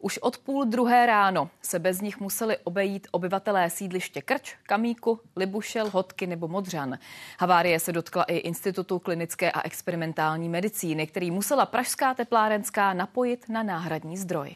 Už 0.00 0.18
od 0.18 0.38
půl 0.38 0.64
druhé 0.64 1.06
ráno 1.06 1.50
se 1.62 1.78
bez 1.78 2.00
nich 2.00 2.20
museli 2.20 2.58
obejít 2.64 3.08
obyvatelé 3.10 3.70
sídliště 3.70 4.22
Krč, 4.22 4.54
Kamíku, 4.62 5.20
Libušel, 5.36 5.90
Hodky 5.90 6.26
nebo 6.26 6.48
Modřan. 6.48 6.98
Havárie 7.38 7.80
se 7.80 7.92
dotkla 7.92 8.24
i 8.24 8.36
Institutu 8.36 8.98
klinické 8.98 9.52
a 9.52 9.62
experimentální 9.62 10.48
medicíny, 10.48 11.06
který 11.06 11.30
musela 11.30 11.66
Pražská 11.66 12.14
teplárenská 12.14 12.94
napojit 12.94 13.48
na 13.48 13.62
náhradní 13.62 14.16
zdroj. 14.16 14.54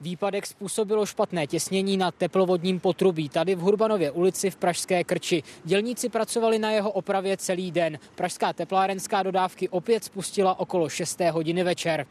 Výpadek 0.00 0.46
způsobilo 0.46 1.06
špatné 1.06 1.46
těsnění 1.46 1.96
na 1.96 2.10
teplovodním 2.10 2.80
potrubí 2.80 3.28
tady 3.28 3.54
v 3.54 3.60
Hurbanově 3.60 4.10
ulici 4.10 4.50
v 4.50 4.56
Pražské 4.56 5.04
Krči. 5.04 5.42
Dělníci 5.64 6.08
pracovali 6.08 6.58
na 6.58 6.70
jeho 6.70 6.90
opravě 6.90 7.36
celý 7.36 7.70
den. 7.70 7.98
Pražská 8.14 8.52
teplárenská 8.52 9.22
dodávky 9.22 9.68
opět 9.68 10.04
spustila 10.04 10.58
okolo 10.58 10.88
6. 10.88 11.20
hodiny 11.20 11.62
večer. 11.62 12.06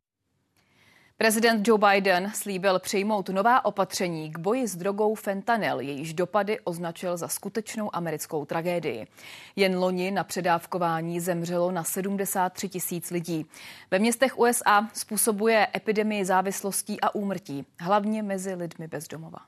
Prezident 1.20 1.68
Joe 1.68 1.80
Biden 1.90 2.32
slíbil 2.36 2.80
přijmout 2.80 3.30
nová 3.30 3.66
opatření 3.66 4.32
k 4.32 4.40
boji 4.40 4.68
s 4.68 4.76
drogou 4.76 5.16
fentanyl, 5.16 5.80
jejíž 5.80 6.14
dopady 6.14 6.60
označil 6.60 7.18
za 7.18 7.28
skutečnou 7.28 7.96
americkou 7.96 8.46
tragédii. 8.46 9.08
Jen 9.56 9.78
loni 9.78 10.12
na 10.12 10.24
předávkování 10.24 11.20
zemřelo 11.20 11.72
na 11.72 11.84
73 11.84 12.70
tisíc 12.70 13.12
lidí. 13.12 13.46
Ve 13.92 14.00
městech 14.00 14.40
USA 14.40 14.90
způsobuje 14.94 15.68
epidemii 15.76 16.26
závislostí 16.26 17.02
a 17.02 17.16
úmrtí, 17.16 17.66
hlavně 17.80 18.24
mezi 18.24 18.54
lidmi 18.54 18.88
bez 18.88 19.08
domova. 19.08 19.40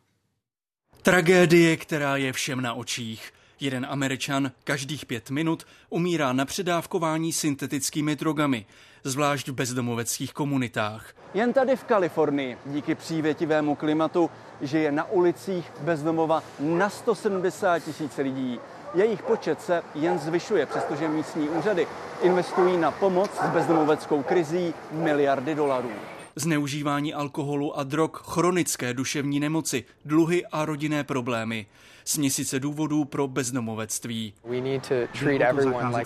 Tragédie, 1.01 1.77
která 1.77 2.17
je 2.17 2.33
všem 2.33 2.61
na 2.61 2.73
očích. 2.73 3.33
Jeden 3.59 3.87
Američan 3.89 4.51
každých 4.63 5.05
pět 5.05 5.29
minut 5.29 5.67
umírá 5.89 6.33
na 6.33 6.45
předávkování 6.45 7.33
syntetickými 7.33 8.15
drogami, 8.15 8.65
zvlášť 9.03 9.49
v 9.49 9.53
bezdomoveckých 9.53 10.33
komunitách. 10.33 11.13
Jen 11.33 11.53
tady 11.53 11.75
v 11.75 11.83
Kalifornii, 11.83 12.57
díky 12.65 12.95
přívětivému 12.95 13.75
klimatu, 13.75 14.29
žije 14.61 14.91
na 14.91 15.03
ulicích 15.11 15.71
bezdomova 15.81 16.43
na 16.59 16.89
170 16.89 17.79
tisíc 17.79 18.17
lidí. 18.17 18.59
Jejich 18.93 19.23
počet 19.23 19.61
se 19.61 19.81
jen 19.95 20.19
zvyšuje, 20.19 20.65
přestože 20.65 21.07
místní 21.07 21.49
úřady 21.49 21.87
investují 22.21 22.77
na 22.77 22.91
pomoc 22.91 23.31
s 23.31 23.49
bezdomoveckou 23.53 24.23
krizí 24.23 24.73
miliardy 24.91 25.55
dolarů 25.55 25.91
zneužívání 26.39 27.13
alkoholu 27.13 27.79
a 27.79 27.83
drog, 27.83 28.11
chronické 28.13 28.93
duševní 28.93 29.39
nemoci, 29.39 29.83
dluhy 30.05 30.45
a 30.45 30.65
rodinné 30.65 31.03
problémy. 31.03 31.65
Směsice 32.09 32.59
důvodů 32.59 33.05
pro 33.05 33.27
bezdomovectví. 33.27 34.33
Like 34.49 34.89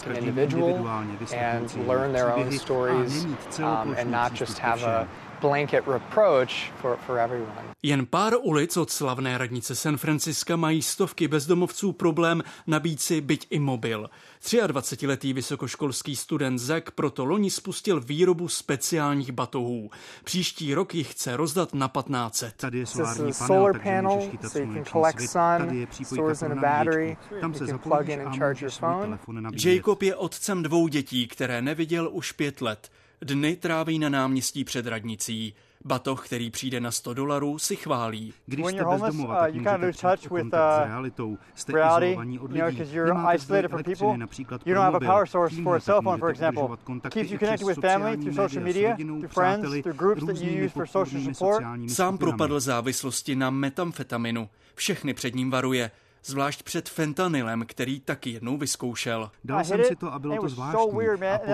an 0.06 0.18
individual 0.18 0.88
and 0.88 1.88
learn 1.88 2.14
their 2.14 2.28
own 2.36 2.60
stories 2.60 3.26
um, 3.60 3.96
and 4.00 4.12
not 4.12 4.40
just 4.40 4.60
have 4.60 4.84
a 4.84 5.08
blanket 5.42 5.88
reproach 5.88 6.72
for, 6.82 6.98
for 6.98 7.20
everyone. 7.20 7.74
Jen 7.84 8.06
pár 8.06 8.34
ulic 8.42 8.78
od 8.78 8.90
slavné 8.90 9.38
radnice 9.38 9.76
San 9.76 9.98
Francisca 9.98 10.56
mají 10.56 10.82
stovky 10.82 11.28
bezdomovců 11.28 11.92
problém 11.92 12.44
nabít 12.68 13.02
si 13.02 13.22
byť 13.22 13.48
i 13.50 13.60
mobil. 13.60 14.10
23-letý 14.44 15.34
vysokoškolský 15.34 16.16
student 16.16 16.60
Zek 16.60 16.92
proto 16.92 17.26
loni 17.26 17.50
spustil 17.50 18.02
výrobu 18.02 18.48
speciálních 18.48 19.32
batohů. 19.32 19.90
Příští 20.24 20.74
rok 20.74 20.96
jich 20.96 21.12
chce 21.12 21.38
rozdat 21.38 21.74
na 21.74 21.88
1500. 21.88 22.54
Tady 22.58 22.78
je 22.78 22.86
solární 22.86 23.32
panel, 23.34 23.72
takže 23.72 24.02
můžeš 24.02 24.30
chytat 24.30 24.52
sluneční 24.52 25.02
svět. 25.28 25.32
Tady 25.34 25.78
je 25.78 25.88
přípojka 25.88 26.48
na 26.48 26.56
battery, 26.56 27.18
tam 27.42 27.54
se 27.54 27.66
zapojíš 27.66 28.18
a 28.26 28.30
můžeš 28.30 28.74
svůj 28.74 28.90
telefon 29.02 29.44
nabíjet. 29.44 29.76
Jacob 29.76 30.02
je 30.02 30.16
otcem 30.16 30.64
dvou 30.64 30.88
dětí, 30.88 31.28
které 31.28 31.62
neviděl 31.62 32.10
už 32.12 32.32
pět 32.32 32.62
let. 32.62 32.92
Dny 33.22 33.56
tráví 33.56 34.00
na 34.00 34.10
náměstí 34.10 34.64
před 34.64 34.88
radnicí. 34.88 35.54
Batoh, 35.86 36.26
který 36.26 36.50
přijde 36.50 36.80
na 36.80 36.92
100 36.92 37.14
dolarů, 37.14 37.60
si 37.60 37.76
chválí. 37.76 38.34
Když 38.46 38.66
jste 38.66 38.86
bezdomova, 38.86 39.36
tak 39.36 39.54
můžete 39.54 39.92
přijít 39.92 40.28
kontakt 40.28 40.76
s 40.76 40.80
uh, 40.80 40.88
realitou. 40.88 41.38
Jste 41.56 41.72
izolovaní 41.72 42.40
od 42.40 42.52
lidí, 42.52 42.62
nemáte 43.06 43.40
zdroj 43.40 43.64
elektřiny, 43.72 44.18
například 44.18 44.64
pro 44.64 44.84
mobil, 44.84 45.10
tím 45.50 45.64
můžete 45.64 45.94
udržovat 46.00 46.84
kontakty 46.84 47.20
i 47.20 47.38
přes 47.38 47.62
sociální 47.62 48.26
média 48.60 48.90
s 48.90 48.92
rodinou, 48.92 49.22
přáteli, 49.28 49.84
různými 50.16 50.70
podpůrnými 50.70 51.36
sociálními 51.36 51.90
Sám 51.90 52.18
propadl 52.18 52.60
závislosti 52.60 53.36
na 53.36 53.50
metamfetaminu. 53.50 54.50
Všechny 54.76 55.14
před 55.14 55.36
ním 55.36 55.52
varuje 55.52 55.92
zvlášť 56.26 56.64
před 56.64 56.90
fentanylem, 56.90 57.66
který 57.68 58.00
taky 58.00 58.30
jednou 58.30 58.58
vyzkoušel. 58.58 59.32
Dal 59.44 59.64
jsem 59.64 59.84
si 59.84 59.96
to 59.96 60.14
a 60.14 60.20
bylo 60.20 60.42
to 60.42 60.50
zvláštní. 60.50 60.80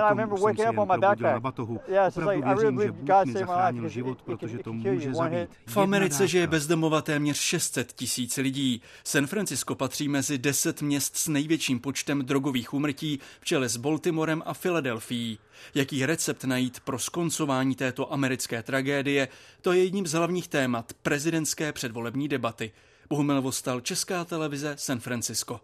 A 0.02 0.16
potom 0.16 0.38
jsem 0.38 0.56
se 0.56 0.64
jen 0.64 0.76
probudil 0.76 1.16
na 1.22 1.40
batohu. 1.40 1.80
Opravdu 2.08 2.42
věřím, 2.42 2.82
že 2.82 2.92
Bůh 2.92 3.26
mi 3.26 3.34
zachránil 3.34 3.90
život, 3.90 4.22
protože 4.22 4.58
to 4.60 4.74
může 4.74 5.14
zabít. 5.14 5.50
V 5.66 5.78
Americe 5.78 6.28
žije 6.28 6.48
bezdomova 6.48 7.02
téměř 7.02 7.38
600 7.38 7.94
tisíc 7.94 8.38
lidí. 8.38 8.82
San 9.04 9.28
Francisco 9.28 9.76
patří 9.76 10.08
mezi 10.08 10.38
10 10.38 10.82
měst 10.82 11.18
s 11.18 11.28
největším 11.28 11.80
počtem 11.80 12.26
drogových 12.26 12.74
úmrtí 12.74 13.20
v 13.42 13.46
čele 13.46 13.70
s 13.70 13.78
Baltimorem 13.78 14.44
a 14.46 14.54
Filadelfií. 14.54 15.40
Jaký 15.76 16.06
recept 16.06 16.44
najít 16.44 16.80
pro 16.80 17.00
skoncování 17.00 17.76
této 17.76 18.14
americké 18.14 18.64
tragédie, 18.64 19.28
to 19.62 19.74
je 19.74 19.84
jedním 19.84 20.08
z 20.08 20.14
hlavních 20.14 20.48
témat 20.48 20.94
prezidentské 21.02 21.74
předvolební 21.74 22.28
debaty. 22.28 22.72
Bohumil 23.10 23.42
Vostal, 23.42 23.82
Česká 23.82 24.26
televize, 24.26 24.76
San 24.78 25.00
Francisco. 25.00 25.60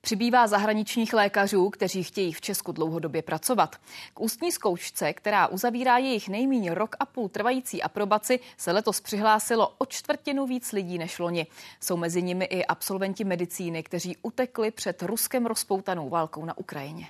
Přibývá 0.00 0.46
zahraničních 0.46 1.12
lékařů, 1.12 1.70
kteří 1.70 2.02
chtějí 2.02 2.32
v 2.32 2.40
Česku 2.40 2.72
dlouhodobě 2.72 3.22
pracovat. 3.22 3.76
K 4.14 4.20
ústní 4.20 4.52
zkoušce, 4.52 5.12
která 5.12 5.46
uzavírá 5.46 5.98
jejich 5.98 6.28
nejméně 6.28 6.74
rok 6.74 6.96
a 7.00 7.06
půl 7.06 7.28
trvající 7.28 7.82
aprobaci, 7.82 8.40
se 8.56 8.72
letos 8.72 9.00
přihlásilo 9.00 9.74
o 9.78 9.86
čtvrtinu 9.86 10.46
víc 10.46 10.72
lidí 10.72 10.98
než 10.98 11.18
loni. 11.18 11.46
Jsou 11.80 11.96
mezi 11.96 12.22
nimi 12.22 12.44
i 12.44 12.64
absolventi 12.64 13.24
medicíny, 13.24 13.82
kteří 13.82 14.16
utekli 14.22 14.70
před 14.70 15.02
ruskem 15.02 15.46
rozpoutanou 15.46 16.08
válkou 16.08 16.44
na 16.44 16.58
Ukrajině. 16.58 17.06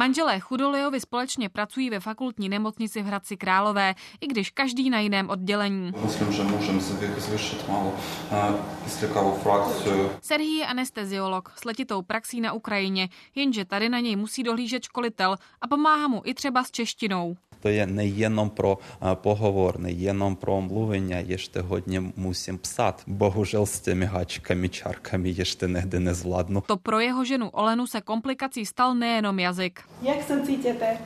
Manželé 0.00 0.40
Chudolejovi 0.40 1.00
společně 1.00 1.48
pracují 1.48 1.90
ve 1.90 2.00
fakultní 2.00 2.48
nemocnici 2.48 3.02
v 3.02 3.06
Hradci 3.06 3.36
Králové, 3.36 3.94
i 4.20 4.26
když 4.26 4.50
každý 4.50 4.90
na 4.90 4.98
jiném 4.98 5.30
oddělení. 5.30 5.92
Myslím, 6.04 6.32
že 6.32 6.42
můžeme 6.42 6.80
zvyšit 7.16 7.68
málo 7.68 7.92
frakci. 9.42 9.90
Serhý 10.22 10.56
je 10.56 10.66
anesteziolog 10.66 11.52
s 11.56 11.64
letitou 11.64 12.02
praxí 12.02 12.40
na 12.40 12.52
Ukrajině, 12.52 13.08
jenže 13.34 13.64
tady 13.64 13.88
na 13.88 14.00
něj 14.00 14.16
musí 14.16 14.42
dohlížet 14.42 14.84
školitel 14.84 15.36
a 15.60 15.68
pomáhá 15.68 16.08
mu 16.08 16.22
i 16.24 16.34
třeba 16.34 16.64
s 16.64 16.70
češtinou 16.70 17.36
To 17.59 17.69
je 17.69 17.87
nejenom 17.87 18.49
про 18.49 18.77
поговор, 19.13 19.79
неєном 19.79 20.35
про 20.35 20.53
омлuvення, 20.53 21.17
є 21.17 21.37
ще 21.37 21.61
годні 21.61 22.13
мусím 22.15 22.57
psát. 22.57 23.03
Bohužel 23.07 23.65
s 23.65 23.79
těmi 23.79 24.05
háčkami, 24.05 24.69
čárkami 24.69 25.29
ještě 25.29 25.67
nehde 25.67 25.99
nezvládnu. 25.99 26.61
To 26.61 26.77
pro 26.77 26.99
jeho 26.99 27.25
ženu 27.25 27.49
Olenu 27.49 27.87
se 27.87 28.01
komplikací 28.01 28.65
stal 28.65 28.95
nejenom 28.95 29.39
jazyk. 29.39 29.81
Jak 30.01 30.23
se 30.23 30.41
cítíte? 30.45 30.97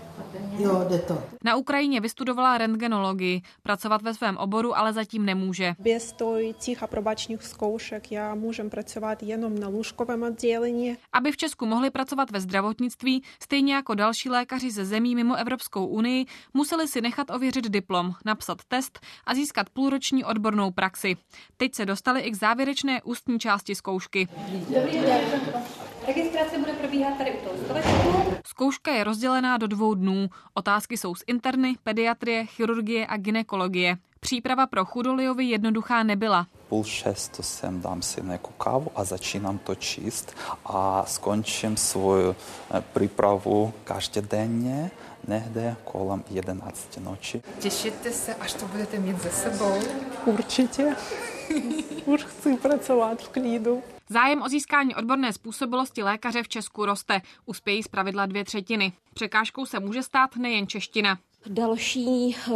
Jo, 0.60 0.86
jde 0.90 1.00
to. 1.00 1.24
Na 1.44 1.56
Ukrajině 1.56 2.02
vystudovala 2.02 2.58
rentgenologii. 2.58 3.42
Pracovat 3.64 4.02
ve 4.02 4.14
svém 4.14 4.38
oboru 4.38 4.78
ale 4.78 4.94
zatím 4.94 5.26
nemůže. 5.26 5.74
Bez 5.80 6.16
těch 6.60 6.84
aprobačních 6.84 7.44
zkoušek 7.44 8.12
já 8.12 8.36
můžem 8.36 8.70
pracovat 8.70 9.24
jenom 9.24 9.60
na 9.60 9.68
lůžkovém 9.68 10.24
oddělení. 10.24 10.98
Aby 11.14 11.32
v 11.32 11.38
Česku 11.38 11.66
mohli 11.66 11.90
pracovat 11.90 12.32
ve 12.32 12.42
zdravotnictví, 12.42 13.24
stejně 13.44 13.74
jako 13.74 13.96
další 13.96 14.30
lékaři 14.30 14.72
ze 14.72 14.86
zemí 14.86 15.16
mimo 15.16 15.36
Evropskou 15.36 15.86
unii, 15.86 16.26
museli 16.55 16.89
si 16.89 17.01
nechat 17.01 17.31
ověřit 17.31 17.69
diplom, 17.69 18.13
napsat 18.25 18.59
test 18.69 19.01
a 19.27 19.35
získat 19.35 19.71
půlroční 19.71 20.25
odbornou 20.25 20.71
praxi. 20.71 21.17
Teď 21.57 21.75
se 21.75 21.87
dostali 21.87 22.21
i 22.21 22.31
k 22.31 22.35
závěrečné 22.35 23.03
ústní 23.03 23.39
části 23.39 23.75
zkoušky. 23.75 24.29
Dobrý 24.69 24.99
den. 24.99 25.21
Registrace 26.07 26.59
bude 26.59 26.73
probíhat 26.73 27.19
tady 27.19 27.33
u 27.33 27.45
toho 27.45 27.59
stolečku. 27.65 28.35
Zkouška 28.47 28.93
je 28.93 29.05
rozdělená 29.05 29.59
do 29.59 29.67
dvou 29.67 29.95
dnů. 29.95 30.29
Otázky 30.55 30.97
jsou 30.97 31.15
z 31.15 31.23
interny, 31.27 31.77
pediatrie, 31.83 32.47
chirurgie 32.47 33.07
a 33.07 33.17
ginekologie. 33.17 33.97
Příprava 34.21 34.67
pro 34.67 34.85
Chudoliovi 34.85 35.45
jednoduchá 35.45 36.03
nebyla. 36.03 36.47
Půl 36.69 36.85
šestu 36.85 37.43
sem 37.43 37.81
dám 37.81 38.03
si 38.03 38.23
nějakou 38.23 38.51
kávu 38.51 38.91
a 38.95 39.05
začínám 39.05 39.59
to 39.59 39.75
číst 39.75 40.37
a 40.67 41.05
skončím 41.07 41.77
svou 41.77 42.15
eh, 42.17 42.35
přípravu 42.95 43.73
každodenně 43.85 44.91
někde 45.29 45.77
kolem 45.85 46.25
11 46.31 46.99
noci. 46.99 47.43
Těšíte 47.59 48.11
se, 48.11 48.35
až 48.35 48.53
to 48.55 48.67
budete 48.67 48.99
mít 48.99 49.23
ze 49.23 49.31
sebou? 49.31 49.81
Určitě. 50.25 50.97
Už 52.05 52.25
chci 52.25 52.57
pracovat 52.57 53.23
v 53.23 53.29
klidu. 53.29 53.83
Zájem 54.09 54.43
o 54.43 54.49
získání 54.49 54.95
odborné 54.95 55.33
způsobilosti 55.33 56.03
lékaře 56.03 56.43
v 56.43 56.49
Česku 56.49 56.85
roste. 56.85 57.23
Uspějí 57.47 57.83
z 57.83 57.89
pravidla 57.89 58.27
dvě 58.27 58.45
třetiny. 58.45 58.93
Překážkou 59.15 59.67
se 59.67 59.81
může 59.81 60.03
stát 60.03 60.37
nejen 60.37 60.67
čeština. 60.67 61.19
Další 61.47 62.37
eh, 62.37 62.51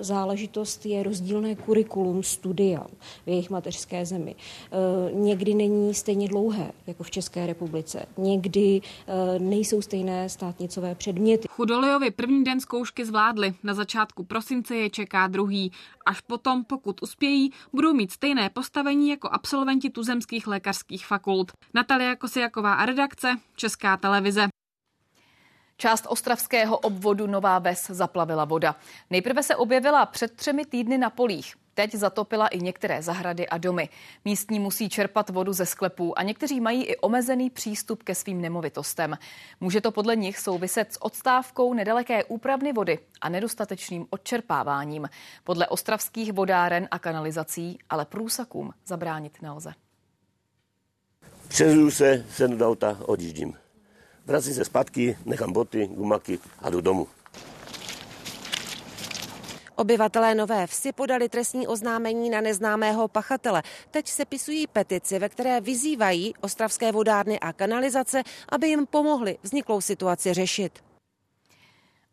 záležitost 0.00 0.86
je 0.86 1.02
rozdílné 1.02 1.54
kurikulum 1.54 2.22
studia 2.22 2.86
v 3.26 3.28
jejich 3.28 3.50
mateřské 3.50 4.06
zemi. 4.06 4.34
Eh, 4.36 5.12
někdy 5.12 5.54
není 5.54 5.94
stejně 5.94 6.28
dlouhé 6.28 6.72
jako 6.86 7.02
v 7.02 7.10
České 7.10 7.46
republice. 7.46 8.06
Někdy 8.16 8.80
eh, 8.80 9.38
nejsou 9.38 9.82
stejné 9.82 10.28
státnicové 10.28 10.94
předměty. 10.94 11.48
Chudoliovi 11.50 12.10
první 12.10 12.44
den 12.44 12.60
zkoušky 12.60 13.04
zvládli. 13.04 13.54
Na 13.62 13.74
začátku 13.74 14.24
prosince 14.24 14.76
je 14.76 14.90
čeká 14.90 15.26
druhý. 15.26 15.72
Až 16.06 16.20
potom, 16.20 16.64
pokud 16.64 17.02
uspějí, 17.02 17.52
budou 17.72 17.94
mít 17.94 18.12
stejné 18.12 18.50
postavení 18.50 19.08
jako 19.08 19.28
absolventi 19.32 19.90
tuzemských 19.90 20.46
lékařských 20.46 21.06
fakult. 21.06 21.52
Natalia 21.74 22.16
Kosiaková 22.16 22.74
a 22.74 22.86
redakce 22.86 23.36
Česká 23.56 23.96
televize. 23.96 24.53
Část 25.84 26.06
ostravského 26.08 26.78
obvodu 26.78 27.26
Nová 27.26 27.58
Ves 27.58 27.86
zaplavila 27.90 28.44
voda. 28.44 28.76
Nejprve 29.10 29.42
se 29.42 29.56
objevila 29.56 30.06
před 30.06 30.32
třemi 30.32 30.64
týdny 30.64 30.98
na 30.98 31.10
polích. 31.10 31.54
Teď 31.74 31.94
zatopila 31.94 32.48
i 32.48 32.58
některé 32.58 33.02
zahrady 33.02 33.48
a 33.48 33.58
domy. 33.58 33.88
Místní 34.24 34.58
musí 34.58 34.88
čerpat 34.88 35.30
vodu 35.30 35.52
ze 35.52 35.66
sklepů 35.66 36.18
a 36.18 36.22
někteří 36.22 36.60
mají 36.60 36.84
i 36.84 36.96
omezený 36.96 37.50
přístup 37.50 38.02
ke 38.02 38.14
svým 38.14 38.40
nemovitostem. 38.40 39.18
Může 39.60 39.80
to 39.80 39.90
podle 39.90 40.16
nich 40.16 40.38
souviset 40.38 40.92
s 40.92 41.02
odstávkou 41.02 41.74
nedaleké 41.74 42.24
úpravny 42.24 42.72
vody 42.72 42.98
a 43.20 43.28
nedostatečným 43.28 44.06
odčerpáváním. 44.10 45.08
Podle 45.44 45.68
ostravských 45.68 46.32
vodáren 46.32 46.88
a 46.90 46.98
kanalizací 46.98 47.78
ale 47.90 48.04
průsakům 48.04 48.72
zabránit 48.86 49.42
nelze. 49.42 49.72
Přežiju 51.48 51.90
se, 51.90 52.26
sednu 52.30 52.56
do 52.56 52.68
auta, 52.68 52.98
odjíždím. 53.00 53.63
Vracím 54.26 54.54
se 54.54 54.64
zpátky, 54.64 55.18
nechám 55.24 55.52
boty, 55.52 55.86
gumaky 55.86 56.38
a 56.58 56.70
jdu 56.70 56.80
domů. 56.80 57.06
Obyvatelé 59.76 60.34
Nové 60.34 60.66
Vsi 60.66 60.92
podali 60.92 61.28
trestní 61.28 61.66
oznámení 61.66 62.30
na 62.30 62.40
neznámého 62.40 63.08
pachatele. 63.08 63.62
Teď 63.90 64.08
se 64.08 64.24
pisují 64.24 64.66
petici, 64.66 65.18
ve 65.18 65.28
které 65.28 65.60
vyzývají 65.60 66.34
ostravské 66.40 66.92
vodárny 66.92 67.40
a 67.40 67.52
kanalizace, 67.52 68.22
aby 68.48 68.68
jim 68.68 68.86
pomohli 68.86 69.38
vzniklou 69.42 69.80
situaci 69.80 70.34
řešit. 70.34 70.93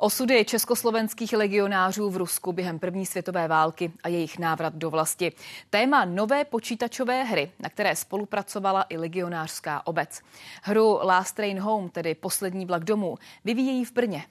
Osudy 0.04 0.46
československých 0.46 1.34
legionářů 1.34 2.10
v 2.10 2.18
Rusku 2.18 2.54
během 2.54 2.80
první 2.80 3.06
světové 3.06 3.48
války 3.48 3.92
a 4.04 4.08
jejich 4.08 4.40
návrat 4.40 4.76
do 4.76 4.90
vlasti. 4.90 5.32
Téma 5.70 6.06
nové 6.06 6.46
počítačové 6.46 7.24
hry, 7.24 7.52
na 7.60 7.70
které 7.70 7.96
spolupracovala 7.96 8.86
i 8.90 8.98
legionářská 8.98 9.88
obec. 9.88 10.22
Hru 10.64 11.00
Last 11.04 11.36
Train 11.36 11.60
Home, 11.60 11.90
tedy 11.90 12.16
Poslední 12.16 12.66
vlak 12.66 12.84
domů, 12.84 13.18
vyvíjejí 13.46 13.86
v 13.86 13.94
Brně. 13.94 14.24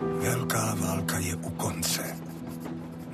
Velká 0.00 0.74
válka 0.74 1.18
je 1.18 1.36
u 1.36 1.50
konce. 1.50 2.16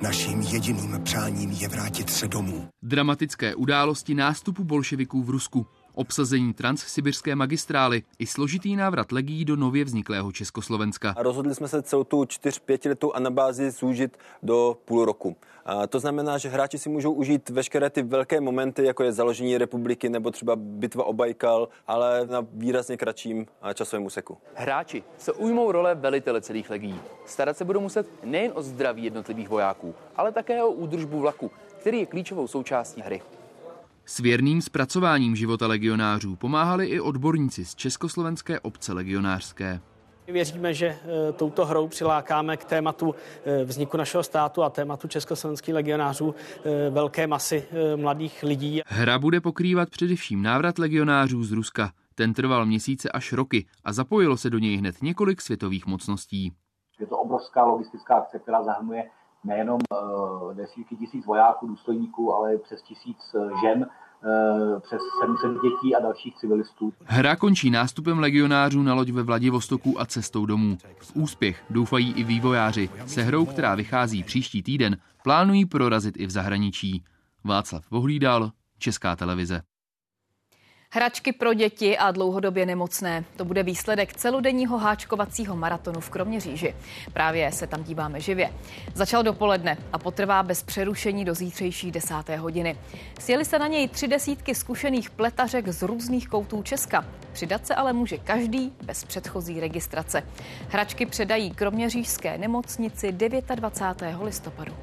Naším 0.01 0.41
jediným 0.41 1.03
přáním 1.03 1.51
je 1.51 1.67
vrátit 1.67 2.09
se 2.09 2.27
domů. 2.27 2.67
Dramatické 2.83 3.55
události 3.55 4.13
nástupu 4.13 4.63
bolševiků 4.63 5.23
v 5.23 5.29
Rusku 5.29 5.67
obsazení 5.95 6.53
transsibirské 6.53 7.35
magistrály 7.35 8.03
i 8.19 8.25
složitý 8.25 8.75
návrat 8.75 9.11
legií 9.11 9.45
do 9.45 9.55
nově 9.55 9.85
vzniklého 9.85 10.31
Československa. 10.31 11.13
A 11.17 11.23
rozhodli 11.23 11.55
jsme 11.55 11.67
se 11.67 11.81
celou 11.81 12.03
tu 12.03 12.23
4-5 12.23 12.89
letou 12.89 13.11
anabázi 13.11 13.71
zúžit 13.71 14.17
do 14.43 14.77
půl 14.85 15.05
roku. 15.05 15.35
A 15.65 15.87
to 15.87 15.99
znamená, 15.99 16.37
že 16.37 16.49
hráči 16.49 16.77
si 16.77 16.89
můžou 16.89 17.11
užít 17.11 17.49
veškeré 17.49 17.89
ty 17.89 18.03
velké 18.03 18.41
momenty, 18.41 18.83
jako 18.83 19.03
je 19.03 19.11
založení 19.11 19.57
republiky 19.57 20.09
nebo 20.09 20.31
třeba 20.31 20.55
bitva 20.55 21.03
o 21.03 21.13
Bajkal, 21.13 21.69
ale 21.87 22.27
na 22.27 22.47
výrazně 22.53 22.97
kratším 22.97 23.45
časovém 23.73 24.05
úseku. 24.05 24.37
Hráči 24.53 25.03
se 25.17 25.33
ujmou 25.33 25.71
role 25.71 25.95
velitele 25.95 26.41
celých 26.41 26.69
legií. 26.69 26.99
Starat 27.25 27.57
se 27.57 27.65
budou 27.65 27.81
muset 27.81 28.07
nejen 28.23 28.51
o 28.55 28.61
zdraví 28.61 29.03
jednotlivých 29.03 29.49
vojáků, 29.49 29.95
ale 30.15 30.31
také 30.31 30.63
o 30.63 30.71
údržbu 30.71 31.19
vlaku, 31.19 31.51
který 31.79 31.99
je 31.99 32.05
klíčovou 32.05 32.47
součástí 32.47 33.01
hry. 33.01 33.21
S 34.07 34.19
věrným 34.19 34.61
zpracováním 34.61 35.35
života 35.35 35.67
legionářů 35.67 36.35
pomáhali 36.35 36.85
i 36.85 36.99
odborníci 36.99 37.65
z 37.65 37.75
Československé 37.75 38.59
obce 38.59 38.93
legionářské. 38.93 39.81
Věříme, 40.27 40.73
že 40.73 40.87
e, 40.87 41.31
touto 41.31 41.65
hrou 41.65 41.87
přilákáme 41.87 42.57
k 42.57 42.65
tématu 42.65 43.15
e, 43.45 43.63
vzniku 43.63 43.97
našeho 43.97 44.23
státu 44.23 44.63
a 44.63 44.69
tématu 44.69 45.07
československých 45.07 45.73
legionářů 45.73 46.35
e, 46.35 46.89
velké 46.89 47.27
masy 47.27 47.67
mladých 47.95 48.43
lidí. 48.43 48.81
Hra 48.85 49.19
bude 49.19 49.41
pokrývat 49.41 49.89
především 49.89 50.41
návrat 50.41 50.79
legionářů 50.79 51.43
z 51.43 51.51
Ruska. 51.51 51.91
Ten 52.15 52.33
trval 52.33 52.65
měsíce 52.65 53.09
až 53.09 53.33
roky 53.33 53.65
a 53.83 53.93
zapojilo 53.93 54.37
se 54.37 54.49
do 54.49 54.57
něj 54.57 54.77
hned 54.77 54.95
několik 55.01 55.41
světových 55.41 55.85
mocností. 55.85 56.53
Je 56.99 57.07
to 57.07 57.17
obrovská 57.17 57.65
logistická 57.65 58.15
akce, 58.15 58.39
která 58.39 58.63
zahrnuje 58.63 59.03
nejenom 59.45 59.79
eh, 59.91 60.53
desítky 60.53 60.95
tisíc 60.95 61.25
vojáků, 61.25 61.67
důstojníků, 61.67 62.33
ale 62.33 62.57
přes 62.57 62.81
tisíc 62.81 63.17
eh, 63.35 63.39
žen, 63.61 63.85
eh, 63.85 64.79
přes 64.79 65.01
700 65.21 65.51
dětí 65.51 65.95
a 65.95 65.99
dalších 65.99 66.35
civilistů. 66.35 66.93
Hra 67.03 67.35
končí 67.35 67.69
nástupem 67.69 68.19
legionářů 68.19 68.83
na 68.83 68.93
loď 68.93 69.09
ve 69.09 69.23
Vladivostoku 69.23 70.01
a 70.01 70.05
cestou 70.05 70.45
domů. 70.45 70.77
V 70.99 71.15
úspěch 71.15 71.63
doufají 71.69 72.13
i 72.13 72.23
vývojáři. 72.23 72.89
Se 73.05 73.23
hrou, 73.23 73.45
která 73.45 73.75
vychází 73.75 74.23
příští 74.23 74.63
týden, 74.63 74.97
plánují 75.23 75.65
prorazit 75.65 76.17
i 76.17 76.25
v 76.25 76.29
zahraničí. 76.29 77.03
Václav 77.43 77.91
Vohlídal, 77.91 78.51
Česká 78.77 79.15
televize. 79.15 79.61
Hračky 80.95 81.31
pro 81.31 81.53
děti 81.53 81.97
a 81.97 82.11
dlouhodobě 82.11 82.65
nemocné. 82.65 83.23
To 83.35 83.45
bude 83.45 83.63
výsledek 83.63 84.13
celodenního 84.13 84.77
háčkovacího 84.77 85.55
maratonu 85.55 85.99
v 85.99 86.09
Kroměříži. 86.09 86.75
Právě 87.13 87.51
se 87.51 87.67
tam 87.67 87.83
díváme 87.83 88.21
živě. 88.21 88.53
Začal 88.93 89.23
dopoledne 89.23 89.77
a 89.93 89.99
potrvá 89.99 90.43
bez 90.43 90.63
přerušení 90.63 91.25
do 91.25 91.33
zítřejší 91.33 91.91
desáté 91.91 92.37
hodiny. 92.37 92.77
Sjeli 93.19 93.45
se 93.45 93.59
na 93.59 93.67
něj 93.67 93.87
tři 93.87 94.07
desítky 94.07 94.55
zkušených 94.55 95.09
pletařek 95.09 95.67
z 95.67 95.81
různých 95.81 96.27
koutů 96.27 96.63
Česka. 96.63 97.05
Přidat 97.31 97.67
se 97.67 97.75
ale 97.75 97.93
může 97.93 98.17
každý 98.17 98.73
bez 98.83 99.03
předchozí 99.03 99.59
registrace. 99.59 100.23
Hračky 100.69 101.05
předají 101.05 101.51
Kroměřížské 101.51 102.37
nemocnici 102.37 103.11
29. 103.11 104.15
listopadu. 104.21 104.73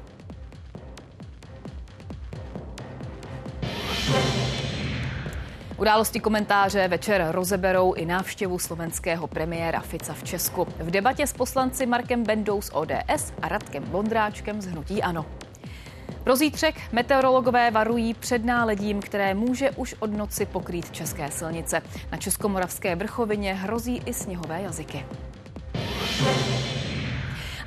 Události 5.77 6.19
komentáře 6.19 6.87
večer 6.87 7.27
rozeberou 7.31 7.93
i 7.93 8.05
návštěvu 8.05 8.59
slovenského 8.59 9.27
premiéra 9.27 9.79
Fica 9.79 10.13
v 10.13 10.23
Česku. 10.23 10.65
V 10.65 10.91
debatě 10.91 11.27
s 11.27 11.33
poslanci 11.33 11.85
Markem 11.85 12.23
Bendou 12.23 12.61
z 12.61 12.69
ODS 12.73 13.33
a 13.41 13.47
Radkem 13.47 13.83
Bondráčkem 13.83 14.61
z 14.61 14.65
Hnutí 14.65 15.03
Ano. 15.03 15.25
Pro 16.23 16.35
zítřek 16.35 16.75
meteorologové 16.91 17.71
varují 17.71 18.13
před 18.13 18.45
náledím, 18.45 18.99
které 18.99 19.33
může 19.33 19.71
už 19.71 19.95
od 19.99 20.13
noci 20.13 20.45
pokrýt 20.45 20.91
české 20.91 21.31
silnice. 21.31 21.81
Na 22.11 22.17
Českomoravské 22.17 22.95
vrchovině 22.95 23.53
hrozí 23.53 24.01
i 24.05 24.13
sněhové 24.13 24.61
jazyky. 24.61 25.05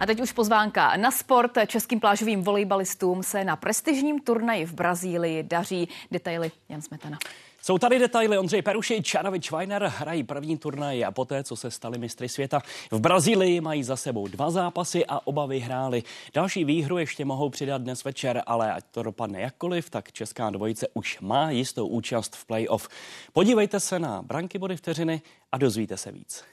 A 0.01 0.07
teď 0.07 0.21
už 0.21 0.33
pozvánka 0.33 0.97
na 0.97 1.11
sport. 1.11 1.53
Českým 1.67 2.01
plážovým 2.01 2.43
volejbalistům 2.43 3.23
se 3.23 3.45
na 3.45 3.57
prestižním 3.57 4.21
turnaji 4.21 4.67
v 4.67 4.73
Brazílii 4.73 5.43
daří. 5.43 5.89
Detaily 6.11 6.51
Jan 6.69 6.83
Smetana. 6.83 7.19
Jsou 7.67 7.79
tady 7.79 7.99
detaily. 7.99 8.39
Ondřej 8.39 8.63
Perušič 8.63 9.15
a 9.15 9.23
David 9.23 9.45
Schweiner 9.45 9.93
hrají 9.97 10.23
první 10.23 10.59
turnaj 10.59 11.05
a 11.05 11.11
poté, 11.11 11.45
co 11.45 11.57
se 11.57 11.71
stali 11.71 11.99
mistry 11.99 12.29
světa. 12.29 12.61
V 12.91 13.01
Brazílii 13.01 13.61
mají 13.61 13.83
za 13.83 13.97
sebou 13.97 14.29
dva 14.29 14.51
zápasy 14.51 15.07
a 15.07 15.27
oba 15.27 15.47
vyhráli. 15.47 16.03
Další 16.35 16.65
výhru 16.65 16.99
ještě 16.99 17.25
mohou 17.25 17.51
přidat 17.51 17.83
dnes 17.83 18.05
večer, 18.05 18.43
ale 18.47 18.73
ať 18.73 18.85
to 18.91 19.03
dopadne 19.03 19.41
jakkoliv, 19.41 19.91
tak 19.91 20.13
česká 20.13 20.51
dvojice 20.51 20.87
už 20.95 21.21
má 21.21 21.51
jistou 21.51 21.87
účast 21.87 22.37
v 22.37 22.45
playoff. 22.45 22.89
Podívejte 23.33 23.81
se 23.81 23.99
na 23.99 24.23
branky 24.23 24.59
body 24.59 24.77
vteřiny 24.77 25.23
a 25.53 25.59
dozvíte 25.59 25.97
se 25.97 26.13
víc. 26.13 26.45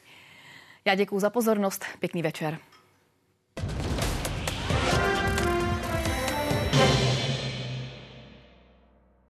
Já 0.86 0.96
děkuji 0.96 1.20
za 1.20 1.30
pozornost. 1.30 1.86
Pěkný 2.00 2.22
večer. 2.22 2.58